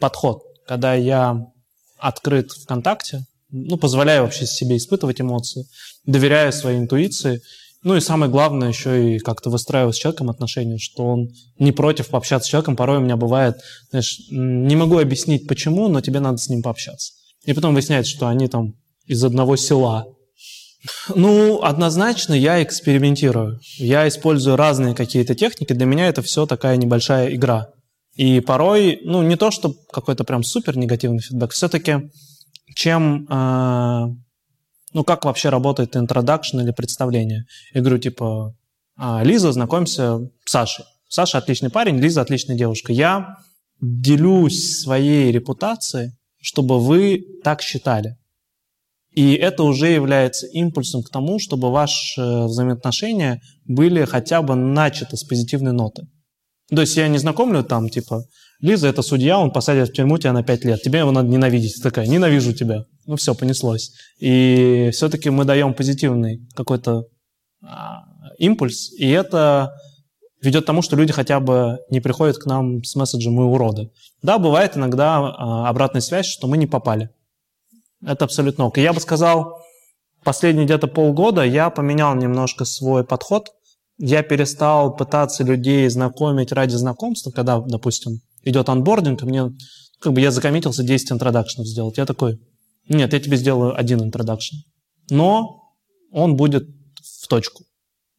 подход. 0.00 0.42
Когда 0.66 0.94
я 0.94 1.46
открыт 1.98 2.50
ВКонтакте, 2.50 3.24
ну, 3.50 3.76
позволяю 3.76 4.24
вообще 4.24 4.46
себе 4.46 4.76
испытывать 4.76 5.20
эмоции, 5.20 5.66
доверяю 6.04 6.52
своей 6.52 6.78
интуиции, 6.78 7.40
ну 7.82 7.96
и 7.96 8.00
самое 8.00 8.30
главное 8.30 8.68
еще 8.68 9.16
и 9.16 9.18
как-то 9.18 9.50
выстраивать 9.50 9.96
с 9.96 9.98
человеком 9.98 10.30
отношения, 10.30 10.78
что 10.78 11.04
он 11.04 11.28
не 11.58 11.72
против 11.72 12.08
пообщаться 12.08 12.46
с 12.46 12.50
человеком. 12.50 12.76
Порой 12.76 12.98
у 12.98 13.00
меня 13.00 13.16
бывает, 13.16 13.56
знаешь, 13.90 14.20
не 14.30 14.76
могу 14.76 14.98
объяснить 14.98 15.48
почему, 15.48 15.88
но 15.88 16.00
тебе 16.00 16.20
надо 16.20 16.38
с 16.38 16.48
ним 16.48 16.62
пообщаться. 16.62 17.12
И 17.44 17.52
потом 17.52 17.74
выясняется, 17.74 18.12
что 18.12 18.28
они 18.28 18.46
там 18.46 18.74
из 19.06 19.22
одного 19.24 19.56
села. 19.56 20.06
Ну, 21.14 21.62
однозначно 21.62 22.34
я 22.34 22.62
экспериментирую. 22.62 23.60
Я 23.78 24.06
использую 24.08 24.56
разные 24.56 24.94
какие-то 24.94 25.34
техники. 25.34 25.72
Для 25.72 25.86
меня 25.86 26.08
это 26.08 26.22
все 26.22 26.46
такая 26.46 26.76
небольшая 26.76 27.34
игра. 27.34 27.68
И 28.14 28.40
порой, 28.40 29.00
ну, 29.04 29.22
не 29.22 29.36
то, 29.36 29.50
что 29.50 29.74
какой-то 29.92 30.24
прям 30.24 30.42
супер 30.42 30.76
негативный 30.76 31.20
фидбэк, 31.20 31.52
все-таки 31.52 32.10
чем 32.74 33.26
э, 33.28 34.08
ну, 34.92 35.04
как 35.04 35.24
вообще 35.24 35.48
работает 35.48 35.96
интродакшн 35.96 36.60
или 36.60 36.70
представление. 36.70 37.46
Я 37.74 37.80
говорю, 37.80 37.98
типа, 37.98 38.54
«А, 38.96 39.22
Лиза, 39.22 39.52
знакомься 39.52 40.18
с 40.44 40.50
Сашей. 40.50 40.84
Саша 41.08 41.38
отличный 41.38 41.70
парень, 41.70 41.98
Лиза 41.98 42.20
отличная 42.20 42.56
девушка. 42.56 42.92
Я 42.92 43.36
делюсь 43.80 44.80
своей 44.80 45.32
репутацией, 45.32 46.12
чтобы 46.40 46.80
вы 46.80 47.24
так 47.42 47.62
считали. 47.62 48.16
И 49.14 49.34
это 49.34 49.64
уже 49.64 49.88
является 49.88 50.46
импульсом 50.46 51.02
к 51.02 51.10
тому, 51.10 51.38
чтобы 51.38 51.70
ваши 51.70 52.22
взаимоотношения 52.22 53.42
были 53.66 54.04
хотя 54.04 54.40
бы 54.40 54.54
начаты 54.54 55.16
с 55.16 55.24
позитивной 55.24 55.72
ноты. 55.72 56.06
То 56.70 56.80
есть 56.80 56.96
я 56.96 57.08
не 57.08 57.18
знакомлю 57.18 57.62
там, 57.62 57.90
типа, 57.90 58.24
Лиза– 58.62 58.86
это 58.88 59.02
судья, 59.02 59.40
он 59.40 59.50
посадит 59.50 59.88
в 59.88 59.92
тюрьму 59.92 60.18
тебя 60.18 60.32
на 60.32 60.44
5 60.44 60.64
лет. 60.64 60.82
Тебе 60.82 61.00
его 61.00 61.10
надо 61.10 61.28
ненавидеть. 61.28 61.74
Ты 61.74 61.82
такая, 61.82 62.06
ненавижу 62.06 62.52
тебя. 62.52 62.84
Ну 63.06 63.16
все, 63.16 63.34
понеслось. 63.34 63.92
И 64.20 64.90
все-таки 64.92 65.30
мы 65.30 65.44
даем 65.44 65.74
позитивный 65.74 66.48
какой-то 66.54 67.06
а, 67.60 68.04
импульс, 68.38 68.92
и 68.92 69.10
это 69.10 69.74
ведет 70.40 70.62
к 70.62 70.66
тому, 70.66 70.80
что 70.80 70.94
люди 70.94 71.12
хотя 71.12 71.40
бы 71.40 71.80
не 71.90 72.00
приходят 72.00 72.38
к 72.38 72.46
нам 72.46 72.84
с 72.84 72.94
месседжем 72.94 73.34
«мы 73.34 73.46
уроды». 73.46 73.90
Да, 74.22 74.38
бывает 74.38 74.76
иногда 74.76 75.18
а, 75.18 75.68
обратная 75.68 76.00
связь, 76.00 76.26
что 76.26 76.46
мы 76.46 76.56
не 76.56 76.68
попали. 76.68 77.10
Это 78.04 78.24
абсолютно 78.24 78.66
ок. 78.66 78.78
И 78.78 78.82
я 78.82 78.92
бы 78.92 79.00
сказал, 79.00 79.60
последние 80.22 80.66
где-то 80.66 80.86
полгода 80.86 81.42
я 81.42 81.68
поменял 81.68 82.14
немножко 82.14 82.64
свой 82.64 83.04
подход. 83.04 83.48
Я 83.98 84.22
перестал 84.22 84.96
пытаться 84.96 85.42
людей 85.42 85.88
знакомить 85.88 86.52
ради 86.52 86.76
знакомства, 86.76 87.32
когда, 87.32 87.58
допустим, 87.60 88.20
идет 88.44 88.68
анбординг, 88.68 89.22
и 89.22 89.26
мне, 89.26 89.50
как 90.00 90.12
бы 90.12 90.20
я 90.20 90.30
закоммитился 90.30 90.82
10 90.82 91.12
интродакшенов 91.12 91.66
сделать. 91.66 91.98
Я 91.98 92.06
такой, 92.06 92.40
нет, 92.88 93.12
я 93.12 93.20
тебе 93.20 93.36
сделаю 93.36 93.78
один 93.78 94.02
introduction. 94.02 94.56
Но 95.10 95.62
он 96.10 96.36
будет 96.36 96.68
в 97.22 97.28
точку. 97.28 97.64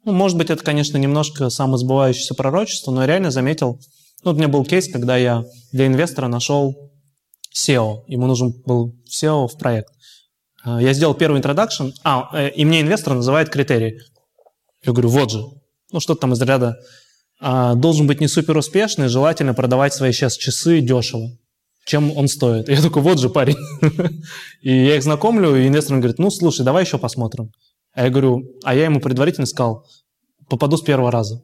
Ну, 0.06 0.12
может 0.12 0.38
быть, 0.38 0.50
это, 0.50 0.64
конечно, 0.64 0.98
немножко 0.98 1.50
самосбывающееся 1.50 2.36
пророчество, 2.36 2.92
но 2.92 3.02
я 3.02 3.08
реально 3.08 3.32
заметил, 3.32 3.80
ну, 4.24 4.32
у 4.32 4.34
меня 4.34 4.48
был 4.48 4.66
кейс, 4.66 4.88
когда 4.92 5.18
я 5.18 5.46
для 5.72 5.88
инвестора 5.88 6.28
нашел 6.28 6.76
CEO. 7.54 8.04
Ему 8.08 8.28
нужен 8.28 8.54
был 8.66 8.96
CEO 9.10 9.48
в 9.48 9.58
проект. 9.58 9.90
А, 10.64 10.82
я 10.82 10.94
сделал 10.94 11.14
первый 11.14 11.38
introduction, 11.38 11.90
а, 12.04 12.30
э, 12.34 12.50
и 12.50 12.66
мне 12.66 12.82
инвестор 12.82 13.14
называет 13.14 13.50
критерии. 13.50 14.00
Я 14.84 14.92
говорю, 14.92 15.10
вот 15.10 15.32
же. 15.32 15.44
Ну, 15.92 16.00
что-то 16.00 16.22
там 16.22 16.34
из 16.34 16.42
ряда 16.42 16.78
должен 17.44 18.08
быть 18.08 18.22
не 18.22 18.28
супер 18.28 18.58
успешный, 18.58 19.10
желательно 19.10 19.54
продавать 19.54 19.94
свои 19.94 20.12
сейчас 20.12 20.38
часы 20.38 20.80
дешево. 20.80 21.30
Чем 21.86 22.16
он 22.16 22.28
стоит? 22.30 22.70
Я 22.70 22.82
такой, 22.82 23.02
вот 23.02 23.20
же 23.20 23.30
парень. 23.30 23.58
И 24.62 24.72
я 24.72 24.96
их 24.96 25.04
знакомлю, 25.04 25.56
и 25.56 25.68
инвестор 25.68 25.98
говорит, 25.98 26.18
ну, 26.18 26.30
слушай, 26.30 26.64
давай 26.64 26.86
еще 26.86 26.98
посмотрим. 26.98 27.52
А 27.94 28.06
я 28.06 28.10
говорю, 28.10 28.44
а 28.64 28.74
я 28.74 28.86
ему 28.86 29.02
предварительно 29.02 29.46
сказал, 29.46 29.86
попаду 30.50 30.78
с 30.78 30.82
первого 30.82 31.12
раза. 31.12 31.44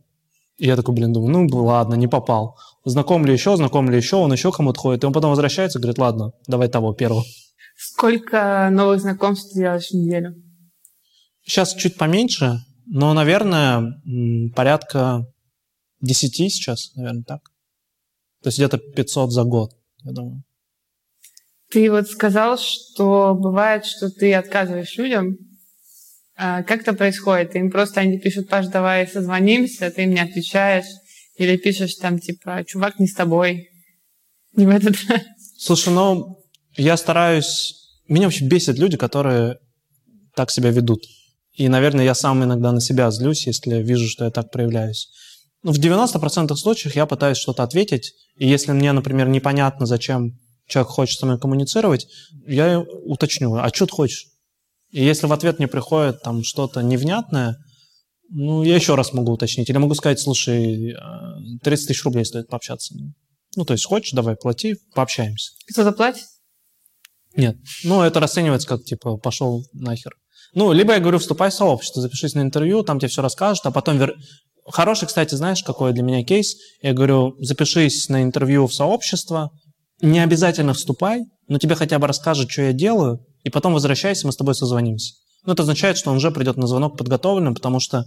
И 0.57 0.65
я 0.65 0.75
такой, 0.75 0.95
блин, 0.95 1.11
думаю, 1.11 1.47
ну 1.49 1.63
ладно, 1.65 1.95
не 1.95 2.07
попал. 2.07 2.57
Знакомлю 2.85 3.33
еще, 3.33 3.55
знакомлю 3.57 3.97
еще, 3.97 4.15
он 4.15 4.31
еще 4.31 4.51
кому-то 4.51 4.79
ходит. 4.79 5.03
И 5.03 5.07
он 5.07 5.13
потом 5.13 5.31
возвращается 5.31 5.79
и 5.79 5.81
говорит, 5.81 5.97
ладно, 5.97 6.31
давай 6.47 6.69
того, 6.69 6.93
первого. 6.93 7.23
Сколько 7.77 8.69
новых 8.71 9.01
знакомств 9.01 9.51
ты 9.53 9.59
делаешь 9.59 9.89
в 9.89 9.93
неделю? 9.93 10.35
Сейчас 11.43 11.73
чуть 11.73 11.97
поменьше, 11.97 12.59
но, 12.85 13.13
наверное, 13.13 14.01
порядка 14.55 15.25
10 16.01 16.35
сейчас, 16.53 16.95
наверное, 16.95 17.23
так. 17.23 17.41
То 18.41 18.47
есть 18.47 18.57
где-то 18.57 18.77
500 18.77 19.31
за 19.31 19.43
год, 19.43 19.71
я 20.03 20.11
думаю. 20.11 20.43
Ты 21.69 21.91
вот 21.91 22.07
сказал, 22.07 22.57
что 22.57 23.35
бывает, 23.35 23.85
что 23.85 24.09
ты 24.09 24.33
отказываешь 24.33 24.97
людям. 24.97 25.37
А 26.35 26.63
как 26.63 26.81
это 26.81 26.93
происходит? 26.93 27.55
Им 27.55 27.69
просто 27.69 28.01
они 28.01 28.17
пишут, 28.17 28.47
Паш, 28.47 28.67
давай 28.67 29.07
созвонимся, 29.07 29.91
ты 29.91 30.03
им 30.03 30.11
не 30.11 30.21
отвечаешь. 30.21 30.87
Или 31.35 31.57
пишешь 31.57 31.95
там, 31.95 32.19
типа, 32.19 32.63
чувак, 32.65 32.99
не 32.99 33.07
с 33.07 33.13
тобой. 33.13 33.69
Не 34.53 34.65
в 34.65 34.69
этот 34.69 34.95
Слушай, 35.57 35.93
ну, 35.93 36.43
я 36.75 36.97
стараюсь... 36.97 37.75
Меня 38.07 38.25
вообще 38.25 38.45
бесят 38.45 38.77
люди, 38.77 38.97
которые 38.97 39.59
так 40.33 40.49
себя 40.49 40.71
ведут. 40.71 41.03
И, 41.53 41.67
наверное, 41.67 42.05
я 42.05 42.15
сам 42.15 42.43
иногда 42.43 42.71
на 42.71 42.81
себя 42.81 43.11
злюсь, 43.11 43.45
если 43.45 43.83
вижу, 43.83 44.07
что 44.07 44.25
я 44.25 44.31
так 44.31 44.49
проявляюсь. 44.49 45.09
Ну, 45.63 45.73
в 45.73 45.79
90% 45.79 46.55
случаев 46.55 46.95
я 46.95 47.05
пытаюсь 47.05 47.37
что-то 47.37 47.63
ответить, 47.63 48.13
и 48.37 48.47
если 48.47 48.71
мне, 48.71 48.91
например, 48.93 49.27
непонятно, 49.27 49.85
зачем 49.85 50.37
человек 50.67 50.91
хочет 50.91 51.19
со 51.19 51.25
мной 51.25 51.39
коммуницировать, 51.39 52.07
я 52.47 52.79
уточню, 52.79 53.55
а 53.55 53.69
что 53.73 53.85
ты 53.85 53.93
хочешь? 53.93 54.27
И 54.91 55.03
если 55.03 55.27
в 55.27 55.33
ответ 55.33 55.59
мне 55.59 55.67
приходит 55.67 56.21
там 56.21 56.43
что-то 56.43 56.81
невнятное, 56.81 57.57
ну, 58.29 58.63
я 58.63 58.75
еще 58.75 58.95
раз 58.95 59.11
могу 59.13 59.33
уточнить. 59.33 59.69
Или 59.69 59.77
могу 59.77 59.95
сказать, 59.95 60.19
слушай, 60.19 60.95
30 61.63 61.85
э, 61.85 61.87
тысяч 61.87 62.03
рублей 62.03 62.25
стоит 62.25 62.47
пообщаться. 62.47 62.93
Ну, 63.55 63.65
то 63.65 63.73
есть 63.73 63.85
хочешь, 63.85 64.11
давай, 64.11 64.35
плати, 64.35 64.75
пообщаемся. 64.93 65.51
Кто-то 65.71 65.91
платит? 65.91 66.25
Нет. 67.35 67.57
Ну, 67.83 68.01
это 68.01 68.19
расценивается 68.19 68.67
как, 68.67 68.83
типа, 68.83 69.17
пошел 69.17 69.63
нахер. 69.73 70.13
Ну, 70.53 70.71
либо 70.71 70.93
я 70.93 70.99
говорю, 70.99 71.19
вступай 71.19 71.51
в 71.51 71.53
сообщество, 71.53 72.01
запишись 72.01 72.33
на 72.33 72.41
интервью, 72.41 72.83
там 72.83 72.99
тебе 72.99 73.09
все 73.09 73.21
расскажут, 73.21 73.65
а 73.65 73.71
потом 73.71 73.97
вер... 73.97 74.15
Хороший, 74.71 75.07
кстати, 75.07 75.35
знаешь, 75.35 75.63
какой 75.63 75.93
для 75.93 76.03
меня 76.03 76.23
кейс? 76.23 76.55
Я 76.81 76.93
говорю, 76.93 77.35
запишись 77.39 78.07
на 78.07 78.23
интервью 78.23 78.67
в 78.67 78.73
сообщество, 78.73 79.49
не 80.01 80.19
обязательно 80.19 80.73
вступай, 80.73 81.25
но 81.47 81.57
тебе 81.57 81.75
хотя 81.75 81.99
бы 81.99 82.07
расскажут, 82.07 82.51
что 82.51 82.61
я 82.63 82.73
делаю, 82.73 83.19
и 83.43 83.49
потом 83.49 83.73
возвращайся, 83.73 84.27
мы 84.27 84.31
с 84.31 84.37
тобой 84.37 84.55
созвонимся. 84.55 85.13
Ну, 85.45 85.53
это 85.53 85.63
означает, 85.63 85.97
что 85.97 86.11
он 86.11 86.17
уже 86.17 86.31
придет 86.31 86.57
на 86.57 86.67
звонок 86.67 86.97
подготовленным, 86.97 87.55
потому 87.55 87.79
что 87.79 88.05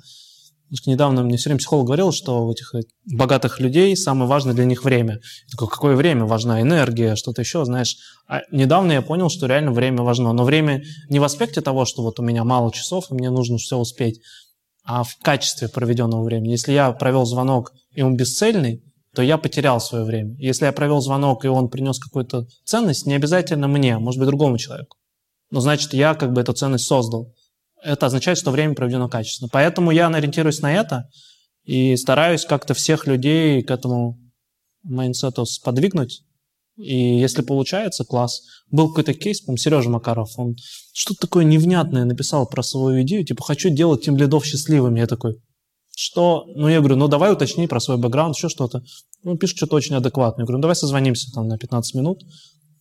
недавно 0.86 1.22
мне 1.22 1.36
все 1.36 1.50
время 1.50 1.58
психолог 1.58 1.86
говорил, 1.86 2.12
что 2.12 2.46
у 2.46 2.52
этих 2.52 2.72
богатых 3.04 3.60
людей 3.60 3.94
самое 3.96 4.28
важное 4.28 4.54
для 4.54 4.64
них 4.64 4.84
время. 4.84 5.14
Я 5.14 5.50
такой, 5.50 5.68
какое 5.68 5.96
время? 5.96 6.24
Важна 6.24 6.62
энергия, 6.62 7.16
что-то 7.16 7.42
еще, 7.42 7.64
знаешь. 7.64 7.96
А 8.26 8.40
недавно 8.50 8.92
я 8.92 9.02
понял, 9.02 9.28
что 9.28 9.46
реально 9.46 9.72
время 9.72 10.02
важно. 10.02 10.32
Но 10.32 10.44
время 10.44 10.82
не 11.10 11.18
в 11.18 11.24
аспекте 11.24 11.60
того, 11.60 11.84
что 11.84 12.02
вот 12.02 12.20
у 12.20 12.22
меня 12.22 12.44
мало 12.44 12.72
часов, 12.72 13.10
и 13.10 13.14
мне 13.14 13.28
нужно 13.30 13.58
все 13.58 13.76
успеть, 13.76 14.20
а 14.84 15.04
в 15.04 15.16
качестве 15.18 15.68
проведенного 15.68 16.24
времени. 16.24 16.50
Если 16.50 16.72
я 16.72 16.90
провел 16.92 17.24
звонок, 17.24 17.72
и 17.94 18.02
он 18.02 18.16
бесцельный, 18.16 18.82
то 19.14 19.22
я 19.22 19.38
потерял 19.38 19.80
свое 19.80 20.04
время. 20.04 20.34
Если 20.38 20.64
я 20.64 20.72
провел 20.72 21.00
звонок, 21.00 21.44
и 21.44 21.48
он 21.48 21.68
принес 21.68 21.98
какую-то 21.98 22.46
ценность, 22.64 23.06
не 23.06 23.14
обязательно 23.14 23.68
мне, 23.68 23.98
может 23.98 24.18
быть, 24.18 24.28
другому 24.28 24.58
человеку. 24.58 24.96
Но 25.50 25.60
значит, 25.60 25.92
я 25.92 26.14
как 26.14 26.32
бы 26.32 26.40
эту 26.40 26.54
ценность 26.54 26.86
создал. 26.86 27.34
Это 27.82 28.06
означает, 28.06 28.38
что 28.38 28.50
время 28.50 28.74
проведено 28.74 29.08
качественно. 29.08 29.50
Поэтому 29.52 29.90
я 29.90 30.08
ориентируюсь 30.08 30.60
на 30.60 30.72
это 30.72 31.08
и 31.64 31.96
стараюсь 31.96 32.46
как-то 32.46 32.74
всех 32.74 33.06
людей 33.06 33.62
к 33.62 33.70
этому 33.70 34.18
майндсету 34.82 35.44
сподвигнуть. 35.44 36.22
И 36.76 37.18
если 37.18 37.42
получается, 37.42 38.04
класс. 38.04 38.42
Был 38.70 38.88
какой-то 38.88 39.14
кейс, 39.14 39.40
по 39.40 39.56
Сережа 39.56 39.90
Макаров, 39.90 40.30
он 40.38 40.56
что-то 40.92 41.20
такое 41.20 41.44
невнятное 41.44 42.04
написал 42.04 42.46
про 42.46 42.62
свою 42.62 43.02
идею, 43.02 43.24
типа, 43.24 43.42
хочу 43.42 43.68
делать 43.68 44.02
тимлидов 44.02 44.46
счастливыми. 44.46 45.00
Я 45.00 45.06
такой, 45.06 45.36
что? 45.94 46.44
Ну, 46.54 46.68
я 46.68 46.78
говорю, 46.78 46.96
ну, 46.96 47.08
давай 47.08 47.32
уточни 47.32 47.66
про 47.66 47.80
свой 47.80 47.98
бэкграунд, 47.98 48.36
еще 48.36 48.48
что-то. 48.48 48.82
Ну, 49.22 49.36
пишет 49.36 49.58
что-то 49.58 49.76
очень 49.76 49.94
адекватное. 49.96 50.42
Я 50.42 50.46
говорю, 50.46 50.58
ну, 50.58 50.62
давай 50.62 50.76
созвонимся 50.76 51.30
там 51.32 51.46
на 51.48 51.58
15 51.58 51.94
минут. 51.94 52.22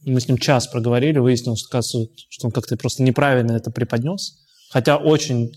Мы 0.03 0.19
с 0.19 0.27
ним 0.27 0.37
час 0.37 0.67
проговорили, 0.67 1.19
выяснилось, 1.19 1.59
что, 1.59 1.81
что 1.81 2.47
он 2.47 2.51
как-то 2.51 2.77
просто 2.77 3.03
неправильно 3.03 3.51
это 3.51 3.71
преподнес. 3.71 4.37
Хотя 4.71 4.97
очень 4.97 5.51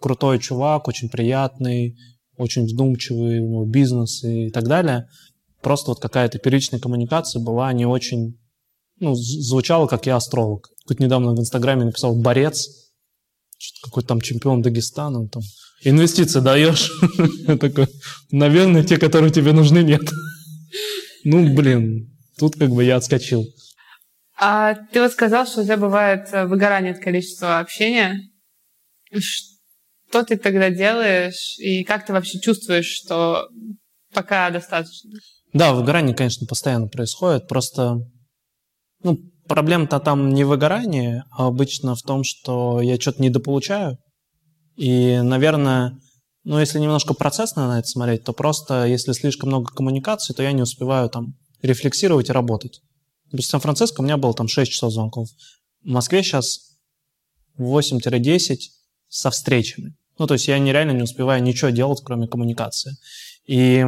крутой 0.00 0.38
чувак, 0.38 0.86
очень 0.86 1.10
приятный, 1.10 1.96
очень 2.36 2.66
вдумчивый, 2.66 3.40
у 3.40 3.48
него 3.48 3.64
бизнес 3.66 4.22
и 4.22 4.50
так 4.50 4.68
далее– 4.68 5.08
просто 5.64 5.90
вот 5.90 6.00
какая-то 6.00 6.38
первичная 6.38 6.78
коммуникация 6.78 7.42
была 7.42 7.72
не 7.72 7.86
очень, 7.86 8.38
ну, 9.00 9.14
звучала, 9.14 9.88
как 9.88 10.06
я 10.06 10.16
астролог. 10.16 10.68
Тут 10.86 11.00
недавно 11.00 11.32
в 11.34 11.40
Инстаграме 11.40 11.84
написал 11.86 12.14
«борец», 12.14 12.68
какой-то 13.82 14.08
там 14.08 14.20
чемпион 14.20 14.62
Дагестана, 14.62 15.26
там, 15.28 15.42
инвестиции 15.82 16.40
даешь? 16.40 16.90
Такой, 17.46 17.88
наверное, 18.30 18.84
те, 18.84 18.98
которые 18.98 19.32
тебе 19.32 19.52
нужны, 19.52 19.82
нет. 19.82 20.02
Ну, 21.26 21.54
блин, 21.54 22.14
тут 22.36 22.56
как 22.56 22.68
бы 22.68 22.84
я 22.84 22.96
отскочил. 22.96 23.46
А 24.36 24.74
ты 24.74 25.00
вот 25.00 25.10
сказал, 25.10 25.46
что 25.46 25.62
у 25.62 25.64
тебя 25.64 25.78
бывает 25.78 26.28
э, 26.32 26.44
выгорание 26.44 26.92
от 26.92 26.98
количества 26.98 27.60
общения. 27.60 28.20
Что 29.10 30.22
ты 30.22 30.36
тогда 30.36 30.68
делаешь 30.68 31.56
и 31.58 31.82
как 31.82 32.04
ты 32.04 32.12
вообще 32.12 32.40
чувствуешь, 32.40 32.84
что 32.84 33.48
пока 34.12 34.50
достаточно? 34.50 35.12
Да, 35.54 35.72
выгорание, 35.72 36.16
конечно, 36.16 36.46
постоянно 36.46 36.88
происходит. 36.88 37.46
Просто 37.46 38.00
ну, 39.04 39.18
проблема-то 39.46 40.00
там 40.00 40.30
не 40.34 40.42
выгорание, 40.42 41.24
а 41.30 41.46
обычно 41.46 41.94
в 41.94 42.02
том, 42.02 42.24
что 42.24 42.80
я 42.80 43.00
что-то 43.00 43.22
недополучаю. 43.22 43.96
И, 44.76 45.20
наверное, 45.22 45.96
ну, 46.42 46.58
если 46.58 46.80
немножко 46.80 47.14
процессно 47.14 47.68
на 47.68 47.78
это 47.78 47.86
смотреть, 47.86 48.24
то 48.24 48.32
просто, 48.32 48.84
если 48.86 49.12
слишком 49.12 49.50
много 49.50 49.72
коммуникаций, 49.72 50.34
то 50.34 50.42
я 50.42 50.50
не 50.50 50.62
успеваю 50.62 51.08
там 51.08 51.34
рефлексировать 51.62 52.28
и 52.28 52.32
работать. 52.32 52.80
В 53.30 53.40
Сан-Франциско 53.40 54.00
у 54.00 54.04
меня 54.04 54.16
было 54.16 54.34
там 54.34 54.48
6 54.48 54.72
часов 54.72 54.92
звонков. 54.92 55.28
В 55.84 55.88
Москве 55.88 56.24
сейчас 56.24 56.58
8-10 57.60 58.56
со 59.08 59.30
встречами. 59.30 59.94
Ну, 60.18 60.26
то 60.26 60.34
есть 60.34 60.48
я 60.48 60.58
нереально 60.58 60.92
не 60.92 61.02
успеваю 61.02 61.42
ничего 61.42 61.70
делать, 61.70 62.00
кроме 62.04 62.26
коммуникации. 62.26 62.96
И 63.46 63.84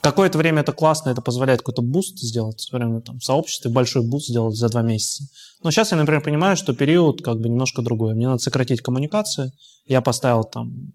какое-то 0.00 0.38
время 0.38 0.60
это 0.60 0.72
классно, 0.72 1.10
это 1.10 1.22
позволяет 1.22 1.60
какой-то 1.60 1.82
буст 1.82 2.18
сделать, 2.18 2.66
например, 2.72 3.02
там, 3.02 3.18
в 3.18 3.24
сообществе 3.24 3.70
большой 3.70 4.02
буст 4.02 4.28
сделать 4.28 4.56
за 4.56 4.68
два 4.68 4.82
месяца. 4.82 5.24
Но 5.62 5.70
сейчас 5.70 5.90
я, 5.90 5.98
например, 5.98 6.22
понимаю, 6.22 6.56
что 6.56 6.74
период 6.74 7.22
как 7.22 7.38
бы 7.38 7.48
немножко 7.48 7.82
другой. 7.82 8.14
Мне 8.14 8.28
надо 8.28 8.38
сократить 8.38 8.80
коммуникации. 8.80 9.52
Я 9.86 10.00
поставил 10.00 10.44
там 10.44 10.92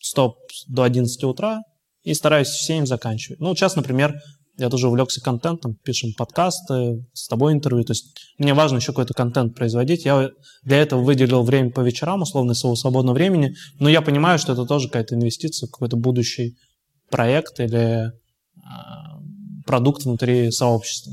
стоп 0.00 0.36
до 0.68 0.82
11 0.82 1.24
утра 1.24 1.62
и 2.02 2.12
стараюсь 2.14 2.48
в 2.48 2.62
7 2.62 2.86
заканчивать. 2.86 3.40
Ну, 3.40 3.54
сейчас, 3.54 3.76
например, 3.76 4.14
я 4.58 4.68
тоже 4.68 4.88
увлекся 4.88 5.22
контентом, 5.22 5.76
пишем 5.82 6.12
подкасты, 6.12 7.06
с 7.14 7.26
тобой 7.26 7.54
интервью. 7.54 7.84
То 7.84 7.92
есть 7.92 8.14
мне 8.38 8.52
важно 8.52 8.76
еще 8.76 8.92
какой-то 8.92 9.14
контент 9.14 9.54
производить. 9.54 10.04
Я 10.04 10.30
для 10.62 10.76
этого 10.78 11.02
выделил 11.02 11.42
время 11.42 11.70
по 11.70 11.80
вечерам, 11.80 12.22
условно, 12.22 12.52
своего 12.52 12.76
свободного 12.76 13.14
времени. 13.14 13.54
Но 13.78 13.88
я 13.88 14.02
понимаю, 14.02 14.38
что 14.38 14.52
это 14.52 14.66
тоже 14.66 14.88
какая-то 14.88 15.14
инвестиция 15.14 15.68
какой-то 15.68 15.96
будущий 15.96 16.58
проект 17.10 17.60
или 17.60 18.12
продукт 19.66 20.04
внутри 20.04 20.50
сообщества. 20.50 21.12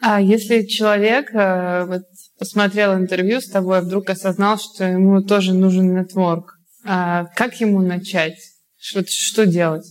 А 0.00 0.20
если 0.20 0.66
человек 0.66 1.34
э, 1.34 1.84
вот, 1.86 2.02
посмотрел 2.38 2.94
интервью 2.94 3.40
с 3.40 3.48
тобой, 3.48 3.80
вдруг 3.80 4.10
осознал, 4.10 4.58
что 4.58 4.84
ему 4.84 5.22
тоже 5.22 5.54
нужен 5.54 5.94
нетворк, 5.94 6.52
э, 6.84 7.24
как 7.34 7.60
ему 7.60 7.80
начать? 7.80 8.36
Что, 8.78 9.02
что 9.06 9.46
делать? 9.46 9.86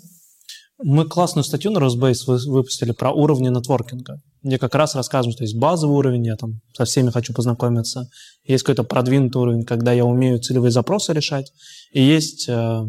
Мы 0.83 1.05
классную 1.05 1.43
статью 1.43 1.71
на 1.71 1.79
Rosbase 1.79 2.25
выпустили 2.25 2.91
про 2.91 3.11
уровни 3.11 3.47
нетворкинга, 3.47 4.21
где 4.43 4.59
как 4.59 4.75
раз 4.75 4.93
рассказываем, 4.93 5.33
что 5.33 5.43
есть 5.43 5.57
базовый 5.57 5.97
уровень, 5.97 6.25
я 6.25 6.35
там 6.35 6.59
со 6.73 6.85
всеми 6.85 7.09
хочу 7.09 7.33
познакомиться, 7.33 8.09
есть 8.43 8.63
какой-то 8.63 8.83
продвинутый 8.83 9.41
уровень, 9.41 9.63
когда 9.63 9.91
я 9.93 10.05
умею 10.05 10.39
целевые 10.39 10.71
запросы 10.71 11.13
решать, 11.13 11.51
и 11.91 12.01
есть, 12.01 12.47
э, 12.47 12.81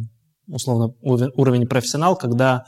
условно, 0.49 0.95
уровень 1.01 1.67
профессионал, 1.67 2.17
когда 2.17 2.65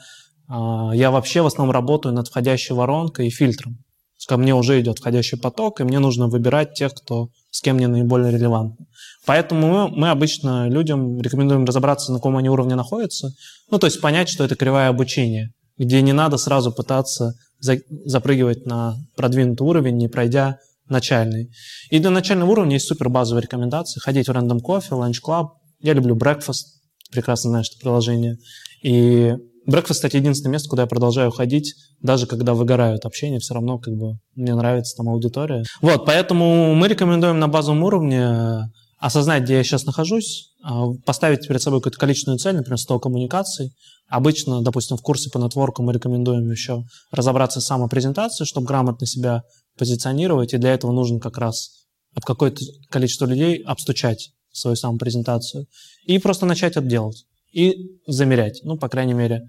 я 0.49 1.11
вообще 1.11 1.42
в 1.42 1.46
основном 1.46 1.74
работаю 1.74 2.14
над 2.14 2.28
входящей 2.28 2.74
воронкой 2.74 3.26
и 3.26 3.30
фильтром. 3.30 3.78
Ко 4.26 4.36
мне 4.36 4.55
уже 4.55 4.80
идет 4.80 4.99
входящий 4.99 5.38
поток, 5.38 5.80
и 5.80 5.84
мне 5.84 6.01
нужно 6.01 6.26
выбирать 6.26 6.74
тех, 6.74 6.92
кто 6.92 7.28
с 7.51 7.61
кем 7.61 7.76
мне 7.76 7.86
наиболее 7.86 8.32
релевантно. 8.32 8.86
Поэтому 9.24 9.68
мы, 9.68 9.88
мы 9.88 10.11
обычно 10.11 10.68
людям 10.68 11.20
рекомендуем 11.20 11.64
разобраться, 11.64 12.12
на 12.12 12.18
каком 12.18 12.36
они 12.36 12.51
уровне 12.51 12.74
находятся, 12.74 13.32
ну, 13.70 13.78
то 13.78 13.86
есть 13.86 14.01
понять, 14.01 14.28
что 14.28 14.44
это 14.44 14.57
кривая 14.57 14.88
обучения, 14.88 15.53
где 15.76 16.03
не 16.03 16.12
надо 16.12 16.36
сразу 16.36 16.72
пытаться 16.72 17.34
за, 17.61 17.78
запрыгивать 18.05 18.66
на 18.66 18.96
продвинутый 19.16 19.66
уровень, 19.66 19.96
не 19.96 20.09
пройдя 20.09 20.59
начальный. 20.88 21.51
И 21.90 21.99
для 21.99 22.11
начального 22.11 22.51
уровня 22.51 22.74
есть 22.74 22.86
супер 22.86 23.09
базовые 23.09 23.42
рекомендации. 23.42 24.01
Ходить 24.01 24.28
в 24.28 24.32
Random 24.32 24.61
Coffee, 24.61 24.90
Lunch 24.90 25.18
Club. 25.24 25.49
Я 25.80 25.92
люблю 25.92 26.16
Breakfast, 26.16 26.64
прекрасно 27.11 27.51
знаешь 27.51 27.68
это 27.70 27.80
приложение. 27.80 28.38
И 28.82 29.34
Breakfast, 29.68 29.94
кстати, 29.94 30.16
единственное 30.16 30.52
место, 30.52 30.70
куда 30.70 30.82
я 30.82 30.86
продолжаю 30.86 31.30
ходить, 31.30 31.74
даже 32.00 32.26
когда 32.26 32.54
выгорают 32.54 33.04
общение, 33.04 33.38
все 33.38 33.52
равно 33.52 33.78
как 33.78 33.94
бы 33.94 34.18
мне 34.34 34.54
нравится 34.54 34.96
там 34.96 35.10
аудитория. 35.10 35.62
Вот, 35.82 36.06
поэтому 36.06 36.74
мы 36.74 36.88
рекомендуем 36.88 37.38
на 37.38 37.48
базовом 37.48 37.82
уровне 37.82 38.18
э, 38.18 38.60
осознать, 38.98 39.42
где 39.42 39.56
я 39.56 39.64
сейчас 39.64 39.84
нахожусь, 39.84 40.52
э, 40.64 40.70
поставить 41.04 41.46
перед 41.46 41.60
собой 41.60 41.80
какую-то 41.80 41.98
количественную 41.98 42.38
цель, 42.38 42.56
например, 42.56 42.78
100 42.78 42.98
коммуникаций. 42.98 43.74
Обычно, 44.08 44.62
допустим, 44.62 44.96
в 44.96 45.02
курсе 45.02 45.28
по 45.28 45.36
нетворку 45.36 45.82
мы 45.82 45.92
рекомендуем 45.92 46.50
еще 46.50 46.84
разобраться 47.10 47.60
с 47.60 47.66
самопрезентацией, 47.66 48.46
чтобы 48.46 48.66
грамотно 48.66 49.06
себя 49.06 49.42
позиционировать, 49.76 50.54
и 50.54 50.58
для 50.58 50.72
этого 50.72 50.92
нужно 50.92 51.20
как 51.20 51.36
раз 51.36 51.84
об 52.14 52.24
какое-то 52.24 52.64
количество 52.88 53.26
людей 53.26 53.62
обстучать 53.62 54.30
свою 54.50 54.76
самопрезентацию 54.76 55.66
и 56.06 56.18
просто 56.18 56.46
начать 56.46 56.72
это 56.72 56.86
делать 56.86 57.26
и 57.59 58.00
замерять. 58.06 58.61
Ну, 58.62 58.78
по 58.78 58.88
крайней 58.88 59.14
мере, 59.14 59.42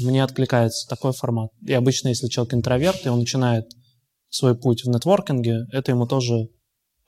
мне 0.00 0.24
откликается 0.24 0.88
такой 0.88 1.12
формат. 1.12 1.50
И 1.60 1.72
обычно, 1.74 2.08
если 2.08 2.28
человек 2.28 2.54
интроверт, 2.54 3.04
и 3.04 3.10
он 3.10 3.18
начинает 3.18 3.66
свой 4.30 4.58
путь 4.58 4.84
в 4.84 4.88
нетворкинге, 4.88 5.66
это 5.70 5.92
ему 5.92 6.06
тоже 6.06 6.48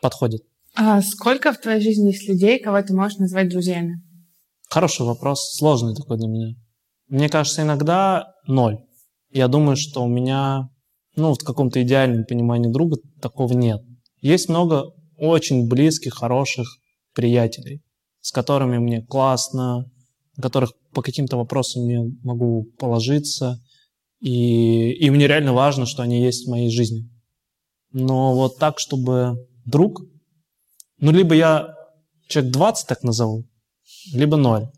подходит. 0.03 0.43
А 0.75 1.01
сколько 1.01 1.53
в 1.53 1.61
твоей 1.61 1.81
жизни 1.81 2.09
есть 2.09 2.29
людей, 2.29 2.59
кого 2.59 2.83
ты 2.83 2.93
можешь 2.93 3.19
назвать 3.19 3.49
друзьями? 3.49 4.03
Хороший 4.69 5.07
вопрос, 5.07 5.57
сложный 5.57 5.95
такой 5.95 6.19
для 6.19 6.29
меня. 6.29 6.55
Мне 7.09 7.31
кажется, 7.31 7.63
иногда 7.63 8.27
ноль. 8.47 8.79
Я 9.31 9.49
думаю, 9.49 9.77
что 9.77 10.05
у 10.05 10.09
меня, 10.09 10.69
ну, 11.17 11.33
в 11.33 11.39
каком-то 11.39 11.83
идеальном 11.83 12.25
понимании 12.25 12.71
друга 12.71 12.99
такого 13.23 13.55
нет. 13.55 13.81
Есть 14.21 14.51
много 14.51 14.93
очень 15.17 15.69
близких, 15.69 16.15
хороших 16.15 16.67
приятелей, 17.15 17.83
с 18.21 18.31
которыми 18.31 18.79
мне 18.79 19.01
классно, 19.03 19.87
на 20.37 20.43
которых 20.43 20.73
по 20.93 21.03
каким-то 21.03 21.37
вопросам 21.37 21.89
я 21.89 22.03
могу 22.23 22.65
положиться, 22.79 23.61
и, 24.21 24.93
и 24.93 25.11
мне 25.11 25.27
реально 25.27 25.53
важно, 25.53 25.87
что 25.87 26.03
они 26.03 26.23
есть 26.23 26.47
в 26.47 26.51
моей 26.51 26.71
жизни. 26.71 27.09
Но 27.93 28.35
вот 28.35 28.59
так, 28.59 28.79
чтобы 28.79 29.37
друг, 29.65 30.03
ну, 30.99 31.13
либо 31.13 31.35
я 31.35 31.75
человек 32.29 32.53
20 32.53 32.87
так 32.87 33.03
назову, 33.03 33.45
либо 34.13 34.37
ноль. 34.37 34.69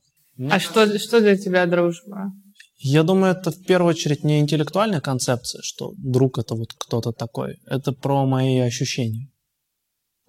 А 0.51 0.61
что, 0.61 0.99
что 0.99 1.21
для 1.21 1.37
тебя 1.37 1.67
дружба? 1.67 2.33
Я 2.79 3.03
думаю, 3.03 3.33
это 3.33 3.51
в 3.51 3.63
первую 3.65 3.91
очередь 3.91 4.23
не 4.23 4.39
интеллектуальная 4.39 5.01
концепция, 5.01 5.63
что 5.63 5.93
друг 5.97 6.39
это 6.39 6.55
вот 6.55 6.75
кто-то 6.75 7.13
такой. 7.13 7.59
Это 7.67 7.93
про 7.93 8.27
мои 8.27 8.59
ощущения. 8.59 9.31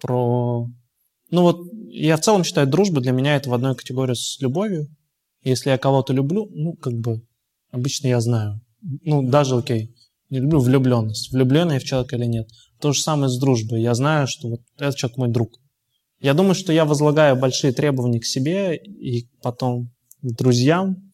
Про... 0.00 0.66
Ну 1.30 1.42
вот, 1.42 1.58
я 1.90 2.16
в 2.16 2.20
целом 2.20 2.44
считаю, 2.44 2.66
дружба 2.66 3.02
для 3.02 3.12
меня 3.12 3.36
это 3.36 3.50
в 3.50 3.54
одной 3.54 3.74
категории 3.76 4.14
с 4.14 4.40
любовью. 4.40 4.88
Если 5.48 5.70
я 5.70 5.78
кого-то 5.78 6.12
люблю, 6.12 6.46
ну, 6.52 6.74
как 6.74 6.94
бы, 6.94 7.22
обычно 7.70 8.08
я 8.08 8.20
знаю. 8.20 8.60
Ну, 8.82 9.22
даже 9.22 9.56
окей, 9.56 9.94
не 10.30 10.40
люблю 10.40 10.60
влюбленность. 10.60 11.32
Влюблен 11.32 11.72
я 11.72 11.80
в 11.80 11.84
человека 11.84 12.16
или 12.16 12.26
нет. 12.26 12.48
То 12.80 12.92
же 12.92 13.00
самое 13.00 13.30
с 13.30 13.38
дружбой. 13.38 13.80
Я 13.80 13.94
знаю, 13.94 14.26
что 14.26 14.48
вот 14.48 14.60
этот 14.78 14.96
человек 14.96 15.16
мой 15.16 15.28
друг. 15.28 15.58
Я 16.20 16.34
думаю, 16.34 16.54
что 16.54 16.72
я 16.72 16.84
возлагаю 16.84 17.36
большие 17.36 17.72
требования 17.72 18.20
к 18.20 18.26
себе 18.26 18.76
и 18.76 19.28
потом 19.42 19.90
к 20.20 20.36
друзьям, 20.36 21.12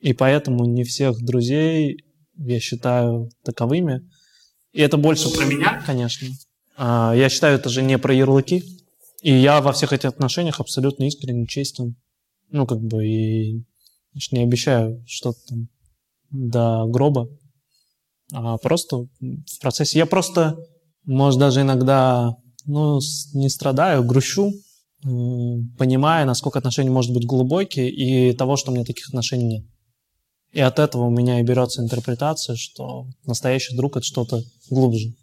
и 0.00 0.12
поэтому 0.12 0.64
не 0.64 0.84
всех 0.84 1.20
друзей 1.22 2.04
я 2.36 2.60
считаю 2.60 3.30
таковыми. 3.44 4.08
И 4.72 4.80
это 4.80 4.96
больше 4.96 5.30
про 5.30 5.44
меня, 5.44 5.82
конечно. 5.84 6.28
А, 6.76 7.12
я 7.14 7.28
считаю, 7.28 7.56
это 7.58 7.68
же 7.68 7.82
не 7.82 7.98
про 7.98 8.14
ярлыки. 8.14 8.64
И 9.22 9.32
я 9.32 9.60
во 9.60 9.72
всех 9.72 9.92
этих 9.92 10.08
отношениях 10.08 10.60
абсолютно 10.60 11.04
искренне 11.04 11.46
честен 11.46 11.96
ну, 12.50 12.66
как 12.66 12.80
бы, 12.80 13.06
и 13.06 13.64
значит, 14.12 14.32
не 14.32 14.42
обещаю 14.42 15.02
что-то 15.06 15.38
там 15.48 15.68
до 16.30 16.84
гроба, 16.86 17.28
а 18.32 18.58
просто 18.58 19.06
в 19.20 19.60
процессе. 19.60 19.98
Я 19.98 20.06
просто, 20.06 20.58
может, 21.04 21.40
даже 21.40 21.62
иногда, 21.62 22.36
ну, 22.66 23.00
не 23.34 23.48
страдаю, 23.48 24.04
грущу, 24.04 24.52
понимая, 25.02 26.24
насколько 26.24 26.58
отношения 26.58 26.90
может 26.90 27.12
быть 27.14 27.24
глубокие, 27.24 27.90
и 27.90 28.32
того, 28.34 28.56
что 28.56 28.70
у 28.70 28.74
меня 28.74 28.84
таких 28.84 29.08
отношений 29.08 29.46
нет. 29.46 29.64
И 30.52 30.60
от 30.60 30.78
этого 30.78 31.04
у 31.04 31.10
меня 31.10 31.40
и 31.40 31.44
берется 31.44 31.82
интерпретация, 31.82 32.56
что 32.56 33.06
настоящий 33.24 33.76
друг— 33.76 33.96
это 33.96 34.04
что-то 34.04 34.42
глубже. 34.70 35.14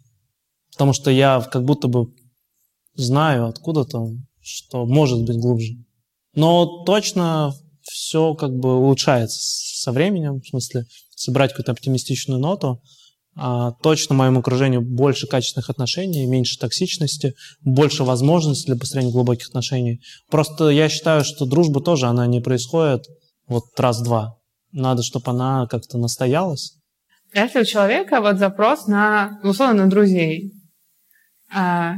Потому 0.72 0.92
что 0.92 1.10
я 1.10 1.40
как 1.40 1.64
будто 1.64 1.88
бы 1.88 2.12
знаю 2.94 3.46
откуда-то, 3.46 4.12
что 4.40 4.86
может 4.86 5.24
быть 5.24 5.38
глубже. 5.38 5.74
Но 6.36 6.84
точно 6.84 7.52
все 7.82 8.34
как 8.34 8.52
бы 8.52 8.76
улучшается 8.76 9.38
со 9.40 9.90
временем, 9.90 10.40
в 10.40 10.46
смысле, 10.46 10.84
собрать 11.14 11.50
какую-то 11.50 11.72
оптимистичную 11.72 12.38
ноту. 12.38 12.80
А, 13.38 13.72
точно 13.82 14.14
моему 14.14 14.40
окружению 14.40 14.80
больше 14.80 15.26
качественных 15.26 15.68
отношений, 15.68 16.26
меньше 16.26 16.58
токсичности, 16.58 17.34
больше 17.62 18.04
возможностей 18.04 18.66
для 18.66 18.76
построения 18.76 19.12
глубоких 19.12 19.48
отношений. 19.48 20.00
Просто 20.30 20.68
я 20.68 20.88
считаю, 20.88 21.24
что 21.24 21.44
дружба 21.44 21.82
тоже, 21.82 22.06
она 22.06 22.26
не 22.26 22.40
происходит 22.40 23.04
вот 23.46 23.64
раз-два. 23.76 24.36
Надо, 24.72 25.02
чтобы 25.02 25.30
она 25.30 25.66
как-то 25.66 25.98
настоялась. 25.98 26.72
Если 27.34 27.60
у 27.60 27.64
человека 27.64 28.20
вот 28.20 28.38
запрос 28.38 28.86
на, 28.86 29.40
условно, 29.42 29.84
на 29.84 29.90
друзей, 29.90 30.52
а, 31.54 31.94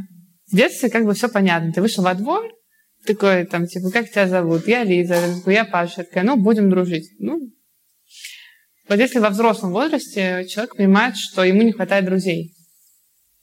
в 0.51 0.57
детстве 0.57 0.91
как 0.91 1.05
бы 1.05 1.15
все 1.15 1.29
понятно. 1.29 1.73
Ты 1.73 1.81
вышел 1.81 2.03
во 2.03 2.15
двор, 2.15 2.45
такой, 3.07 3.47
там, 3.47 3.67
типа, 3.67 3.91
как 3.91 4.11
тебя 4.11 4.29
зовут? 4.29 4.67
Я 4.67 4.85
Лиза, 4.85 5.17
я 5.47 5.65
Паша. 5.65 6.05
Такая, 6.05 6.25
ну, 6.25 6.37
будем 6.37 6.71
дружить. 6.71 7.11
Ну, 7.19 7.41
вот 8.89 8.99
если 8.99 9.19
во 9.19 9.31
взрослом 9.31 9.73
возрасте 9.73 10.47
человек 10.49 10.77
понимает, 10.77 11.17
что 11.17 11.45
ему 11.45 11.63
не 11.63 11.73
хватает 11.73 12.05
друзей, 12.07 12.55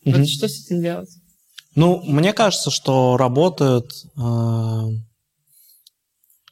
mm 0.05 0.17
вот 0.17 0.29
что 0.29 0.47
с 0.47 0.65
этим 0.65 0.81
делать? 0.81 1.09
Ну, 1.75 2.01
мне 2.03 2.31
кажется, 2.31 2.71
что 2.71 3.17
работает 3.17 3.91
э, 4.17 4.81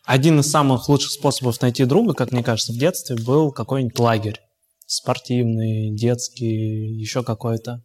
один 0.05 0.39
из 0.39 0.49
самых 0.49 0.89
лучших 0.89 1.11
способов 1.11 1.61
найти 1.61 1.85
друга, 1.85 2.13
как 2.13 2.31
мне 2.31 2.43
кажется, 2.43 2.73
в 2.73 2.77
детстве 2.77 3.15
был 3.15 3.51
какой-нибудь 3.51 3.97
лагерь 3.99 4.39
спортивный, 4.85 5.95
детский, 5.95 6.99
еще 6.99 7.23
какой-то. 7.23 7.83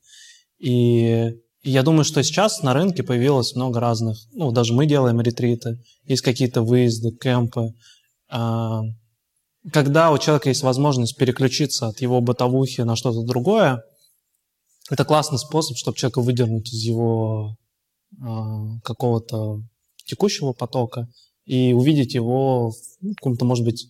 И 0.58 1.30
я 1.62 1.82
думаю, 1.82 2.04
что 2.04 2.22
сейчас 2.22 2.62
на 2.62 2.72
рынке 2.72 3.02
появилось 3.02 3.54
много 3.54 3.80
разных, 3.80 4.18
ну, 4.32 4.52
даже 4.52 4.72
мы 4.72 4.86
делаем 4.86 5.20
ретриты, 5.20 5.78
есть 6.04 6.22
какие-то 6.22 6.62
выезды, 6.62 7.10
кемпы. 7.10 7.74
А, 8.30 8.82
когда 9.72 10.12
у 10.12 10.18
человека 10.18 10.48
есть 10.48 10.62
возможность 10.62 11.16
переключиться 11.16 11.88
от 11.88 12.00
его 12.00 12.20
бытовухи 12.20 12.82
на 12.82 12.96
что-то 12.96 13.22
другое, 13.22 13.82
это 14.90 15.04
классный 15.04 15.38
способ, 15.38 15.76
чтобы 15.76 15.96
человека 15.96 16.22
выдернуть 16.22 16.72
из 16.72 16.82
его 16.82 17.56
а, 18.22 18.78
какого-то 18.84 19.60
текущего 20.06 20.52
потока 20.52 21.08
и 21.44 21.72
увидеть 21.72 22.14
его 22.14 22.70
в 22.70 23.14
каком-то, 23.16 23.44
может 23.44 23.64
быть, 23.64 23.86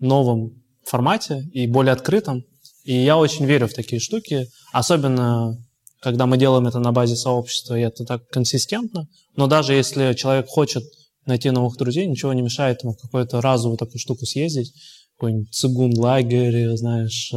новом 0.00 0.62
формате 0.84 1.48
и 1.52 1.66
более 1.66 1.92
открытом. 1.92 2.44
И 2.84 2.94
я 2.94 3.16
очень 3.16 3.44
верю 3.44 3.68
в 3.68 3.74
такие 3.74 4.00
штуки, 4.00 4.48
особенно 4.72 5.56
когда 6.02 6.26
мы 6.26 6.36
делаем 6.36 6.66
это 6.66 6.80
на 6.80 6.92
базе 6.92 7.14
сообщества, 7.14 7.78
и 7.78 7.82
это 7.82 8.04
так 8.04 8.28
консистентно. 8.28 9.08
Но 9.36 9.46
даже 9.46 9.72
если 9.72 10.14
человек 10.14 10.48
хочет 10.48 10.82
найти 11.26 11.50
новых 11.50 11.78
друзей, 11.78 12.06
ничего 12.06 12.32
не 12.32 12.42
мешает 12.42 12.82
ему 12.82 12.94
какую-то 12.94 13.40
разовую 13.40 13.78
такую 13.78 14.00
штуку 14.00 14.26
съездить, 14.26 14.74
какой-нибудь 15.16 15.54
цигун-лагерь, 15.54 16.76
знаешь, 16.76 17.32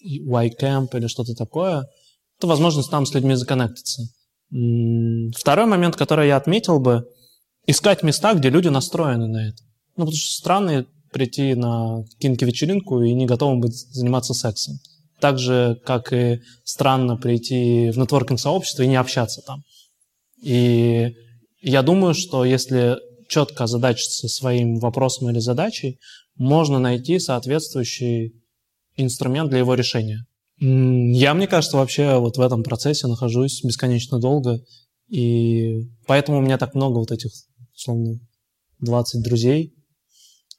Y-Camp 0.00 0.96
или 0.96 1.06
что-то 1.08 1.34
такое, 1.34 1.86
это 2.38 2.46
возможность 2.46 2.90
там 2.90 3.04
с 3.04 3.12
людьми 3.12 3.34
законнектиться. 3.34 4.02
Второй 5.36 5.66
момент, 5.66 5.96
который 5.96 6.28
я 6.28 6.38
отметил 6.38 6.80
бы, 6.80 7.06
искать 7.66 8.02
места, 8.02 8.32
где 8.32 8.48
люди 8.48 8.68
настроены 8.68 9.26
на 9.26 9.48
это. 9.48 9.62
Ну, 9.96 10.04
потому 10.04 10.16
что 10.16 10.32
странно 10.32 10.86
прийти 11.12 11.54
на 11.54 12.02
кинки-вечеринку 12.18 13.02
и 13.02 13.12
не 13.12 13.26
готовым 13.26 13.60
быть 13.60 13.74
заниматься 13.74 14.32
сексом. 14.32 14.78
Так 15.20 15.38
же, 15.38 15.80
как 15.84 16.12
и 16.12 16.40
странно 16.64 17.16
прийти 17.16 17.90
в 17.90 17.98
нетворкинг-сообщество 17.98 18.82
и 18.82 18.88
не 18.88 18.96
общаться 18.96 19.42
там. 19.42 19.62
И 20.42 21.12
я 21.60 21.82
думаю, 21.82 22.14
что 22.14 22.44
если 22.44 22.96
четко 23.28 23.64
озадачиться 23.64 24.28
своим 24.28 24.78
вопросом 24.78 25.30
или 25.30 25.38
задачей, 25.38 25.98
можно 26.36 26.78
найти 26.78 27.18
соответствующий 27.18 28.32
инструмент 28.96 29.50
для 29.50 29.58
его 29.58 29.74
решения. 29.74 30.24
Я, 30.60 31.34
мне 31.34 31.46
кажется, 31.46 31.76
вообще 31.76 32.18
вот 32.18 32.36
в 32.36 32.40
этом 32.40 32.62
процессе 32.62 33.06
нахожусь 33.06 33.62
бесконечно 33.62 34.18
долго, 34.18 34.60
и 35.08 35.88
поэтому 36.06 36.38
у 36.38 36.42
меня 36.42 36.58
так 36.58 36.74
много 36.74 36.98
вот 36.98 37.12
этих, 37.12 37.30
условно, 37.74 38.18
20 38.80 39.22
друзей, 39.22 39.74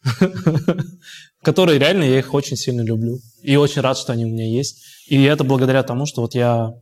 которые 1.43 1.79
реально 1.79 2.03
я 2.03 2.19
их 2.19 2.33
очень 2.33 2.57
сильно 2.57 2.81
люблю. 2.81 3.19
И 3.41 3.55
очень 3.55 3.81
рад, 3.81 3.97
что 3.97 4.13
они 4.13 4.25
у 4.25 4.29
меня 4.29 4.47
есть. 4.47 4.83
И 5.07 5.21
это 5.23 5.43
благодаря 5.43 5.83
тому, 5.83 6.05
что 6.05 6.21
вот 6.21 6.35
я 6.35 6.73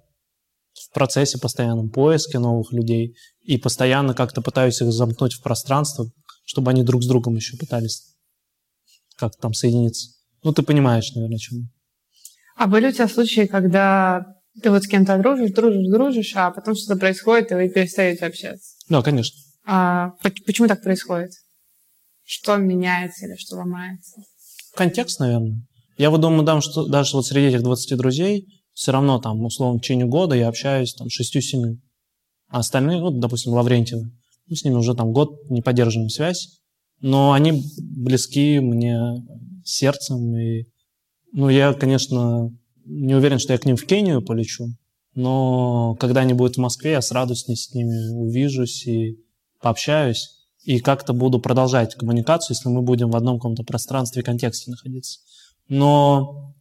в 0.74 0.93
процессе 0.93 1.39
постоянном 1.39 1.89
поиска 1.89 2.39
новых 2.39 2.72
людей 2.72 3.15
и 3.43 3.57
постоянно 3.57 4.13
как-то 4.13 4.41
пытаюсь 4.41 4.82
их 4.82 4.91
замкнуть 4.91 5.34
в 5.34 5.41
пространство, 5.41 6.05
чтобы 6.45 6.72
они 6.72 6.84
друг 6.84 7.03
с 7.03 7.07
другом 7.07 7.36
еще 7.36 7.57
пытались 7.57 8.15
как-то 9.15 9.39
там 9.41 9.53
соединиться. 9.53 10.11
Ну, 10.43 10.53
ты 10.53 10.61
понимаешь, 10.61 11.11
наверное, 11.15 11.38
о 11.38 11.39
чем. 11.39 11.70
А 12.55 12.68
были 12.68 12.88
у 12.88 12.91
тебя 12.91 13.07
случаи, 13.07 13.45
когда 13.45 14.26
ты 14.61 14.70
вот 14.70 14.84
с 14.84 14.88
кем-то 14.88 15.18
дружишь, 15.18 15.51
дружишь, 15.51 15.88
дружишь, 15.88 16.34
а 16.36 16.51
потом 16.51 16.76
что-то 16.76 16.99
происходит, 16.99 17.51
и 17.51 17.55
вы 17.55 17.70
перестаете 17.70 18.26
общаться? 18.26 18.76
Да, 18.89 19.01
конечно. 19.01 19.39
А 19.65 20.11
почему 20.45 20.68
так 20.68 20.82
происходит? 20.82 21.32
Что 22.30 22.57
меняется 22.57 23.25
или 23.25 23.38
что 23.38 23.55
ломается? 23.55 24.21
Контекст, 24.75 25.21
наверное. 25.21 25.65
Я 25.97 26.09
вот 26.09 26.19
думаю, 26.19 26.43
дам, 26.43 26.59
что 26.59 26.86
даже 26.86 27.15
вот 27.15 27.25
среди 27.25 27.47
этих 27.47 27.63
20 27.63 27.97
друзей 27.97 28.45
все 28.73 28.91
равно 28.91 29.17
там, 29.17 29.45
условно, 29.45 29.80
в 29.80 29.82
течение 29.82 30.07
года 30.07 30.36
я 30.36 30.49
общаюсь 30.49 30.93
там 30.93 31.09
шестью-семи. 31.09 31.80
А 32.49 32.59
остальные, 32.59 32.99
вот, 32.99 33.21
допустим, 33.21 33.53
Лаврентьевы, 33.53 34.11
мы 34.45 34.55
с 34.57 34.65
ними 34.65 34.75
уже 34.75 34.93
там 34.93 35.13
год 35.13 35.49
не 35.49 35.61
поддерживаем 35.61 36.09
связь, 36.09 36.59
но 36.99 37.32
они 37.32 37.63
близки 37.80 38.59
мне 38.59 39.25
сердцем. 39.63 40.36
И, 40.36 40.65
ну, 41.32 41.47
я, 41.47 41.73
конечно, 41.73 42.51
не 42.84 43.15
уверен, 43.15 43.39
что 43.39 43.53
я 43.53 43.59
к 43.59 43.65
ним 43.65 43.78
в 43.78 43.86
Кению 43.86 44.21
полечу, 44.21 44.67
но 45.15 45.95
когда 45.95 46.21
они 46.21 46.34
будут 46.34 46.57
в 46.57 46.59
Москве, 46.59 46.91
я 46.91 47.01
с 47.01 47.11
радостью 47.11 47.55
с 47.55 47.73
ними 47.73 48.09
увижусь 48.13 48.86
и 48.86 49.15
пообщаюсь 49.61 50.36
и 50.68 50.80
как-то 50.80 51.13
буду 51.13 51.39
продолжать 51.39 51.95
коммуникацию, 51.95 52.53
если 52.53 52.68
мы 52.68 52.82
будем 52.82 53.09
в 53.09 53.15
одном 53.15 53.38
каком-то 53.38 53.63
пространстве 53.63 54.22
и 54.22 54.26
контексте 54.26 54.70
находиться. 54.70 55.22
Но 55.70 56.53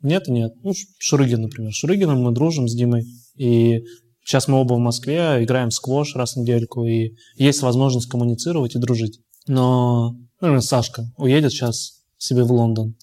нет 0.00 0.26
и 0.26 0.32
нет. 0.32 0.54
Ну, 0.62 0.72
Шурыгин, 0.98 1.42
например. 1.42 1.70
С 1.70 1.76
Шурыгином 1.76 2.22
мы 2.22 2.32
дружим 2.32 2.66
с 2.66 2.74
Димой. 2.74 3.04
И 3.36 3.82
сейчас 4.24 4.48
мы 4.48 4.58
оба 4.58 4.72
в 4.72 4.78
Москве, 4.78 5.44
играем 5.44 5.68
в 5.68 5.74
сквош 5.74 6.16
раз 6.16 6.32
в 6.32 6.36
недельку, 6.38 6.86
и 6.86 7.10
есть 7.36 7.60
возможность 7.60 8.08
коммуницировать 8.08 8.74
и 8.74 8.78
дружить. 8.78 9.20
Но, 9.46 10.16
например, 10.40 10.62
Сашка 10.62 11.12
уедет 11.18 11.52
сейчас 11.52 12.04
себе 12.16 12.44
в 12.44 12.52
Лондон, 12.52 12.96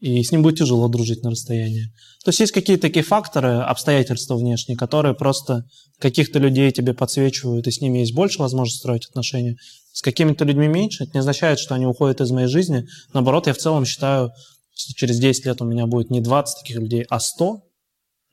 и 0.00 0.20
с 0.20 0.32
ним 0.32 0.42
будет 0.42 0.58
тяжело 0.58 0.88
дружить 0.88 1.22
на 1.22 1.30
расстоянии. 1.30 1.92
То 2.24 2.30
есть 2.30 2.40
есть 2.40 2.52
какие-то 2.52 2.82
такие 2.82 3.04
факторы, 3.04 3.58
обстоятельства 3.58 4.34
внешние, 4.34 4.76
которые 4.76 5.14
просто 5.14 5.64
каких-то 6.00 6.40
людей 6.40 6.72
тебе 6.72 6.92
подсвечивают, 6.92 7.68
и 7.68 7.70
с 7.70 7.80
ними 7.80 7.98
есть 7.98 8.14
больше 8.14 8.40
возможности 8.40 8.80
строить 8.80 9.06
отношения. 9.06 9.56
С 9.92 10.02
какими-то 10.02 10.44
людьми 10.44 10.68
меньше. 10.68 11.04
Это 11.04 11.12
не 11.14 11.20
означает, 11.20 11.58
что 11.58 11.74
они 11.74 11.86
уходят 11.86 12.20
из 12.20 12.30
моей 12.30 12.48
жизни. 12.48 12.86
Наоборот, 13.12 13.46
я 13.46 13.52
в 13.52 13.58
целом 13.58 13.84
считаю, 13.84 14.32
что 14.74 14.94
через 14.94 15.18
10 15.18 15.44
лет 15.46 15.60
у 15.60 15.64
меня 15.64 15.86
будет 15.86 16.10
не 16.10 16.20
20 16.20 16.62
таких 16.62 16.78
людей, 16.78 17.04
а 17.08 17.20
100. 17.20 17.62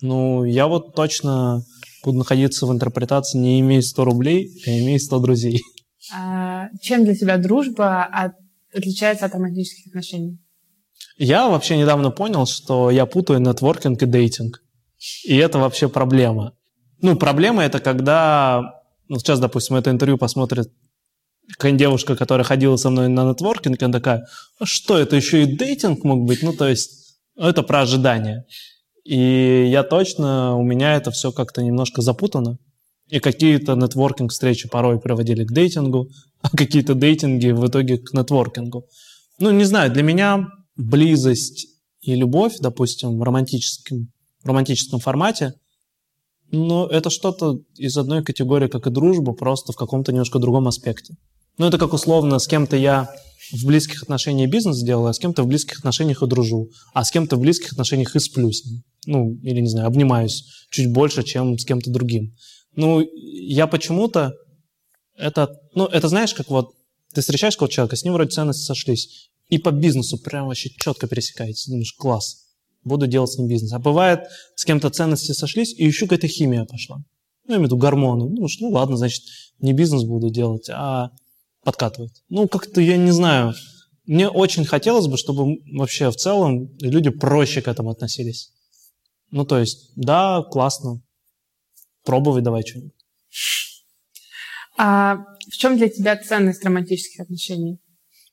Ну, 0.01 0.45
я 0.45 0.67
вот 0.67 0.95
точно 0.95 1.63
буду 2.03 2.19
находиться 2.19 2.65
в 2.65 2.71
интерпретации 2.71 3.37
не 3.37 3.59
имея 3.59 3.81
100 3.81 4.05
рублей, 4.05 4.49
а 4.65 4.69
имея 4.69 4.97
100 4.99 5.19
друзей. 5.19 5.61
А 6.13 6.69
чем 6.81 7.03
для 7.03 7.15
тебя 7.15 7.37
дружба 7.37 8.03
от... 8.05 8.33
отличается 8.73 9.25
от 9.25 9.33
романтических 9.33 9.87
отношений? 9.87 10.39
Я 11.17 11.49
вообще 11.49 11.77
недавно 11.77 12.11
понял, 12.11 12.45
что 12.45 12.89
я 12.89 13.05
путаю 13.05 13.41
нетворкинг 13.41 14.01
и 14.01 14.05
дейтинг. 14.05 14.63
И 15.25 15.35
это 15.35 15.59
вообще 15.59 15.89
проблема. 15.89 16.53
Ну, 17.01 17.17
проблема 17.17 17.63
это 17.63 17.79
когда, 17.79 18.81
ну, 19.07 19.19
сейчас, 19.19 19.39
допустим, 19.39 19.75
это 19.75 19.91
интервью 19.91 20.17
посмотрит 20.17 20.71
какая-нибудь 21.51 21.79
девушка, 21.79 22.15
которая 22.15 22.45
ходила 22.45 22.75
со 22.77 22.89
мной 22.89 23.07
на 23.07 23.29
нетворкинг, 23.29 23.81
она 23.81 23.93
такая, 23.93 24.27
а 24.59 24.65
что, 24.65 24.97
это 24.97 25.15
еще 25.15 25.43
и 25.43 25.57
дейтинг 25.57 26.03
мог 26.03 26.25
быть? 26.25 26.43
Ну, 26.43 26.53
то 26.53 26.67
есть, 26.67 27.17
это 27.37 27.63
про 27.63 27.81
ожидания. 27.81 28.45
И 29.03 29.67
я 29.71 29.83
точно, 29.83 30.55
у 30.55 30.63
меня 30.63 30.95
это 30.95 31.11
все 31.11 31.31
как-то 31.31 31.63
немножко 31.63 32.01
запутано. 32.01 32.57
И 33.09 33.19
какие-то 33.19 33.73
нетворкинг 33.73 34.31
встречи 34.31 34.69
порой 34.69 34.99
приводили 34.99 35.43
к 35.43 35.51
дейтингу, 35.51 36.09
а 36.41 36.49
какие-то 36.49 36.93
дейтинги 36.93 37.47
в 37.49 37.67
итоге 37.67 37.97
к 37.97 38.13
нетворкингу. 38.13 38.85
Ну, 39.39 39.51
не 39.51 39.63
знаю, 39.63 39.91
для 39.91 40.03
меня 40.03 40.47
близость 40.75 41.67
и 42.01 42.15
любовь, 42.15 42.57
допустим, 42.59 43.17
в 43.17 43.23
романтическом, 43.23 44.11
в 44.43 44.47
романтическом 44.47 44.99
формате, 44.99 45.53
но 46.51 46.87
это 46.87 47.09
что-то 47.09 47.59
из 47.75 47.97
одной 47.97 48.23
категории, 48.23 48.67
как 48.67 48.87
и 48.87 48.89
дружба, 48.89 49.33
просто 49.33 49.71
в 49.71 49.75
каком-то 49.75 50.11
немножко 50.11 50.39
другом 50.39 50.67
аспекте. 50.67 51.15
Ну, 51.59 51.67
это 51.67 51.77
как 51.77 51.91
условно, 51.91 52.39
с 52.39 52.47
кем-то 52.47 52.77
я 52.77 53.13
в 53.51 53.65
близких 53.65 54.01
отношениях 54.01 54.49
бизнес 54.49 54.81
делаю, 54.81 55.09
а 55.09 55.13
с 55.13 55.19
кем-то 55.19 55.43
в 55.43 55.47
близких 55.47 55.79
отношениях 55.79 56.23
и 56.23 56.25
дружу, 56.27 56.69
а 56.93 57.03
с 57.03 57.11
кем-то 57.11 57.35
в 57.35 57.41
близких 57.41 57.73
отношениях 57.73 58.15
и 58.15 58.19
сплю. 58.19 58.49
Ну, 59.05 59.33
или, 59.43 59.59
не 59.59 59.67
знаю, 59.67 59.87
обнимаюсь 59.87 60.45
чуть 60.71 60.89
больше, 60.89 61.23
чем 61.23 61.59
с 61.59 61.65
кем-то 61.65 61.91
другим. 61.91 62.33
Ну, 62.75 63.01
я 63.13 63.67
почему-то 63.67 64.31
это, 65.17 65.49
ну, 65.75 65.85
это 65.85 66.07
знаешь, 66.07 66.33
как 66.33 66.49
вот 66.49 66.69
ты 67.13 67.19
встречаешь 67.19 67.55
какого-то 67.55 67.73
человека, 67.73 67.97
с 67.97 68.05
ним 68.05 68.13
вроде 68.13 68.29
ценности 68.29 68.63
сошлись, 68.63 69.29
и 69.49 69.57
по 69.57 69.71
бизнесу 69.71 70.17
прям 70.17 70.47
вообще 70.47 70.69
четко 70.69 71.07
пересекаетесь. 71.07 71.67
Думаешь, 71.67 71.93
класс, 71.97 72.37
буду 72.85 73.05
делать 73.05 73.31
с 73.31 73.37
ним 73.37 73.49
бизнес. 73.49 73.73
А 73.73 73.79
бывает, 73.79 74.21
с 74.55 74.63
кем-то 74.63 74.89
ценности 74.91 75.33
сошлись, 75.33 75.73
и 75.73 75.85
еще 75.85 76.05
какая-то 76.05 76.27
химия 76.29 76.63
пошла. 76.63 76.97
Ну, 77.47 77.53
я 77.53 77.55
имею 77.55 77.63
в 77.63 77.65
виду 77.65 77.77
гормоны. 77.77 78.29
Ну, 78.29 78.47
ну 78.61 78.69
ладно, 78.69 78.95
значит, 78.95 79.23
не 79.59 79.73
бизнес 79.73 80.03
буду 80.03 80.29
делать, 80.29 80.69
а 80.69 81.09
подкатывать. 81.63 82.23
Ну, 82.29 82.47
как-то, 82.47 82.81
я 82.81 82.97
не 82.97 83.11
знаю, 83.11 83.53
мне 84.05 84.27
очень 84.27 84.65
хотелось 84.65 85.07
бы, 85.07 85.17
чтобы 85.17 85.57
вообще 85.73 86.09
в 86.09 86.15
целом 86.15 86.69
люди 86.79 87.09
проще 87.09 87.61
к 87.61 87.67
этому 87.67 87.91
относились. 87.91 88.51
Ну, 89.31 89.45
то 89.45 89.59
есть, 89.59 89.91
да, 89.95 90.43
классно, 90.49 91.01
пробовать 92.03 92.43
давай 92.43 92.63
что-нибудь. 92.65 92.93
А 94.77 95.17
в 95.51 95.57
чем 95.57 95.77
для 95.77 95.89
тебя 95.89 96.17
ценность 96.17 96.63
романтических 96.63 97.19
отношений? 97.19 97.79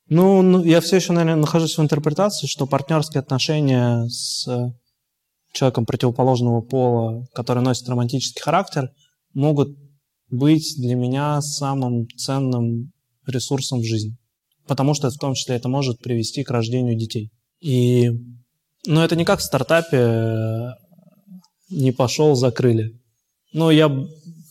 Ну, 0.08 0.40
ну, 0.42 0.64
я 0.64 0.80
все 0.80 0.96
еще, 0.96 1.12
наверное, 1.12 1.40
нахожусь 1.40 1.76
в 1.76 1.82
интерпретации, 1.82 2.46
что 2.46 2.66
партнерские 2.66 3.20
отношения 3.20 4.06
с 4.08 4.46
человеком 5.52 5.84
противоположного 5.84 6.60
пола, 6.60 7.26
который 7.34 7.62
носит 7.62 7.88
романтический 7.88 8.40
характер, 8.40 8.90
могут 9.34 9.76
быть 10.30 10.76
для 10.78 10.94
меня 10.94 11.40
самым 11.40 12.08
ценным 12.16 12.92
ресурсом 13.28 13.80
в 13.80 13.84
жизни. 13.84 14.16
Потому 14.66 14.94
что 14.94 15.10
в 15.10 15.16
том 15.16 15.34
числе 15.34 15.56
это 15.56 15.68
может 15.68 15.98
привести 16.00 16.42
к 16.42 16.50
рождению 16.50 16.96
детей. 16.96 17.30
И, 17.60 18.10
ну, 18.86 19.00
это 19.00 19.16
не 19.16 19.24
как 19.24 19.40
в 19.40 19.42
стартапе 19.42 19.96
э, 19.96 20.70
не 21.70 21.92
пошел, 21.92 22.34
закрыли. 22.34 23.00
Но 23.52 23.70
я 23.70 23.88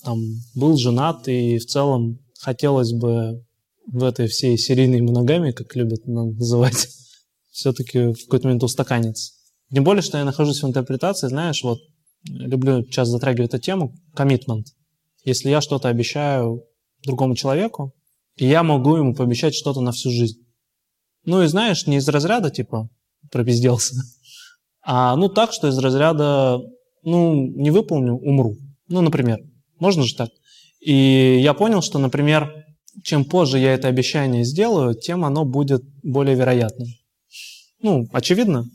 там 0.04 0.20
был 0.54 0.78
женат, 0.78 1.28
и 1.28 1.58
в 1.58 1.66
целом 1.66 2.20
хотелось 2.40 2.94
бы 2.94 3.44
в 3.88 4.04
этой 4.04 4.28
всей 4.28 4.58
серийной 4.58 5.02
моногамии, 5.02 5.52
как 5.52 5.76
любят 5.76 6.06
называть, 6.06 6.88
все-таки 7.52 8.14
в 8.14 8.24
какой-то 8.24 8.48
момент 8.48 8.64
устаканиться. 8.64 9.34
Тем 9.74 9.84
более, 9.84 10.02
что 10.02 10.18
я 10.18 10.26
нахожусь 10.26 10.62
в 10.62 10.68
интерпретации, 10.68 11.28
знаешь, 11.28 11.64
вот 11.64 11.80
люблю 12.24 12.84
сейчас 12.84 13.10
затрагивать 13.10 13.54
эту 13.54 13.60
тему, 13.64 13.96
коммитмент. 14.14 14.68
Если 15.24 15.50
я 15.50 15.62
что-то 15.62 15.90
обещаю 15.90 16.64
другому 17.04 17.36
человеку, 17.36 17.94
и 18.38 18.46
я 18.46 18.64
могу 18.64 18.96
ему 18.98 19.16
пообещать 19.16 19.56
что-то 19.56 19.82
на 19.82 19.92
всю 19.92 20.12
жизнь. 20.12 20.40
Ну 21.26 21.42
и 21.42 21.48
знаешь, 21.48 21.88
не 21.88 21.98
из 21.98 22.08
разряда 22.08 22.50
типа 22.52 22.90
пропизделся, 23.32 23.96
а 24.82 25.16
ну 25.16 25.30
так, 25.30 25.54
что 25.54 25.68
из 25.68 25.78
разряда, 25.78 26.60
ну, 27.04 27.34
не 27.36 27.72
выполню, 27.72 28.14
умру. 28.14 28.56
Ну, 28.88 29.02
например. 29.02 29.40
Можно 29.80 30.04
же 30.04 30.16
так? 30.16 30.30
И 30.80 31.40
я 31.42 31.54
понял, 31.54 31.82
что, 31.82 32.00
например, 32.00 32.66
чем 33.04 33.26
позже 33.26 33.60
я 33.60 33.74
это 33.74 33.88
обещание 33.88 34.44
сделаю, 34.44 34.96
тем 34.96 35.26
оно 35.26 35.44
будет 35.44 35.84
более 36.04 36.36
вероятным. 36.36 36.88
Ну, 37.82 38.08
очевидно. 38.14 38.66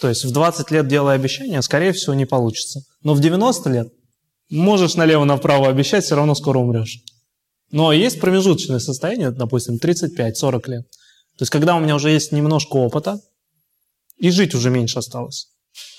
То 0.00 0.08
есть 0.08 0.24
в 0.24 0.32
20 0.32 0.70
лет 0.72 0.88
делая 0.88 1.14
обещание, 1.14 1.62
скорее 1.62 1.92
всего, 1.92 2.14
не 2.14 2.26
получится. 2.26 2.82
Но 3.02 3.14
в 3.14 3.20
90 3.20 3.70
лет 3.70 3.92
можешь 4.50 4.96
налево-направо 4.96 5.68
обещать, 5.68 6.04
все 6.04 6.16
равно 6.16 6.34
скоро 6.34 6.58
умрешь. 6.58 6.98
Но 7.72 7.92
есть 7.92 8.20
промежуточное 8.20 8.78
состояние, 8.78 9.30
допустим, 9.30 9.76
35-40 9.76 10.70
лет. 10.70 10.90
То 11.36 11.42
есть 11.42 11.50
когда 11.50 11.74
у 11.74 11.80
меня 11.80 11.96
уже 11.96 12.10
есть 12.10 12.30
немножко 12.30 12.76
опыта, 12.76 13.20
и 14.18 14.30
жить 14.30 14.54
уже 14.54 14.70
меньше 14.70 15.00
осталось. 15.00 15.48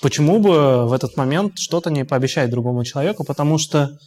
Почему 0.00 0.38
бы 0.38 0.86
в 0.86 0.92
этот 0.92 1.16
момент 1.16 1.58
что-то 1.58 1.90
не 1.90 2.04
пообещать 2.04 2.48
другому 2.48 2.84
человеку? 2.84 3.24
Потому 3.24 3.58
что 3.58 3.98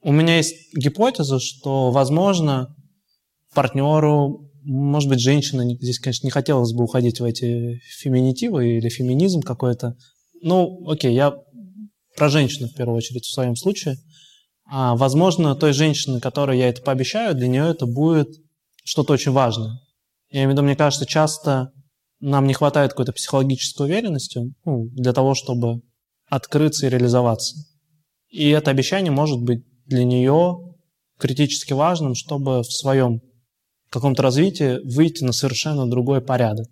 у 0.00 0.12
меня 0.12 0.36
есть 0.36 0.54
гипотеза, 0.74 1.38
что, 1.38 1.90
возможно, 1.90 2.74
партнеру, 3.52 4.48
может 4.62 5.08
быть, 5.08 5.20
женщина, 5.20 5.64
здесь, 5.64 5.98
конечно, 5.98 6.26
не 6.26 6.30
хотелось 6.30 6.72
бы 6.72 6.84
уходить 6.84 7.20
в 7.20 7.24
эти 7.24 7.80
феминитивы 7.98 8.78
или 8.78 8.88
феминизм 8.88 9.42
какой-то. 9.42 9.96
Ну, 10.40 10.88
окей, 10.88 11.14
я 11.14 11.34
про 12.16 12.28
женщину 12.28 12.68
в 12.68 12.74
первую 12.74 12.96
очередь 12.96 13.24
в 13.24 13.32
своем 13.32 13.56
случае. 13.56 13.96
А, 14.70 14.96
возможно, 14.96 15.54
той 15.54 15.72
женщине, 15.72 16.20
которой 16.20 16.58
я 16.58 16.68
это 16.68 16.82
пообещаю, 16.82 17.34
для 17.34 17.48
нее 17.48 17.70
это 17.70 17.86
будет 17.86 18.28
что-то 18.84 19.14
очень 19.14 19.32
важное. 19.32 19.80
Я 20.30 20.40
имею 20.40 20.50
в 20.50 20.52
виду, 20.52 20.62
мне 20.62 20.76
кажется, 20.76 21.06
часто 21.06 21.72
нам 22.20 22.46
не 22.46 22.52
хватает 22.52 22.90
какой-то 22.90 23.12
психологической 23.12 23.86
уверенности 23.86 24.52
ну, 24.64 24.86
для 24.90 25.12
того, 25.12 25.34
чтобы 25.34 25.80
открыться 26.28 26.86
и 26.86 26.90
реализоваться. 26.90 27.56
И 28.28 28.50
это 28.50 28.70
обещание 28.70 29.10
может 29.10 29.40
быть 29.40 29.64
для 29.86 30.04
нее 30.04 30.74
критически 31.18 31.72
важным, 31.72 32.14
чтобы 32.14 32.60
в 32.60 32.70
своем 32.70 33.20
каком-то 33.88 34.22
развитии 34.22 34.80
выйти 34.84 35.24
на 35.24 35.32
совершенно 35.32 35.88
другой 35.88 36.20
порядок. 36.20 36.66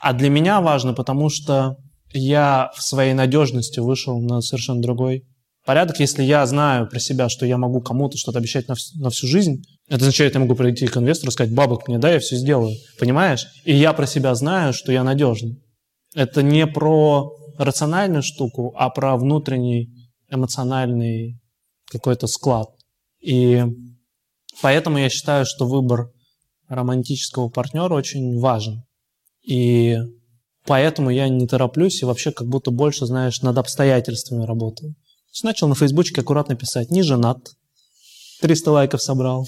А 0.00 0.12
для 0.12 0.28
меня 0.28 0.60
важно, 0.60 0.92
потому 0.92 1.28
что 1.28 1.76
я 2.12 2.72
в 2.76 2.82
своей 2.82 3.14
надежности 3.14 3.78
вышел 3.78 4.20
на 4.20 4.40
совершенно 4.40 4.82
другой 4.82 5.24
порядок. 5.68 6.00
Если 6.00 6.22
я 6.22 6.46
знаю 6.46 6.88
про 6.88 6.98
себя, 6.98 7.28
что 7.28 7.44
я 7.44 7.58
могу 7.58 7.82
кому-то 7.82 8.16
что-то 8.16 8.38
обещать 8.38 8.68
на, 8.68 8.74
всю, 8.74 8.98
на 9.02 9.10
всю 9.10 9.26
жизнь, 9.26 9.64
это 9.86 9.96
означает, 9.96 10.32
я 10.32 10.40
могу 10.40 10.54
прийти 10.54 10.86
к 10.86 10.96
инвестору 10.96 11.28
и 11.28 11.32
сказать, 11.32 11.54
бабок 11.54 11.88
мне, 11.88 11.98
да, 11.98 12.10
я 12.10 12.20
все 12.20 12.36
сделаю. 12.36 12.74
Понимаешь? 12.98 13.46
И 13.66 13.76
я 13.76 13.92
про 13.92 14.06
себя 14.06 14.34
знаю, 14.34 14.72
что 14.72 14.92
я 14.92 15.04
надежный. 15.04 15.62
Это 16.14 16.42
не 16.42 16.66
про 16.66 17.30
рациональную 17.58 18.22
штуку, 18.22 18.72
а 18.78 18.88
про 18.88 19.18
внутренний 19.18 19.90
эмоциональный 20.30 21.38
какой-то 21.84 22.28
склад. 22.28 22.70
И 23.20 23.62
поэтому 24.62 24.96
я 24.96 25.10
считаю, 25.10 25.44
что 25.44 25.66
выбор 25.66 26.10
романтического 26.68 27.50
партнера 27.50 27.92
очень 27.92 28.40
важен. 28.40 28.84
И 29.46 29.98
поэтому 30.64 31.10
я 31.10 31.28
не 31.28 31.46
тороплюсь 31.46 32.00
и 32.00 32.06
вообще 32.06 32.32
как 32.32 32.48
будто 32.48 32.70
больше, 32.70 33.04
знаешь, 33.04 33.42
над 33.42 33.58
обстоятельствами 33.58 34.46
работаю. 34.46 34.94
Начал 35.42 35.68
на 35.68 35.74
фейсбучке 35.74 36.20
аккуратно 36.20 36.56
писать 36.56 36.90
«не 36.90 37.02
женат», 37.02 37.38
300 38.40 38.70
лайков 38.70 39.02
собрал. 39.02 39.46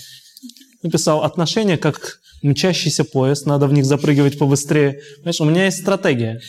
Написал 0.82 1.24
«отношения 1.24 1.76
как 1.76 2.20
мчащийся 2.42 3.04
поезд, 3.04 3.46
надо 3.46 3.66
в 3.66 3.72
них 3.72 3.84
запрыгивать 3.84 4.38
побыстрее». 4.38 5.00
Понимаешь, 5.16 5.40
у 5.40 5.44
меня 5.44 5.64
есть 5.64 5.80
стратегия. 5.80 6.40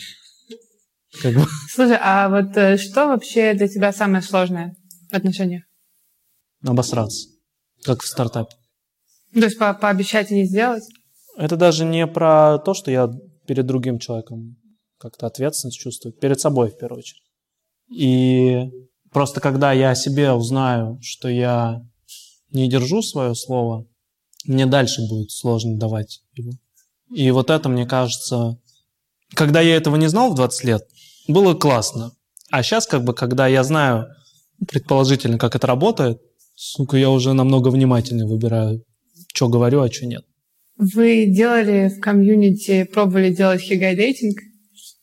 Как 1.20 1.34
бы. 1.34 1.44
Слушай, 1.70 1.98
а 2.00 2.28
вот 2.28 2.56
э, 2.56 2.78
что 2.78 3.08
вообще 3.08 3.52
для 3.54 3.68
тебя 3.68 3.92
самое 3.92 4.22
сложное 4.22 4.74
в 5.10 5.14
отношениях? 5.14 5.64
Обосраться, 6.64 7.28
как 7.82 8.02
в 8.02 8.06
стартапе. 8.06 8.54
То 9.34 9.40
есть 9.40 9.58
по 9.58 9.74
пообещать 9.74 10.30
и 10.30 10.34
не 10.34 10.46
сделать? 10.46 10.84
Это 11.36 11.56
даже 11.56 11.84
не 11.84 12.06
про 12.06 12.58
то, 12.58 12.74
что 12.74 12.90
я 12.90 13.10
перед 13.46 13.66
другим 13.66 13.98
человеком 13.98 14.56
как-то 14.98 15.26
ответственность 15.26 15.78
чувствую, 15.78 16.12
перед 16.12 16.40
собой 16.40 16.70
в 16.70 16.78
первую 16.78 17.00
очередь. 17.00 17.22
И 17.90 18.70
просто 19.12 19.40
когда 19.40 19.72
я 19.72 19.90
о 19.90 19.94
себе 19.94 20.32
узнаю, 20.32 20.98
что 21.02 21.28
я 21.28 21.82
не 22.50 22.68
держу 22.68 23.02
свое 23.02 23.34
слово, 23.34 23.86
мне 24.44 24.66
дальше 24.66 25.02
будет 25.08 25.30
сложно 25.30 25.78
давать 25.78 26.22
его. 26.34 26.52
И 27.14 27.30
вот 27.30 27.50
это, 27.50 27.68
мне 27.68 27.86
кажется, 27.86 28.58
когда 29.34 29.60
я 29.60 29.76
этого 29.76 29.96
не 29.96 30.08
знал 30.08 30.30
в 30.30 30.34
20 30.34 30.64
лет, 30.64 30.82
было 31.28 31.54
классно. 31.54 32.12
А 32.50 32.62
сейчас, 32.62 32.86
как 32.86 33.04
бы, 33.04 33.14
когда 33.14 33.46
я 33.46 33.64
знаю 33.64 34.08
предположительно, 34.68 35.38
как 35.38 35.56
это 35.56 35.66
работает, 35.66 36.20
сука, 36.54 36.96
я 36.96 37.10
уже 37.10 37.32
намного 37.32 37.68
внимательнее 37.68 38.26
выбираю, 38.26 38.84
что 39.32 39.48
говорю, 39.48 39.80
а 39.80 39.90
что 39.90 40.06
нет. 40.06 40.24
Вы 40.76 41.26
делали 41.26 41.88
в 41.88 42.00
комьюнити, 42.00 42.84
пробовали 42.84 43.32
делать 43.32 43.60
хигай-дейтинг, 43.60 44.38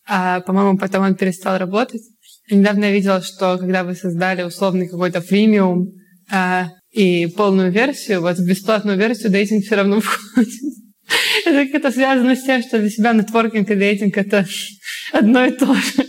а, 0.08 0.42
по-моему, 0.42 0.78
потом 0.78 1.04
он 1.04 1.16
перестал 1.16 1.58
работать. 1.58 2.02
Недавно 2.50 2.86
я 2.86 2.92
видела, 2.92 3.22
что 3.22 3.58
когда 3.58 3.84
вы 3.84 3.96
создали 3.96 4.44
условный 4.44 4.88
какой-то 4.88 5.22
премиум 5.22 5.92
а, 6.32 6.70
и 6.92 7.28
полную 7.28 7.72
версию, 7.72 8.22
вот 8.22 8.38
в 8.38 8.46
бесплатную 8.46 8.98
версию 8.98 9.32
дейтинг 9.32 9.66
все 9.66 9.76
равно 9.76 10.00
входит. 10.02 10.50
Это 11.46 11.72
как-то 11.72 11.92
связано 11.92 12.36
с 12.36 12.44
тем, 12.44 12.62
что 12.62 12.80
для 12.80 12.90
себя 12.90 13.14
нетворкинг 13.14 13.70
и 13.70 13.76
дейтинг— 13.76 14.18
это 14.18 14.46
одно 15.14 15.46
и 15.46 15.52
то 15.52 15.74
же. 15.74 16.06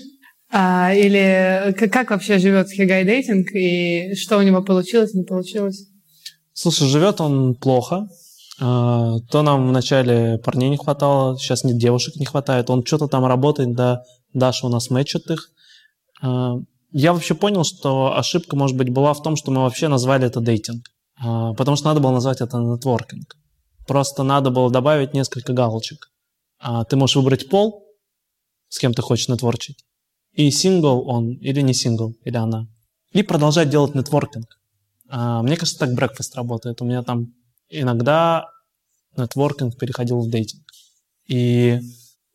А, 0.52 0.92
или 0.92 1.72
как 1.88 2.10
вообще 2.10 2.38
живет 2.38 2.70
Хигай 2.70 3.04
Дейтинг 3.04 3.52
и 3.52 4.14
что 4.16 4.38
у 4.38 4.42
него 4.42 4.62
получилось, 4.62 5.14
не 5.14 5.22
получилось? 5.22 5.86
Слушай, 6.52 6.88
живет 6.88 7.20
он 7.20 7.54
плохо. 7.54 8.08
А, 8.60 9.18
то 9.30 9.42
нам 9.42 9.68
вначале 9.68 10.38
парней 10.38 10.68
не 10.68 10.76
хватало, 10.76 11.38
сейчас 11.38 11.62
нет 11.62 11.78
девушек 11.78 12.16
не 12.16 12.26
хватает. 12.26 12.68
Он 12.68 12.84
что-то 12.84 13.06
там 13.06 13.24
работает, 13.26 13.74
да, 13.74 14.02
Даша 14.34 14.66
у 14.66 14.70
нас 14.70 14.90
мэчит 14.90 15.30
их. 15.30 15.50
А, 16.20 16.58
я 16.92 17.12
вообще 17.12 17.34
понял, 17.34 17.64
что 17.64 18.16
ошибка, 18.16 18.56
может 18.56 18.76
быть, 18.76 18.90
была 18.90 19.14
в 19.14 19.22
том, 19.22 19.36
что 19.36 19.50
мы 19.50 19.62
вообще 19.62 19.88
назвали 19.88 20.26
это 20.26 20.40
дейтинг. 20.40 20.86
А, 21.16 21.54
потому 21.54 21.76
что 21.76 21.88
надо 21.88 22.00
было 22.00 22.12
назвать 22.12 22.40
это 22.40 22.58
нетворкинг. 22.58 23.36
Просто 23.86 24.22
надо 24.22 24.50
было 24.50 24.70
добавить 24.70 25.14
несколько 25.14 25.52
галочек. 25.52 26.10
Ты 26.88 26.96
можешь 26.96 27.16
выбрать 27.16 27.48
пол, 27.48 27.86
с 28.68 28.78
кем 28.78 28.92
ты 28.92 29.02
хочешь 29.02 29.28
нетворчить 29.28 29.84
и 30.32 30.50
сингл 30.50 31.08
он 31.08 31.32
или 31.34 31.60
не 31.60 31.74
сингл, 31.74 32.14
или 32.24 32.36
она. 32.36 32.66
И 33.12 33.22
продолжать 33.22 33.70
делать 33.70 33.94
нетворкинг. 33.94 34.46
А, 35.08 35.42
мне 35.42 35.56
кажется, 35.56 35.78
так 35.78 35.90
breakfast 35.90 36.34
работает. 36.34 36.80
У 36.80 36.84
меня 36.84 37.02
там 37.02 37.34
иногда 37.68 38.46
нетворкинг 39.16 39.76
переходил 39.76 40.20
в 40.20 40.30
дейтинг. 40.30 40.62
И 41.26 41.80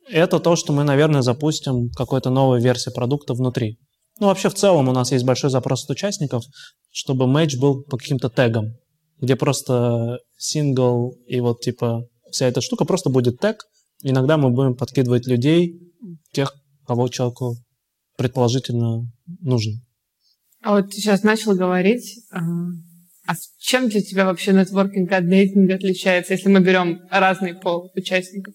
это 0.08 0.40
то, 0.40 0.56
что 0.56 0.74
мы, 0.74 0.84
наверное, 0.84 1.22
запустим 1.22 1.90
какой-то 1.90 2.30
новой 2.30 2.62
версии 2.62 2.92
продукта 2.92 3.34
внутри. 3.34 3.78
Ну, 4.20 4.28
вообще, 4.28 4.50
в 4.50 4.54
целом 4.54 4.88
у 4.88 4.94
нас 4.94 5.12
есть 5.12 5.26
большой 5.26 5.50
запрос 5.50 5.84
от 5.84 5.90
участников, 5.90 6.44
чтобы 6.92 7.28
матч 7.28 7.58
был 7.58 7.84
по 7.84 7.98
каким-то 7.98 8.30
тегам, 8.30 8.76
где 9.20 9.36
просто 9.36 10.20
сингл 10.38 11.12
и 11.28 11.40
вот, 11.42 11.62
типа, 11.62 12.08
вся 12.32 12.48
эта 12.48 12.62
штука 12.62 12.86
просто 12.86 13.10
будет 13.10 13.40
тег, 13.40 13.66
иногда 14.04 14.38
мы 14.38 14.52
будем 14.52 14.76
подкидывать 14.76 15.28
людей, 15.28 15.80
тех, 16.32 16.54
кого 16.88 17.08
человеку 17.10 17.56
предположительно 18.18 19.04
нужно. 19.42 19.74
А 20.62 20.76
вот 20.76 20.92
ты 20.92 20.98
сейчас 20.98 21.24
начал 21.24 21.54
говорить, 21.56 22.20
а, 22.32 22.40
а 23.28 23.34
чем 23.60 23.90
для 23.90 24.02
тебя 24.02 24.26
вообще 24.26 24.54
нетворкинг 24.54 25.12
от 25.12 25.28
дейтинга 25.28 25.76
отличается, 25.76 26.34
если 26.34 26.50
мы 26.50 26.62
берем 26.62 27.02
разный 27.12 27.54
пол 27.54 27.92
участников? 27.96 28.54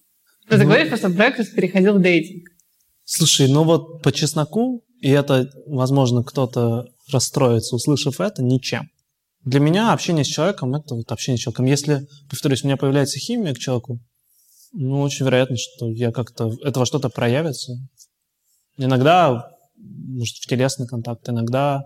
Ну, 0.51 0.57
ты 0.57 0.65
ну, 0.65 0.71
говоришь, 0.71 0.99
что 0.99 1.09
брекфаст 1.09 1.55
переходил 1.55 1.95
в 1.99 2.03
дейтинг. 2.03 2.49
Слушай, 3.05 3.49
ну 3.49 3.63
вот 3.65 4.03
по 4.03 4.13
чесноку, 4.13 4.83
и 5.01 5.09
это, 5.09 5.49
возможно, 5.67 6.25
кто-то 6.25 6.87
расстроится, 7.13 7.77
услышав 7.77 8.21
это, 8.21 8.43
ничем. 8.43 8.89
Для 9.45 9.61
меня 9.61 9.93
общение 9.93 10.25
с 10.25 10.29
человеком– 10.29 10.75
это 10.77 10.95
вот 10.95 11.11
общение 11.13 11.39
с 11.39 11.41
человеком. 11.41 11.67
Если, 11.67 12.07
повторюсь, 12.29 12.63
у 12.63 12.67
меня 12.67 12.77
появляется 12.77 13.19
химия 13.19 13.55
к 13.55 13.59
человеку, 13.59 14.01
ну, 14.73 15.01
очень 15.01 15.25
вероятно, 15.25 15.57
что 15.57 15.91
я 15.91 16.13
как-то, 16.13 16.53
этого 16.63 16.85
что-то 16.85 17.09
проявится. 17.09 17.73
Иногда, 18.77 19.51
может, 19.77 20.37
в 20.37 20.47
телесный 20.47 20.87
контакт, 20.87 21.29
иногда 21.29 21.85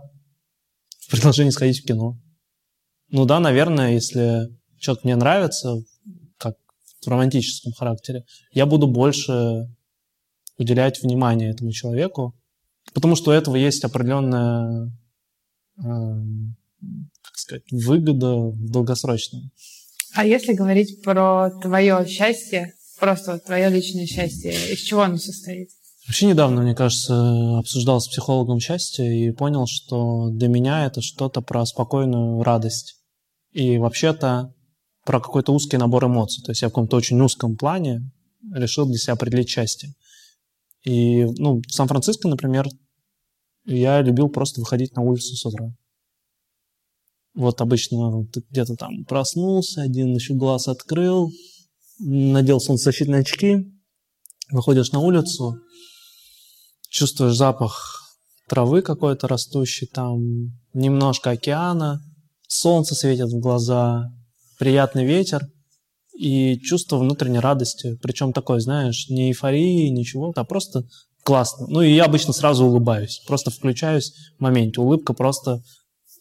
в 1.01 1.11
предложении 1.11 1.51
сходить 1.51 1.83
в 1.83 1.87
кино. 1.87 2.19
Ну 3.11 3.25
да, 3.25 3.41
наверное, 3.41 3.93
если 3.93 4.49
человек 4.79 5.05
мне 5.05 5.17
нравится, 5.17 5.77
в 7.05 7.09
романтическом 7.09 7.73
характере, 7.73 8.25
я 8.53 8.67
буду 8.67 8.87
больше 8.87 9.69
уделять 10.59 11.03
внимание 11.03 11.51
этому 11.51 11.73
человеку, 11.73 12.35
потому 12.93 13.17
что 13.17 13.31
у 13.31 13.35
этого 13.35 13.57
есть 13.57 13.85
определенная 13.85 14.93
как 15.77 17.37
сказать, 17.37 17.65
выгода 17.71 18.37
в 18.37 18.71
долгосрочном. 18.71 19.51
А 20.15 20.25
если 20.25 20.53
говорить 20.53 21.03
про 21.03 21.51
твое 21.61 22.07
счастье, 22.07 22.75
просто 23.01 23.39
твое 23.41 23.69
личное 23.69 24.07
счастье, 24.07 24.53
из 24.53 24.81
чего 24.81 25.03
оно 25.03 25.17
состоит? 25.17 25.71
Вообще 26.07 26.27
недавно, 26.27 26.63
мне 26.63 26.75
кажется, 26.75 27.59
обсуждал 27.59 28.01
с 28.01 28.09
психологом 28.09 28.61
счастье 28.61 29.27
и 29.27 29.33
понял, 29.33 29.67
что 29.67 30.29
для 30.31 30.49
меня 30.49 30.87
это 30.87 31.01
что-то 31.01 31.41
про 31.41 31.65
спокойную 31.65 32.43
радость. 32.43 32.97
И 33.53 33.79
вообще-то 33.79 34.54
про 35.05 35.21
какой-то 35.21 35.53
узкий 35.53 35.77
набор 35.77 36.07
эмоций. 36.07 36.43
То 36.43 36.51
есть 36.51 36.63
я 36.63 36.69
в 36.69 36.71
каком-то 36.71 36.97
очень 36.97 37.21
узком 37.21 37.57
плане 37.57 38.11
решил 38.53 38.87
для 38.87 38.99
себя 38.99 39.15
определить 39.15 39.49
счастье. 39.49 39.95
И, 40.85 41.25
ну, 41.25 41.63
в 41.67 41.73
Сан-Франциско, 41.73 42.29
например, 42.29 42.69
я 43.65 44.03
любил 44.03 44.29
просто 44.29 44.61
выходить 44.61 44.95
на 44.95 45.03
улицу 45.03 45.35
с 45.37 45.47
утра. 45.47 45.75
Вот 47.35 47.61
обычно 47.61 48.27
ты 48.27 48.45
где-то 48.51 48.77
там 48.77 49.05
проснулся, 49.05 49.83
один 49.83 50.15
еще 50.15 50.35
глаз 50.35 50.69
открыл, 50.69 51.33
надел 51.99 52.61
солнцезащитные 52.61 53.23
очки, 53.23 53.67
выходишь 54.51 54.93
на 54.93 55.01
улицу, 55.01 55.59
чувствуешь 56.89 57.37
запах 57.37 58.03
травы 58.49 58.83
какой-то 58.83 59.27
растущий, 59.27 59.87
там 59.87 60.21
немножко 60.75 61.31
океана, 61.31 62.01
солнце 62.47 62.95
светит 62.95 63.33
в 63.33 63.41
глаза, 63.41 64.13
приятный 64.59 65.05
ветер 65.05 65.47
и 66.15 66.59
чувство 66.61 66.99
внутренней 66.99 67.41
радости. 67.41 67.99
Причем 68.03 68.33
такой, 68.33 68.61
знаешь, 68.61 69.09
не 69.09 69.29
эйфории, 69.31 69.89
ничего, 69.89 70.33
а 70.35 70.45
просто 70.45 70.85
классно. 71.23 71.67
Ну 71.69 71.83
и 71.83 71.93
я 71.93 72.05
обычно 72.05 72.33
сразу 72.33 72.67
улыбаюсь, 72.67 73.23
просто 73.27 73.51
включаюсь 73.51 74.13
в 74.39 74.43
моменте. 74.43 74.81
Улыбка 74.81 75.13
просто 75.13 75.63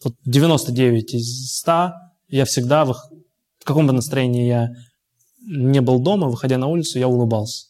вот 0.04 0.16
99 0.26 1.14
из 1.14 1.58
100 1.60 1.92
я 2.30 2.46
всегда, 2.46 2.86
в, 2.86 2.94
в 2.94 3.64
каком 3.64 3.88
бы 3.88 3.94
настроении 3.94 4.48
я 4.48 4.72
не 5.46 5.82
был 5.82 6.00
дома, 6.00 6.28
выходя 6.28 6.58
на 6.58 6.68
улицу, 6.68 7.00
я 7.00 7.08
улыбался. 7.08 7.68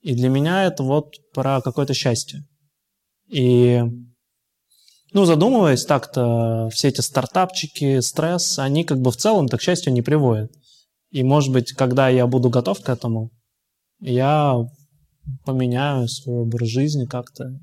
И 0.00 0.14
для 0.14 0.28
меня 0.28 0.64
это 0.64 0.82
вот 0.82 1.14
про 1.32 1.60
какое-то 1.60 1.94
счастье. 1.94 2.46
И, 3.28 3.82
ну, 5.12 5.24
задумываясь 5.24 5.84
так-то, 5.84 6.68
все 6.72 6.88
эти 6.88 7.00
стартапчики, 7.00 8.00
стресс, 8.00 8.58
они 8.58 8.84
как 8.84 9.00
бы 9.00 9.10
в 9.10 9.16
целом 9.16 9.48
так 9.48 9.60
к 9.60 9.62
счастью 9.62 9.92
не 9.92 10.02
приводят. 10.02 10.52
И, 11.10 11.22
может 11.24 11.52
быть, 11.52 11.72
когда 11.72 12.08
я 12.08 12.26
буду 12.26 12.50
готов 12.50 12.80
к 12.80 12.88
этому, 12.88 13.30
я 14.00 14.56
поменяю 15.44 16.08
свой 16.08 16.42
образ 16.42 16.68
жизни 16.68 17.06
как-то. 17.06 17.58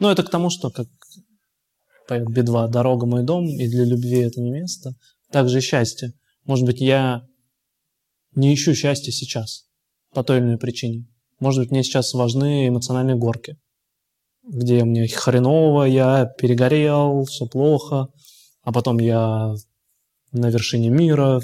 Ну, 0.00 0.08
это 0.08 0.22
к 0.22 0.30
тому, 0.30 0.50
что, 0.50 0.70
как 0.70 0.88
поет 2.08 2.28
Би-2, 2.28 2.68
«Дорога 2.68 3.06
мой 3.06 3.22
дом», 3.22 3.46
и 3.46 3.68
для 3.68 3.84
любви 3.84 4.18
это 4.18 4.40
не 4.40 4.50
место. 4.50 4.92
Также 5.30 5.58
и 5.58 5.60
счастье. 5.60 6.12
Может 6.44 6.64
быть, 6.64 6.80
я 6.80 7.22
не 8.34 8.54
ищу 8.54 8.74
счастья 8.74 9.12
сейчас 9.12 9.64
по 10.14 10.24
той 10.24 10.38
или 10.38 10.46
иной 10.46 10.58
причине. 10.58 11.06
Может 11.38 11.60
быть, 11.60 11.70
мне 11.70 11.82
сейчас 11.82 12.14
важны 12.14 12.68
эмоциональные 12.68 13.16
горки, 13.16 13.58
где 14.48 14.84
мне 14.84 15.06
хреново, 15.08 15.84
я 15.84 16.26
перегорел, 16.38 17.24
все 17.24 17.46
плохо, 17.46 18.08
а 18.62 18.72
потом 18.72 18.98
я 18.98 19.54
на 20.32 20.50
вершине 20.50 20.90
мира, 20.90 21.40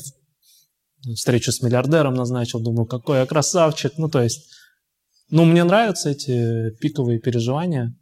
встречу 1.14 1.52
с 1.52 1.62
миллиардером 1.62 2.14
назначил, 2.14 2.60
думаю, 2.60 2.86
какой 2.86 3.18
я 3.18 3.26
красавчик. 3.26 3.92
Ну, 3.98 4.08
то 4.08 4.22
есть, 4.22 4.50
ну, 5.30 5.44
мне 5.44 5.64
нравятся 5.64 6.10
эти 6.10 6.70
пиковые 6.80 7.18
переживания, 7.20 7.94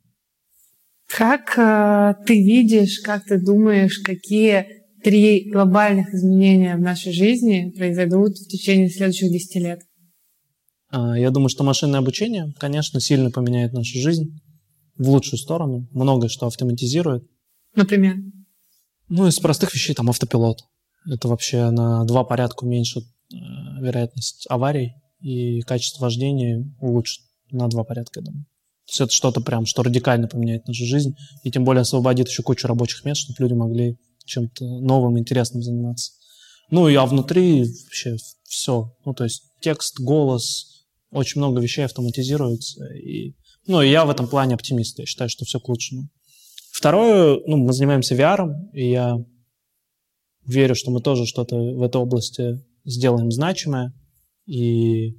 как 1.15 1.59
э, 1.59 2.15
ты 2.27 2.43
видишь, 2.43 3.01
как 3.01 3.25
ты 3.25 3.39
думаешь, 3.39 3.99
какие 3.99 4.67
три 5.05 5.51
глобальных 5.51 6.15
изменения 6.15 6.75
в 6.77 6.81
нашей 6.81 7.13
жизни 7.13 7.71
произойдут 7.77 8.39
в 8.39 8.49
течение 8.49 8.89
следующих 8.89 9.31
10 9.31 9.57
лет? 9.57 9.81
А, 10.89 11.19
я 11.19 11.31
думаю, 11.31 11.51
что 11.51 11.65
машинное 11.65 12.01
обучение, 12.01 12.55
конечно, 12.59 12.99
сильно 12.99 13.31
поменяет 13.31 13.75
нашу 13.75 13.99
жизнь 13.99 14.41
в 14.99 15.09
лучшую 15.09 15.39
сторону. 15.39 15.89
Многое 15.93 16.29
что 16.29 16.47
автоматизирует. 16.47 17.25
Например? 17.75 18.17
Ну, 19.09 19.27
из 19.27 19.39
простых 19.39 19.75
вещей, 19.75 19.95
там, 19.95 20.11
автопилот. 20.11 20.65
Это 21.07 21.29
вообще 21.29 21.71
на 21.71 22.05
два 22.05 22.25
порядка 22.25 22.65
уменьшит 22.65 23.05
э, 23.05 23.37
вероятность 23.81 24.47
аварий 24.49 24.95
и 25.21 25.61
качество 25.63 26.03
вождения 26.03 26.65
улучшит 26.81 27.25
на 27.51 27.69
два 27.69 27.85
порядка, 27.85 28.21
я 28.21 28.27
думаю. 28.27 28.45
То 28.87 28.91
есть 28.91 29.01
это 29.01 29.13
что-то 29.13 29.41
прям, 29.41 29.67
что 29.67 29.83
радикально 29.83 30.29
поменяет 30.29 30.67
нашу 30.67 30.85
жизнь, 30.85 31.15
и 31.45 31.51
тем 31.51 31.65
более 31.65 31.83
освободит 31.83 32.29
еще 32.29 32.43
кучу 32.43 32.67
рабочих 32.67 33.05
мест, 33.05 33.23
чтобы 33.23 33.37
люди 33.41 33.55
могли 33.55 33.99
чем-то 34.25 34.65
новым, 34.81 35.19
интересным 35.19 35.63
заниматься. 35.63 36.13
Ну 36.71 36.89
и 36.89 36.95
а 36.95 37.07
внутри 37.07 37.65
вообще 37.85 38.17
все. 38.45 38.95
Ну 39.05 39.15
то 39.15 39.25
есть 39.25 39.45
текст, 39.61 40.01
голос, 40.01 40.87
очень 41.11 41.41
много 41.41 41.61
вещей 41.61 41.85
автоматизируется. 41.85 42.85
И, 42.95 43.35
ну 43.67 43.83
я 43.83 44.05
в 44.05 44.11
этом 44.11 44.29
плане 44.29 44.55
оптимист, 44.55 44.99
я 44.99 45.07
считаю, 45.07 45.31
что 45.31 45.45
все 45.45 45.61
к 45.61 45.69
лучшему. 45.69 46.09
Второе, 46.73 47.41
ну 47.47 47.59
мы 47.59 47.73
занимаемся 47.73 48.15
VR, 48.15 48.49
и 48.73 48.91
я 48.91 49.19
верю, 50.45 50.75
что 50.75 50.91
мы 50.91 51.01
тоже 51.01 51.27
что-то 51.27 51.57
в 51.57 51.83
этой 51.83 52.01
области 52.01 52.65
сделаем 52.85 53.31
значимое. 53.31 53.93
И 54.47 55.17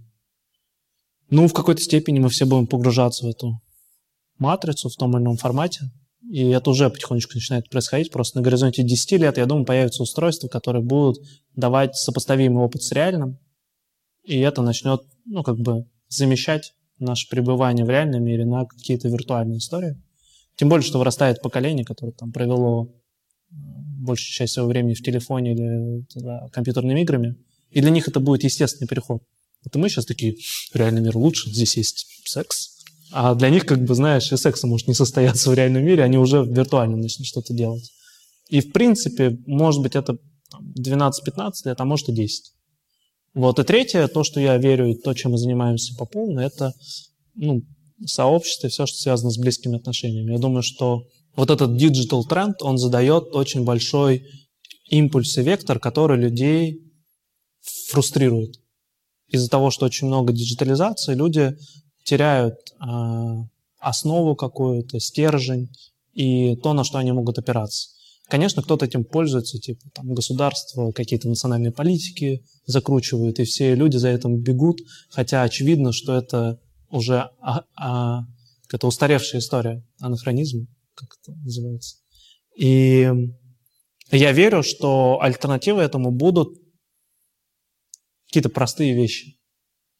ну, 1.30 1.48
в 1.48 1.54
какой-то 1.54 1.82
степени 1.82 2.20
мы 2.20 2.30
все 2.30 2.46
будем 2.46 2.68
погружаться 2.68 3.26
в 3.26 3.30
эту 3.30 3.62
матрицу 4.38 4.89
в 4.89 4.96
том 4.96 5.16
или 5.16 5.24
ином 5.24 5.38
формате. 5.38 5.91
И 6.30 6.41
это 6.50 6.70
уже 6.70 6.89
потихонечку 6.89 7.34
начинает 7.36 7.70
происходить. 7.70 8.12
Просто 8.12 8.38
на 8.38 8.44
горизонте 8.44 8.84
10 8.84 9.12
лет, 9.14 9.38
я 9.38 9.46
думаю, 9.46 9.66
появятся 9.66 10.04
устройства, 10.04 10.48
которые 10.48 10.84
будут 10.84 11.18
давать 11.56 11.96
сопоставимый 11.96 12.64
опыт 12.64 12.84
с 12.84 12.91
реальным. 12.91 13.39
И 14.24 14.39
это 14.39 14.62
начнет, 14.62 15.02
ну, 15.26 15.44
как 15.44 15.58
бы 15.58 15.86
замещать 16.08 16.74
наше 17.04 17.30
пребывание 17.30 17.86
в 17.86 17.89
реальном 17.89 18.24
мире 18.24 18.45
на 18.45 18.66
какие-то 18.66 19.08
виртуальные 19.08 19.60
истории. 19.60 20.01
Тем 20.56 20.70
более, 20.70 20.86
что 20.86 20.99
вырастает 20.99 21.41
поколение, 21.41 21.86
которое 21.86 22.12
там 22.12 22.32
провело 22.32 22.86
э, 22.86 23.56
большую 23.99 24.34
часть 24.34 24.54
своего 24.54 24.70
времени 24.70 24.93
в 24.93 25.01
телефоне 25.01 25.54
или 25.54 26.06
да, 26.16 26.49
компьютерными 26.51 27.01
играми. 27.01 27.36
И 27.72 27.82
для 27.82 27.89
них 27.89 28.08
это 28.08 28.20
будет 28.20 28.43
естественный 28.43 28.88
переход. 28.88 29.24
И 29.64 29.78
мы 29.78 29.89
сейчас 29.89 30.06
такие, 30.06 30.36
реальный 30.74 31.01
мир 31.01 31.18
лучше, 31.18 31.49
здесь 31.49 31.78
есть 31.78 32.08
секс. 32.26 32.74
А 33.12 33.36
для 33.36 33.49
них, 33.49 33.66
как 33.66 33.84
бы, 33.84 33.93
знаешь, 33.95 34.32
и 34.32 34.38
секса 34.38 34.68
может 34.68 34.88
не 34.88 34.93
состояться 34.93 35.49
в 35.49 35.54
реальном 35.54 35.84
мире, 35.84 36.04
они 36.04 36.18
уже 36.18 36.43
виртуально 36.43 36.97
начнут 36.97 37.28
что-то 37.28 37.54
делать. 37.54 37.91
И, 38.49 38.60
в 38.60 38.72
принципе, 38.72 39.38
может 39.45 39.82
быть, 39.82 39.95
это 39.95 40.18
12-15 40.78 41.51
лет, 41.66 41.80
а 41.80 41.86
может 41.86 42.10
и 42.10 42.12
10. 42.12 42.54
Вот. 43.34 43.60
И 43.60 43.64
третье, 43.64 44.08
то, 44.08 44.24
что 44.24 44.40
я 44.40 44.58
верю, 44.58 44.90
и 44.90 44.96
то, 44.96 45.14
чем 45.14 45.32
мы 45.32 45.38
занимаемся 45.38 45.96
по 45.96 46.06
полной, 46.06 46.46
это 46.46 46.74
ну, 47.36 47.64
сообщество 48.06 48.68
и 48.68 48.70
все, 48.70 48.86
что 48.86 48.98
связано 48.98 49.32
с 49.32 49.38
близкими 49.38 49.78
отношениями. 49.78 50.34
Я 50.34 50.40
думаю, 50.40 50.62
что 50.62 51.04
вот 51.36 51.50
этот 51.50 51.76
digital 51.78 52.26
тренд, 52.26 52.62
он 52.62 52.78
задает 52.78 53.36
очень 53.36 53.64
большой 53.64 54.26
импульс 54.90 55.38
и 55.38 55.42
вектор, 55.42 55.80
который 55.80 56.18
людей 56.18 56.80
фрустрирует 57.90 58.60
из-за 59.30 59.50
того, 59.50 59.72
что 59.72 59.86
очень 59.86 60.08
много 60.08 60.32
диджитализации, 60.32 61.16
люди 61.16 61.58
теряют 62.04 62.56
э, 62.80 63.44
основу 63.80 64.36
какую-то, 64.36 65.00
стержень 65.00 65.70
и 66.14 66.56
то, 66.58 66.74
на 66.74 66.84
что 66.84 67.00
они 67.00 67.12
могут 67.12 67.40
опираться. 67.40 67.90
Конечно, 68.34 68.64
кто-то 68.64 68.86
этим 68.86 69.04
пользуется, 69.04 69.60
типа 69.60 69.92
там 69.94 70.12
государство, 70.12 70.92
какие-то 70.92 71.30
национальные 71.30 71.72
политики 71.72 72.44
закручивают, 72.66 73.38
и 73.38 73.44
все 73.44 73.76
люди 73.76 73.98
за 73.98 74.10
этим 74.10 74.42
бегут, 74.42 74.80
хотя 75.12 75.44
очевидно, 75.44 75.92
что 75.92 76.18
это 76.18 76.60
уже 76.90 77.30
а, 77.40 77.64
а, 77.76 78.22
это 78.72 78.88
устаревшая 78.88 79.40
история, 79.40 79.86
анахронизм, 80.00 80.66
как 80.96 81.10
это 81.22 81.38
называется. 81.42 81.98
И 82.58 83.08
я 84.12 84.32
верю, 84.32 84.64
что 84.64 85.20
альтернативы 85.22 85.84
этому 85.84 86.10
будут 86.10 86.58
какие-то 88.30 88.50
простые 88.50 88.96
вещи. 88.96 89.38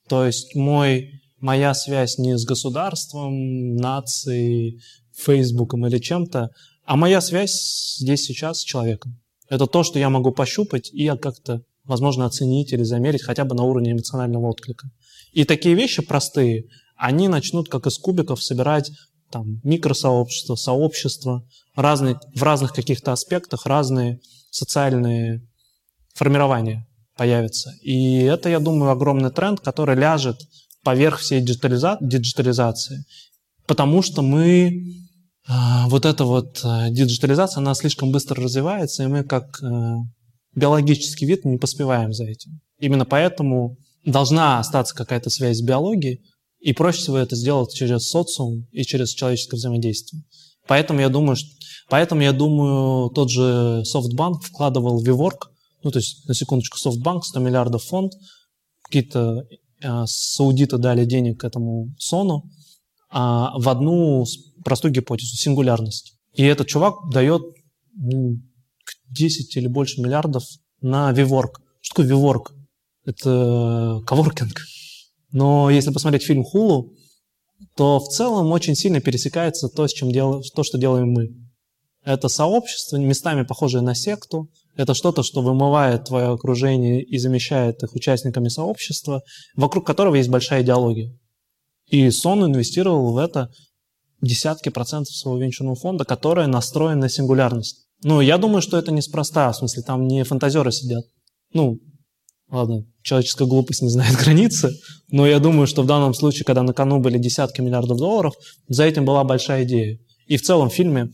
То 0.10 0.26
есть 0.26 0.56
мой, 0.56 1.22
моя 1.38 1.76
связь 1.76 2.18
не 2.18 2.36
с 2.36 2.46
государством, 2.46 3.76
нацией, 3.76 4.82
Фейсбуком 5.16 5.86
или 5.86 6.00
чем-то, 6.00 6.50
а 6.86 6.96
моя 6.96 7.22
связь 7.22 7.98
здесь 7.98 8.24
сейчас 8.24 8.60
с 8.60 8.64
человеком. 8.64 9.20
Это 9.50 9.68
то, 9.68 9.84
что 9.84 10.00
я 10.00 10.10
могу 10.10 10.32
пощупать 10.32 10.92
и 10.92 11.08
как-то, 11.18 11.62
возможно, 11.84 12.26
оценить 12.26 12.74
или 12.74 12.84
замерить 12.84 13.24
хотя 13.24 13.46
бы 13.46 13.56
на 13.56 13.64
уровне 13.64 13.92
эмоционального 13.92 14.48
отклика. 14.48 14.90
И 15.32 15.46
такие 15.46 15.76
вещи 15.76 16.02
простые, 16.02 16.66
они 16.96 17.28
начнут 17.28 17.70
как 17.70 17.88
из 17.88 17.98
кубиков 17.98 18.44
собирать 18.44 18.92
там, 19.32 19.60
микросообщества, 19.64 20.56
сообщества, 20.56 21.44
разные, 21.76 22.20
в 22.36 22.44
разных 22.44 22.74
каких-то 22.74 23.12
аспектах 23.12 23.66
разные 23.66 24.20
социальные 24.52 25.48
формирования 26.14 26.88
появятся. 27.18 27.74
И 27.82 28.20
это, 28.20 28.50
я 28.50 28.60
думаю, 28.60 28.92
огромный 28.92 29.32
тренд, 29.32 29.60
который 29.60 29.96
ляжет 29.96 30.38
поверх 30.84 31.20
всей 31.20 31.42
диджитализа- 31.42 31.98
диджитализации, 32.02 33.06
потому 33.66 34.02
что 34.02 34.22
мы 34.22 35.04
вот 35.48 36.06
эта 36.06 36.24
вот 36.26 36.62
а, 36.64 36.90
диджитализация, 36.90 37.60
она 37.60 37.74
слишком 37.74 38.12
быстро 38.12 38.42
развивается, 38.42 39.04
и 39.04 39.08
мы 39.08 39.24
как 39.24 39.62
а, 39.62 39.98
биологический 40.56 41.26
вид 41.26 41.46
не 41.46 41.58
поспеваем 41.58 42.14
за 42.14 42.26
этим. 42.26 42.62
Именно 42.80 43.06
поэтому 43.06 43.78
должна 44.06 44.60
остаться 44.60 44.96
какая-то 44.96 45.30
связь 45.30 45.58
с 45.58 45.62
биологией, 45.62 46.22
и 46.60 46.72
проще 46.72 47.00
всего 47.00 47.18
это 47.18 47.36
сделать 47.36 47.74
через 47.74 48.08
социум 48.08 48.68
и 48.72 48.84
через 48.84 49.14
человеческое 49.14 49.58
взаимодействие. 49.58 50.24
Поэтому 50.66 51.02
я 51.02 51.10
думаю, 51.10 51.36
что, 51.36 51.50
поэтому 51.90 52.22
я 52.22 52.32
думаю, 52.32 53.10
тот 53.10 53.30
же 53.30 53.84
SoftBank 53.94 54.40
вкладывал 54.44 55.04
в 55.04 55.08
WeWork, 55.08 55.50
ну 55.84 55.92
то 55.92 56.00
есть 56.00 56.26
на 56.26 56.34
секундочку 56.34 56.78
SoftBank 56.78 57.24
100 57.24 57.40
миллиардов 57.42 57.84
фонд, 57.84 58.14
какие-то 58.84 59.44
э, 59.82 60.04
саудиты 60.06 60.78
дали 60.78 61.04
денег 61.04 61.44
этому 61.44 61.94
Сону 62.00 62.50
а, 63.10 63.54
в 63.60 63.70
одну 63.70 64.26
простую 64.64 64.92
гипотезу, 64.92 65.36
сингулярность. 65.36 66.18
И 66.34 66.44
этот 66.44 66.68
чувак 66.68 66.96
дает 67.12 67.42
ну, 67.96 68.38
10 69.10 69.56
или 69.58 69.68
больше 69.68 70.02
миллиардов 70.02 70.44
на 70.82 71.12
WeWork. 71.12 71.60
Что 71.82 72.04
такое 72.04 72.08
WeWork? 72.08 72.52
Это 73.06 74.02
коворкинг. 74.06 74.62
Но 75.32 75.70
если 75.70 75.92
посмотреть 75.92 76.24
фильм 76.24 76.44
«Хулу», 76.44 76.94
то 77.76 78.00
в 78.00 78.08
целом 78.10 78.52
очень 78.52 78.76
сильно 78.76 79.02
пересекается 79.02 79.68
то, 79.68 79.88
с 79.88 79.94
чем 79.94 80.12
дел... 80.12 80.44
то, 80.56 80.64
что 80.64 80.78
делаем 80.78 81.10
мы. 81.12 81.30
Это 82.06 82.28
сообщество, 82.28 82.98
местами 82.98 83.44
похожее 83.44 83.82
на 83.82 83.96
секту. 83.96 84.50
Это 84.76 84.94
что-то, 84.94 85.24
что 85.24 85.42
вымывает 85.42 86.06
твое 86.06 86.28
окружение 86.28 87.02
и 87.02 87.18
замещает 87.18 87.82
их 87.84 87.96
участниками 87.96 88.50
сообщества, 88.50 89.24
вокруг 89.56 89.86
которого 89.86 90.16
есть 90.16 90.30
большая 90.30 90.64
идеология. 90.64 91.18
И 91.88 92.10
Сон 92.12 92.46
инвестировал 92.46 93.14
в 93.14 93.18
это 93.18 93.52
десятки 94.24 94.70
процентов 94.70 95.16
своего 95.16 95.42
венчурного 95.42 95.76
фонда, 95.76 96.06
который 96.06 96.48
настроен 96.48 97.00
на 97.00 97.10
сингулярность. 97.10 97.86
Ну, 98.04 98.22
я 98.22 98.38
думаю, 98.38 98.62
что 98.62 98.78
это 98.78 98.92
неспроста, 98.92 99.52
в 99.52 99.58
смысле, 99.58 99.84
там 99.84 100.08
не 100.08 100.24
фантазеры 100.24 100.72
сидят. 100.72 101.06
Ну, 101.54 101.80
ладно, 102.50 102.86
человеческая 103.02 103.48
глупость 103.48 103.82
не 103.82 103.90
знает 103.90 104.16
границы, 104.24 104.72
но 105.10 105.28
я 105.28 105.40
думаю, 105.40 105.68
что 105.68 105.84
в 105.84 105.88
данном 105.88 106.14
случае, 106.14 106.46
когда 106.46 106.64
на 106.64 106.74
кону 106.74 107.00
были 107.00 107.18
десятки 107.18 107.62
миллиардов 107.62 107.98
долларов, 107.98 108.34
за 108.68 108.84
этим 108.84 109.06
была 109.06 109.24
большая 109.24 109.64
идея. 109.64 110.00
И 110.28 110.38
в 110.38 110.42
целом 110.42 110.70
в 110.70 110.74
фильме 110.74 111.12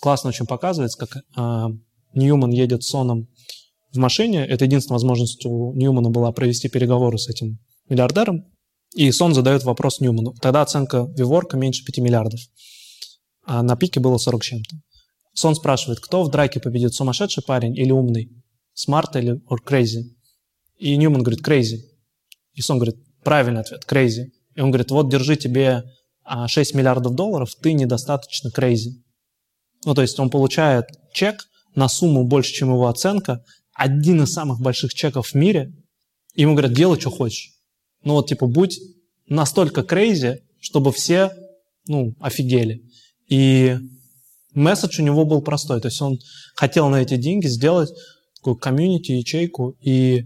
классно 0.00 0.28
очень 0.28 0.46
показывается, 0.46 0.98
как 0.98 1.16
э, 1.16 1.66
Ньюман 2.14 2.50
едет 2.50 2.82
с 2.82 2.88
Соном 2.88 3.28
в 3.92 3.98
машине. 3.98 4.46
Это 4.46 4.64
единственная 4.64 4.96
возможность 4.96 5.44
у 5.46 5.72
Ньюмана 5.74 6.10
была 6.10 6.32
провести 6.32 6.68
переговоры 6.68 7.18
с 7.18 7.28
этим 7.28 7.58
миллиардером. 7.88 8.44
И 8.94 9.10
Сон 9.10 9.34
задает 9.34 9.64
вопрос 9.64 10.00
Ньюману. 10.00 10.34
Тогда 10.40 10.62
оценка 10.62 11.06
Виворка 11.16 11.56
меньше 11.56 11.84
5 11.84 11.98
миллиардов. 11.98 12.40
А 13.44 13.62
на 13.62 13.76
пике 13.76 14.00
было 14.00 14.18
40 14.18 14.42
чем-то. 14.42 14.76
Сон 15.34 15.54
спрашивает, 15.54 16.00
кто 16.00 16.22
в 16.22 16.30
драке 16.30 16.60
победит, 16.60 16.94
сумасшедший 16.94 17.42
парень 17.42 17.76
или 17.76 17.90
умный? 17.90 18.30
Смарт 18.74 19.16
или 19.16 19.40
or 19.50 19.58
crazy? 19.64 20.04
И 20.78 20.96
Ньюман 20.96 21.22
говорит, 21.22 21.46
crazy. 21.46 21.78
И 22.52 22.60
Сон 22.60 22.78
говорит, 22.78 22.96
правильный 23.24 23.62
ответ, 23.62 23.84
crazy. 23.88 24.26
И 24.54 24.60
он 24.60 24.70
говорит, 24.70 24.90
вот 24.90 25.10
держи 25.10 25.36
тебе 25.36 25.84
6 26.46 26.74
а, 26.74 26.76
миллиардов 26.76 27.14
долларов, 27.14 27.54
ты 27.54 27.72
недостаточно 27.72 28.48
crazy. 28.48 28.90
Ну, 29.84 29.94
то 29.94 30.02
есть 30.02 30.18
он 30.20 30.30
получает 30.30 30.86
чек 31.12 31.48
на 31.74 31.88
сумму 31.88 32.24
больше, 32.24 32.52
чем 32.52 32.70
его 32.70 32.88
оценка, 32.88 33.42
один 33.74 34.22
из 34.22 34.32
самых 34.32 34.60
больших 34.60 34.92
чеков 34.94 35.28
в 35.28 35.34
мире, 35.34 35.72
и 36.34 36.42
ему 36.42 36.52
говорят, 36.52 36.74
делай, 36.74 37.00
что 37.00 37.10
хочешь. 37.10 37.52
Ну 38.04 38.14
вот, 38.14 38.28
типа, 38.28 38.46
будь 38.46 38.78
настолько 39.28 39.82
crazy, 39.82 40.38
чтобы 40.60 40.92
все, 40.92 41.32
ну, 41.86 42.14
офигели. 42.20 42.82
И 43.28 43.76
месседж 44.54 45.00
у 45.00 45.04
него 45.04 45.24
был 45.24 45.42
простой. 45.42 45.80
То 45.80 45.88
есть 45.88 46.00
он 46.00 46.18
хотел 46.54 46.88
на 46.88 47.02
эти 47.02 47.16
деньги 47.16 47.46
сделать 47.46 47.90
такую 48.36 48.56
комьюнити, 48.56 49.12
ячейку 49.12 49.76
и 49.80 50.24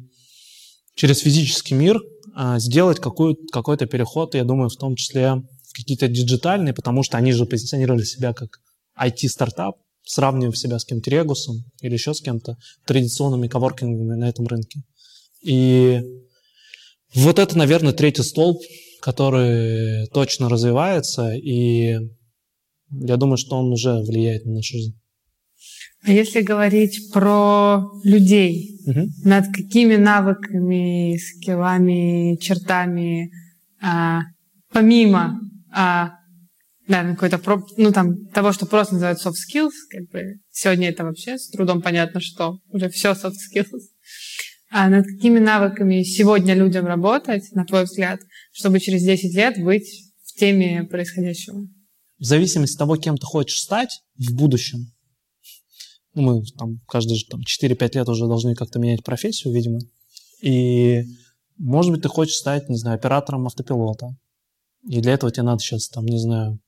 через 0.94 1.20
физический 1.20 1.74
мир 1.74 2.00
а, 2.34 2.58
сделать 2.58 2.98
какой 3.00 3.36
какой-то 3.52 3.86
переход, 3.86 4.34
я 4.34 4.44
думаю, 4.44 4.68
в 4.68 4.76
том 4.76 4.96
числе 4.96 5.34
в 5.34 5.72
какие-то 5.74 6.08
диджитальные, 6.08 6.74
потому 6.74 7.02
что 7.02 7.18
они 7.18 7.32
же 7.32 7.46
позиционировали 7.46 8.04
себя 8.04 8.32
как 8.32 8.58
IT-стартап, 8.98 9.76
сравнивая 10.04 10.54
себя 10.54 10.78
с 10.78 10.84
кем-то 10.84 11.10
Регусом 11.10 11.64
или 11.80 11.92
еще 11.92 12.14
с 12.14 12.20
кем-то, 12.20 12.56
традиционными 12.86 13.48
коворкингами 13.48 14.14
на 14.18 14.28
этом 14.28 14.46
рынке. 14.46 14.80
И 15.42 16.02
вот 17.16 17.38
это, 17.38 17.56
наверное, 17.58 17.92
третий 17.92 18.22
столб, 18.22 18.58
который 19.00 20.06
точно 20.08 20.48
развивается, 20.48 21.32
и 21.32 21.98
я 22.90 23.16
думаю, 23.16 23.36
что 23.36 23.56
он 23.56 23.72
уже 23.72 24.00
влияет 24.02 24.44
на 24.44 24.52
нашу 24.52 24.76
жизнь. 24.76 24.98
А 26.02 26.12
если 26.12 26.40
говорить 26.40 27.12
про 27.12 27.84
людей, 28.04 28.78
угу. 28.86 29.08
над 29.24 29.46
какими 29.48 29.96
навыками, 29.96 31.16
скиллами, 31.16 32.36
чертами, 32.36 33.30
а, 33.82 34.20
помимо 34.72 35.40
а, 35.72 36.12
да, 36.88 37.02
какой-то, 37.14 37.40
ну, 37.76 37.92
там, 37.92 38.26
того, 38.28 38.52
что 38.52 38.66
просто 38.66 38.94
называют 38.94 39.18
soft 39.24 39.34
skills, 39.34 39.72
как 39.90 40.08
бы 40.10 40.36
сегодня 40.50 40.90
это 40.90 41.04
вообще 41.04 41.38
с 41.38 41.50
трудом 41.50 41.82
понятно, 41.82 42.20
что 42.20 42.58
уже 42.68 42.88
все 42.88 43.10
soft 43.10 43.34
skills. 43.52 43.80
А 44.70 44.88
над 44.88 45.06
какими 45.06 45.38
навыками 45.38 46.02
сегодня 46.02 46.54
людям 46.54 46.86
работать, 46.86 47.52
на 47.52 47.64
твой 47.64 47.84
взгляд, 47.84 48.20
чтобы 48.52 48.80
через 48.80 49.02
10 49.02 49.34
лет 49.34 49.62
быть 49.62 49.88
в 50.24 50.34
теме 50.38 50.84
происходящего? 50.84 51.66
В 52.18 52.24
зависимости 52.24 52.74
от 52.74 52.78
того, 52.78 52.96
кем 52.96 53.16
ты 53.16 53.26
хочешь 53.26 53.60
стать 53.60 54.00
в 54.16 54.34
будущем, 54.34 54.92
ну, 56.14 56.22
мы 56.22 56.42
там 56.58 56.80
каждые 56.88 57.20
там, 57.30 57.40
4-5 57.42 57.94
лет 57.94 58.08
уже 58.08 58.26
должны 58.26 58.54
как-то 58.54 58.78
менять 58.78 59.04
профессию, 59.04 59.52
видимо, 59.52 59.78
и, 60.40 61.04
может 61.58 61.92
быть, 61.92 62.02
ты 62.02 62.08
хочешь 62.08 62.36
стать, 62.36 62.68
не 62.68 62.76
знаю, 62.76 62.96
оператором 62.96 63.46
автопилота, 63.46 64.16
и 64.88 65.00
для 65.00 65.12
этого 65.12 65.30
тебе 65.30 65.42
надо 65.42 65.60
сейчас, 65.60 65.88
там, 65.88 66.06
не 66.06 66.18
знаю, 66.18 66.58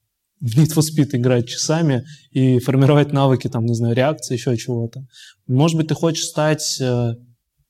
в 0.40 0.57
Need 0.57 0.74
for 0.74 0.82
Speed 0.82 1.16
играть 1.16 1.49
часами 1.49 2.05
и 2.30 2.59
формировать 2.61 3.12
навыки, 3.12 3.49
там, 3.49 3.64
не 3.64 3.74
знаю, 3.74 3.96
реакции, 3.96 4.34
еще 4.34 4.57
чего-то. 4.57 5.05
Может 5.46 5.76
быть, 5.76 5.88
ты 5.88 5.94
хочешь 5.94 6.26
стать 6.26 6.80
э, 6.80 7.14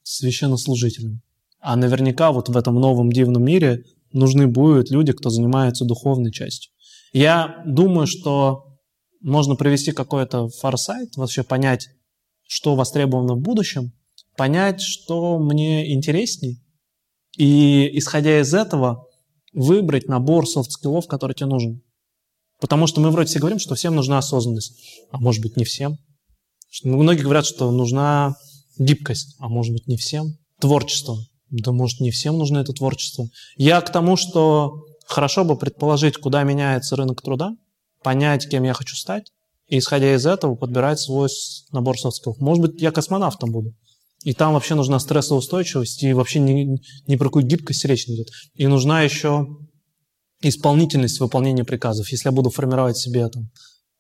священнослужителем. 0.09 1.21
А 1.61 1.77
наверняка 1.77 2.33
вот 2.33 2.49
в 2.49 2.57
этом 2.57 2.77
новом 2.77 3.13
дивном 3.13 3.45
мире 3.45 3.85
нужны 4.13 4.47
будут 4.47 4.91
люди, 4.91 5.13
кто 5.13 5.31
занимается 5.31 5.85
духовной 5.85 6.33
частью. 6.33 6.73
Я 7.13 7.63
думаю, 7.67 8.07
что 8.07 8.65
можно 9.21 9.57
провести 9.57 9.93
какой-то 9.93 10.49
форсайт, 10.49 11.17
вообще 11.17 11.43
понять, 11.43 11.89
что 12.47 12.75
востребовано 12.75 13.35
в 13.35 13.41
будущем, 13.41 13.93
понять, 14.37 14.81
что 14.81 15.39
мне 15.39 15.93
интересней, 15.93 16.63
и, 17.37 17.91
исходя 17.99 18.41
из 18.41 18.55
этого, 18.55 19.07
выбрать 19.53 20.09
набор 20.09 20.47
софт-скиллов, 20.47 21.07
который 21.07 21.35
тебе 21.35 21.47
нужен. 21.47 21.83
Потому 22.61 22.87
что 22.87 23.01
мы 23.01 23.11
вроде 23.11 23.29
все 23.29 23.39
говорим, 23.39 23.59
что 23.59 23.75
всем 23.75 23.95
нужна 23.95 24.19
осознанность, 24.19 24.73
а 25.11 25.19
может 25.19 25.43
быть 25.43 25.57
не 25.57 25.65
всем. 25.65 25.97
Многие 26.83 27.23
говорят, 27.23 27.47
что 27.47 27.71
нужна 27.71 28.35
гибкость, 28.79 29.37
а 29.39 29.49
может 29.49 29.73
быть 29.73 29.87
не 29.87 29.97
всем. 29.97 30.37
Творчество, 30.61 31.19
да 31.51 31.73
может 31.73 32.01
не 32.01 32.11
всем 32.11 32.39
нужно 32.39 32.59
это 32.59 32.73
творчество. 32.73 33.29
Я 33.57 33.81
к 33.81 33.93
тому, 33.93 34.17
что 34.17 34.85
хорошо 35.07 35.45
бы 35.45 35.57
предположить, 35.57 36.17
куда 36.19 36.43
меняется 36.43 36.97
рынок 36.97 37.23
труда, 37.23 37.53
понять, 38.03 38.49
кем 38.49 38.65
я 38.65 38.75
хочу 38.75 38.97
стать, 38.97 39.33
и, 39.67 39.79
исходя 39.79 40.15
из 40.15 40.27
этого, 40.27 40.55
подбирать 40.55 40.99
свой 40.99 41.29
набор 41.73 41.97
skills. 41.97 42.37
Может 42.39 42.63
быть, 42.63 42.81
я 42.81 42.91
космонавтом 42.91 43.53
буду. 43.53 43.75
И 44.25 44.35
там 44.35 44.55
вообще 44.55 44.75
нужна 44.75 44.99
стрессоустойчивость, 44.99 46.03
и 46.03 46.13
вообще 46.13 46.41
ни, 46.41 46.81
ни 47.07 47.17
про 47.17 47.27
какую 47.27 47.45
гибкость 47.45 47.85
речь 47.85 48.09
не 48.09 48.17
идет. 48.17 48.29
И 48.55 48.67
нужна 48.67 49.03
еще 49.03 49.47
исполнительность 50.41 51.21
выполнения 51.21 51.65
приказов. 51.65 52.09
Если 52.11 52.29
я 52.29 52.33
буду 52.33 52.51
формировать 52.51 52.97
себе, 52.97 53.29
там, 53.29 53.51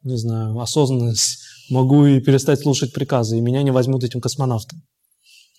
не 0.02 0.16
знаю, 0.16 0.58
осознанность, 0.58 1.38
могу 1.70 2.06
и 2.06 2.20
перестать 2.20 2.60
слушать 2.60 2.92
приказы, 2.92 3.38
и 3.38 3.40
меня 3.40 3.62
не 3.62 3.70
возьмут 3.70 4.04
этим 4.04 4.20
космонавтом. 4.20 4.82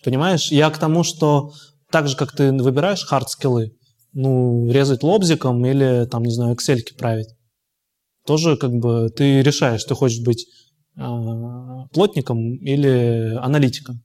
Понимаешь? 0.04 0.52
Я 0.52 0.70
к 0.70 0.78
тому, 0.78 1.04
что 1.04 1.52
так 1.92 2.08
же, 2.08 2.16
как 2.16 2.32
ты 2.32 2.52
выбираешь 2.52 3.06
хард-скиллы, 3.06 3.72
ну, 4.14 4.70
резать 4.72 5.04
лобзиком 5.04 5.66
или, 5.66 6.08
там, 6.10 6.24
не 6.24 6.32
знаю, 6.32 6.56
excel 6.56 6.80
править, 6.98 7.30
тоже 8.26 8.58
как 8.58 8.72
бы 8.72 9.10
ты 9.10 9.42
решаешь, 9.42 9.84
ты 9.84 9.96
хочешь 9.96 10.24
быть 10.24 10.46
э, 10.98 11.02
плотником 11.92 12.56
или 12.58 13.36
аналитиком. 13.40 14.04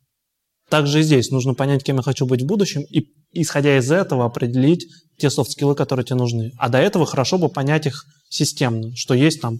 Также 0.70 1.00
и 1.00 1.02
здесь 1.02 1.30
нужно 1.30 1.54
понять, 1.54 1.84
кем 1.84 1.96
я 1.96 2.02
хочу 2.02 2.26
быть 2.26 2.42
в 2.42 2.46
будущем, 2.46 2.82
и 2.82 3.06
исходя 3.32 3.76
из 3.78 3.90
этого 3.90 4.24
определить 4.24 4.86
те 5.18 5.30
софт-скиллы, 5.30 5.74
которые 5.74 6.04
тебе 6.04 6.16
нужны. 6.16 6.52
А 6.58 6.68
до 6.68 6.78
этого 6.78 7.06
хорошо 7.06 7.38
бы 7.38 7.48
понять 7.48 7.86
их 7.86 8.04
системно, 8.30 8.94
что 8.96 9.14
есть 9.14 9.40
там 9.40 9.58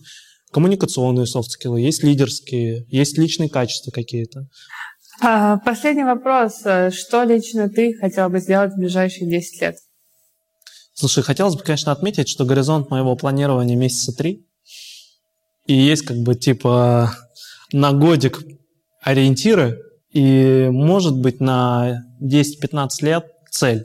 коммуникационные 0.54 1.26
софт-скиллы, 1.26 1.80
есть 1.80 2.04
лидерские, 2.04 2.86
есть 2.88 3.18
личные 3.18 3.50
качества 3.50 3.90
какие-то. 3.90 4.46
А, 5.20 5.58
последний 5.58 6.04
вопрос. 6.04 6.60
Что 6.60 7.24
лично 7.24 7.68
ты 7.68 7.94
хотел 7.94 8.30
бы 8.30 8.38
сделать 8.38 8.72
в 8.72 8.76
ближайшие 8.76 9.28
10 9.28 9.60
лет? 9.60 9.76
Слушай, 10.92 11.24
хотелось 11.24 11.56
бы, 11.56 11.62
конечно, 11.62 11.90
отметить, 11.90 12.28
что 12.28 12.44
горизонт 12.44 12.88
моего 12.88 13.16
планирования 13.16 13.74
месяца 13.74 14.12
три. 14.12 14.46
И 15.66 15.74
есть 15.74 16.02
как 16.02 16.18
бы 16.18 16.36
типа 16.36 17.12
на 17.72 17.92
годик 17.92 18.40
ориентиры, 19.02 19.80
и 20.12 20.68
может 20.70 21.16
быть 21.16 21.40
на 21.40 22.04
10-15 22.22 22.88
лет 23.00 23.26
цель, 23.50 23.84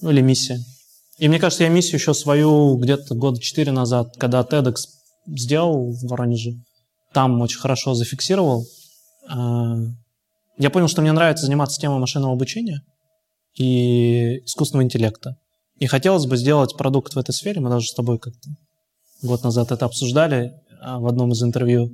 ну 0.00 0.10
или 0.10 0.22
миссия. 0.22 0.58
И 1.18 1.28
мне 1.28 1.38
кажется, 1.38 1.62
я 1.62 1.68
миссию 1.68 2.00
еще 2.00 2.14
свою 2.14 2.76
где-то 2.78 3.14
года 3.14 3.40
4 3.40 3.70
назад, 3.70 4.16
когда 4.18 4.40
TEDx 4.42 4.74
сделал 5.26 5.92
в 5.92 6.02
Воронеже, 6.08 6.54
там 7.12 7.40
очень 7.40 7.58
хорошо 7.58 7.94
зафиксировал. 7.94 8.66
А, 9.28 9.76
я 10.58 10.70
понял, 10.70 10.88
что 10.88 11.02
мне 11.02 11.12
нравится 11.12 11.46
заниматься 11.46 11.80
темой 11.80 11.98
машинного 11.98 12.32
обучения 12.32 12.82
и 13.54 14.42
искусственного 14.44 14.84
интеллекта. 14.84 15.36
И 15.78 15.86
хотелось 15.86 16.26
бы 16.26 16.36
сделать 16.36 16.76
продукт 16.76 17.14
в 17.14 17.18
этой 17.18 17.32
сфере. 17.32 17.60
Мы 17.60 17.70
даже 17.70 17.88
с 17.88 17.94
тобой 17.94 18.18
как-то 18.18 18.50
год 19.22 19.42
назад 19.42 19.72
это 19.72 19.86
обсуждали 19.86 20.52
а, 20.80 20.98
в 20.98 21.06
одном 21.06 21.32
из 21.32 21.42
интервью. 21.42 21.90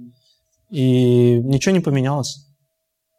И 0.70 1.38
ничего 1.44 1.74
не 1.74 1.80
поменялось. 1.80 2.46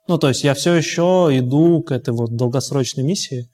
Ну, 0.08 0.18
то 0.18 0.30
есть 0.30 0.44
я 0.44 0.54
все 0.54 0.74
еще 0.74 1.30
иду 1.32 1.82
к 1.82 1.92
этой 1.92 2.14
вот 2.14 2.36
долгосрочной 2.36 3.04
миссии 3.04 3.50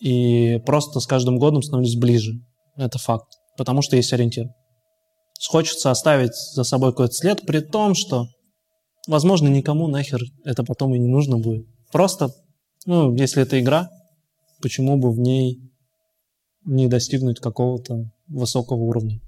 и 0.00 0.60
просто 0.66 1.00
с 1.00 1.06
каждым 1.06 1.38
годом 1.38 1.62
становлюсь 1.62 1.96
ближе. 1.96 2.40
Это 2.76 2.98
факт. 2.98 3.26
Потому 3.56 3.82
что 3.82 3.96
есть 3.96 4.12
ориентир. 4.12 4.46
Хочется 5.46 5.90
оставить 5.90 6.34
за 6.34 6.64
собой 6.64 6.92
какой-то 6.92 7.14
след, 7.14 7.46
при 7.46 7.60
том, 7.60 7.94
что, 7.94 8.28
возможно, 9.06 9.48
никому 9.48 9.86
нахер 9.86 10.20
это 10.44 10.64
потом 10.64 10.94
и 10.94 10.98
не 10.98 11.08
нужно 11.08 11.38
будет. 11.38 11.66
Просто, 11.92 12.30
ну, 12.86 13.14
если 13.14 13.42
это 13.42 13.60
игра, 13.60 13.88
почему 14.60 14.96
бы 14.98 15.12
в 15.12 15.18
ней 15.18 15.60
не 16.64 16.88
достигнуть 16.88 17.40
какого-то 17.40 18.10
высокого 18.26 18.82
уровня. 18.82 19.20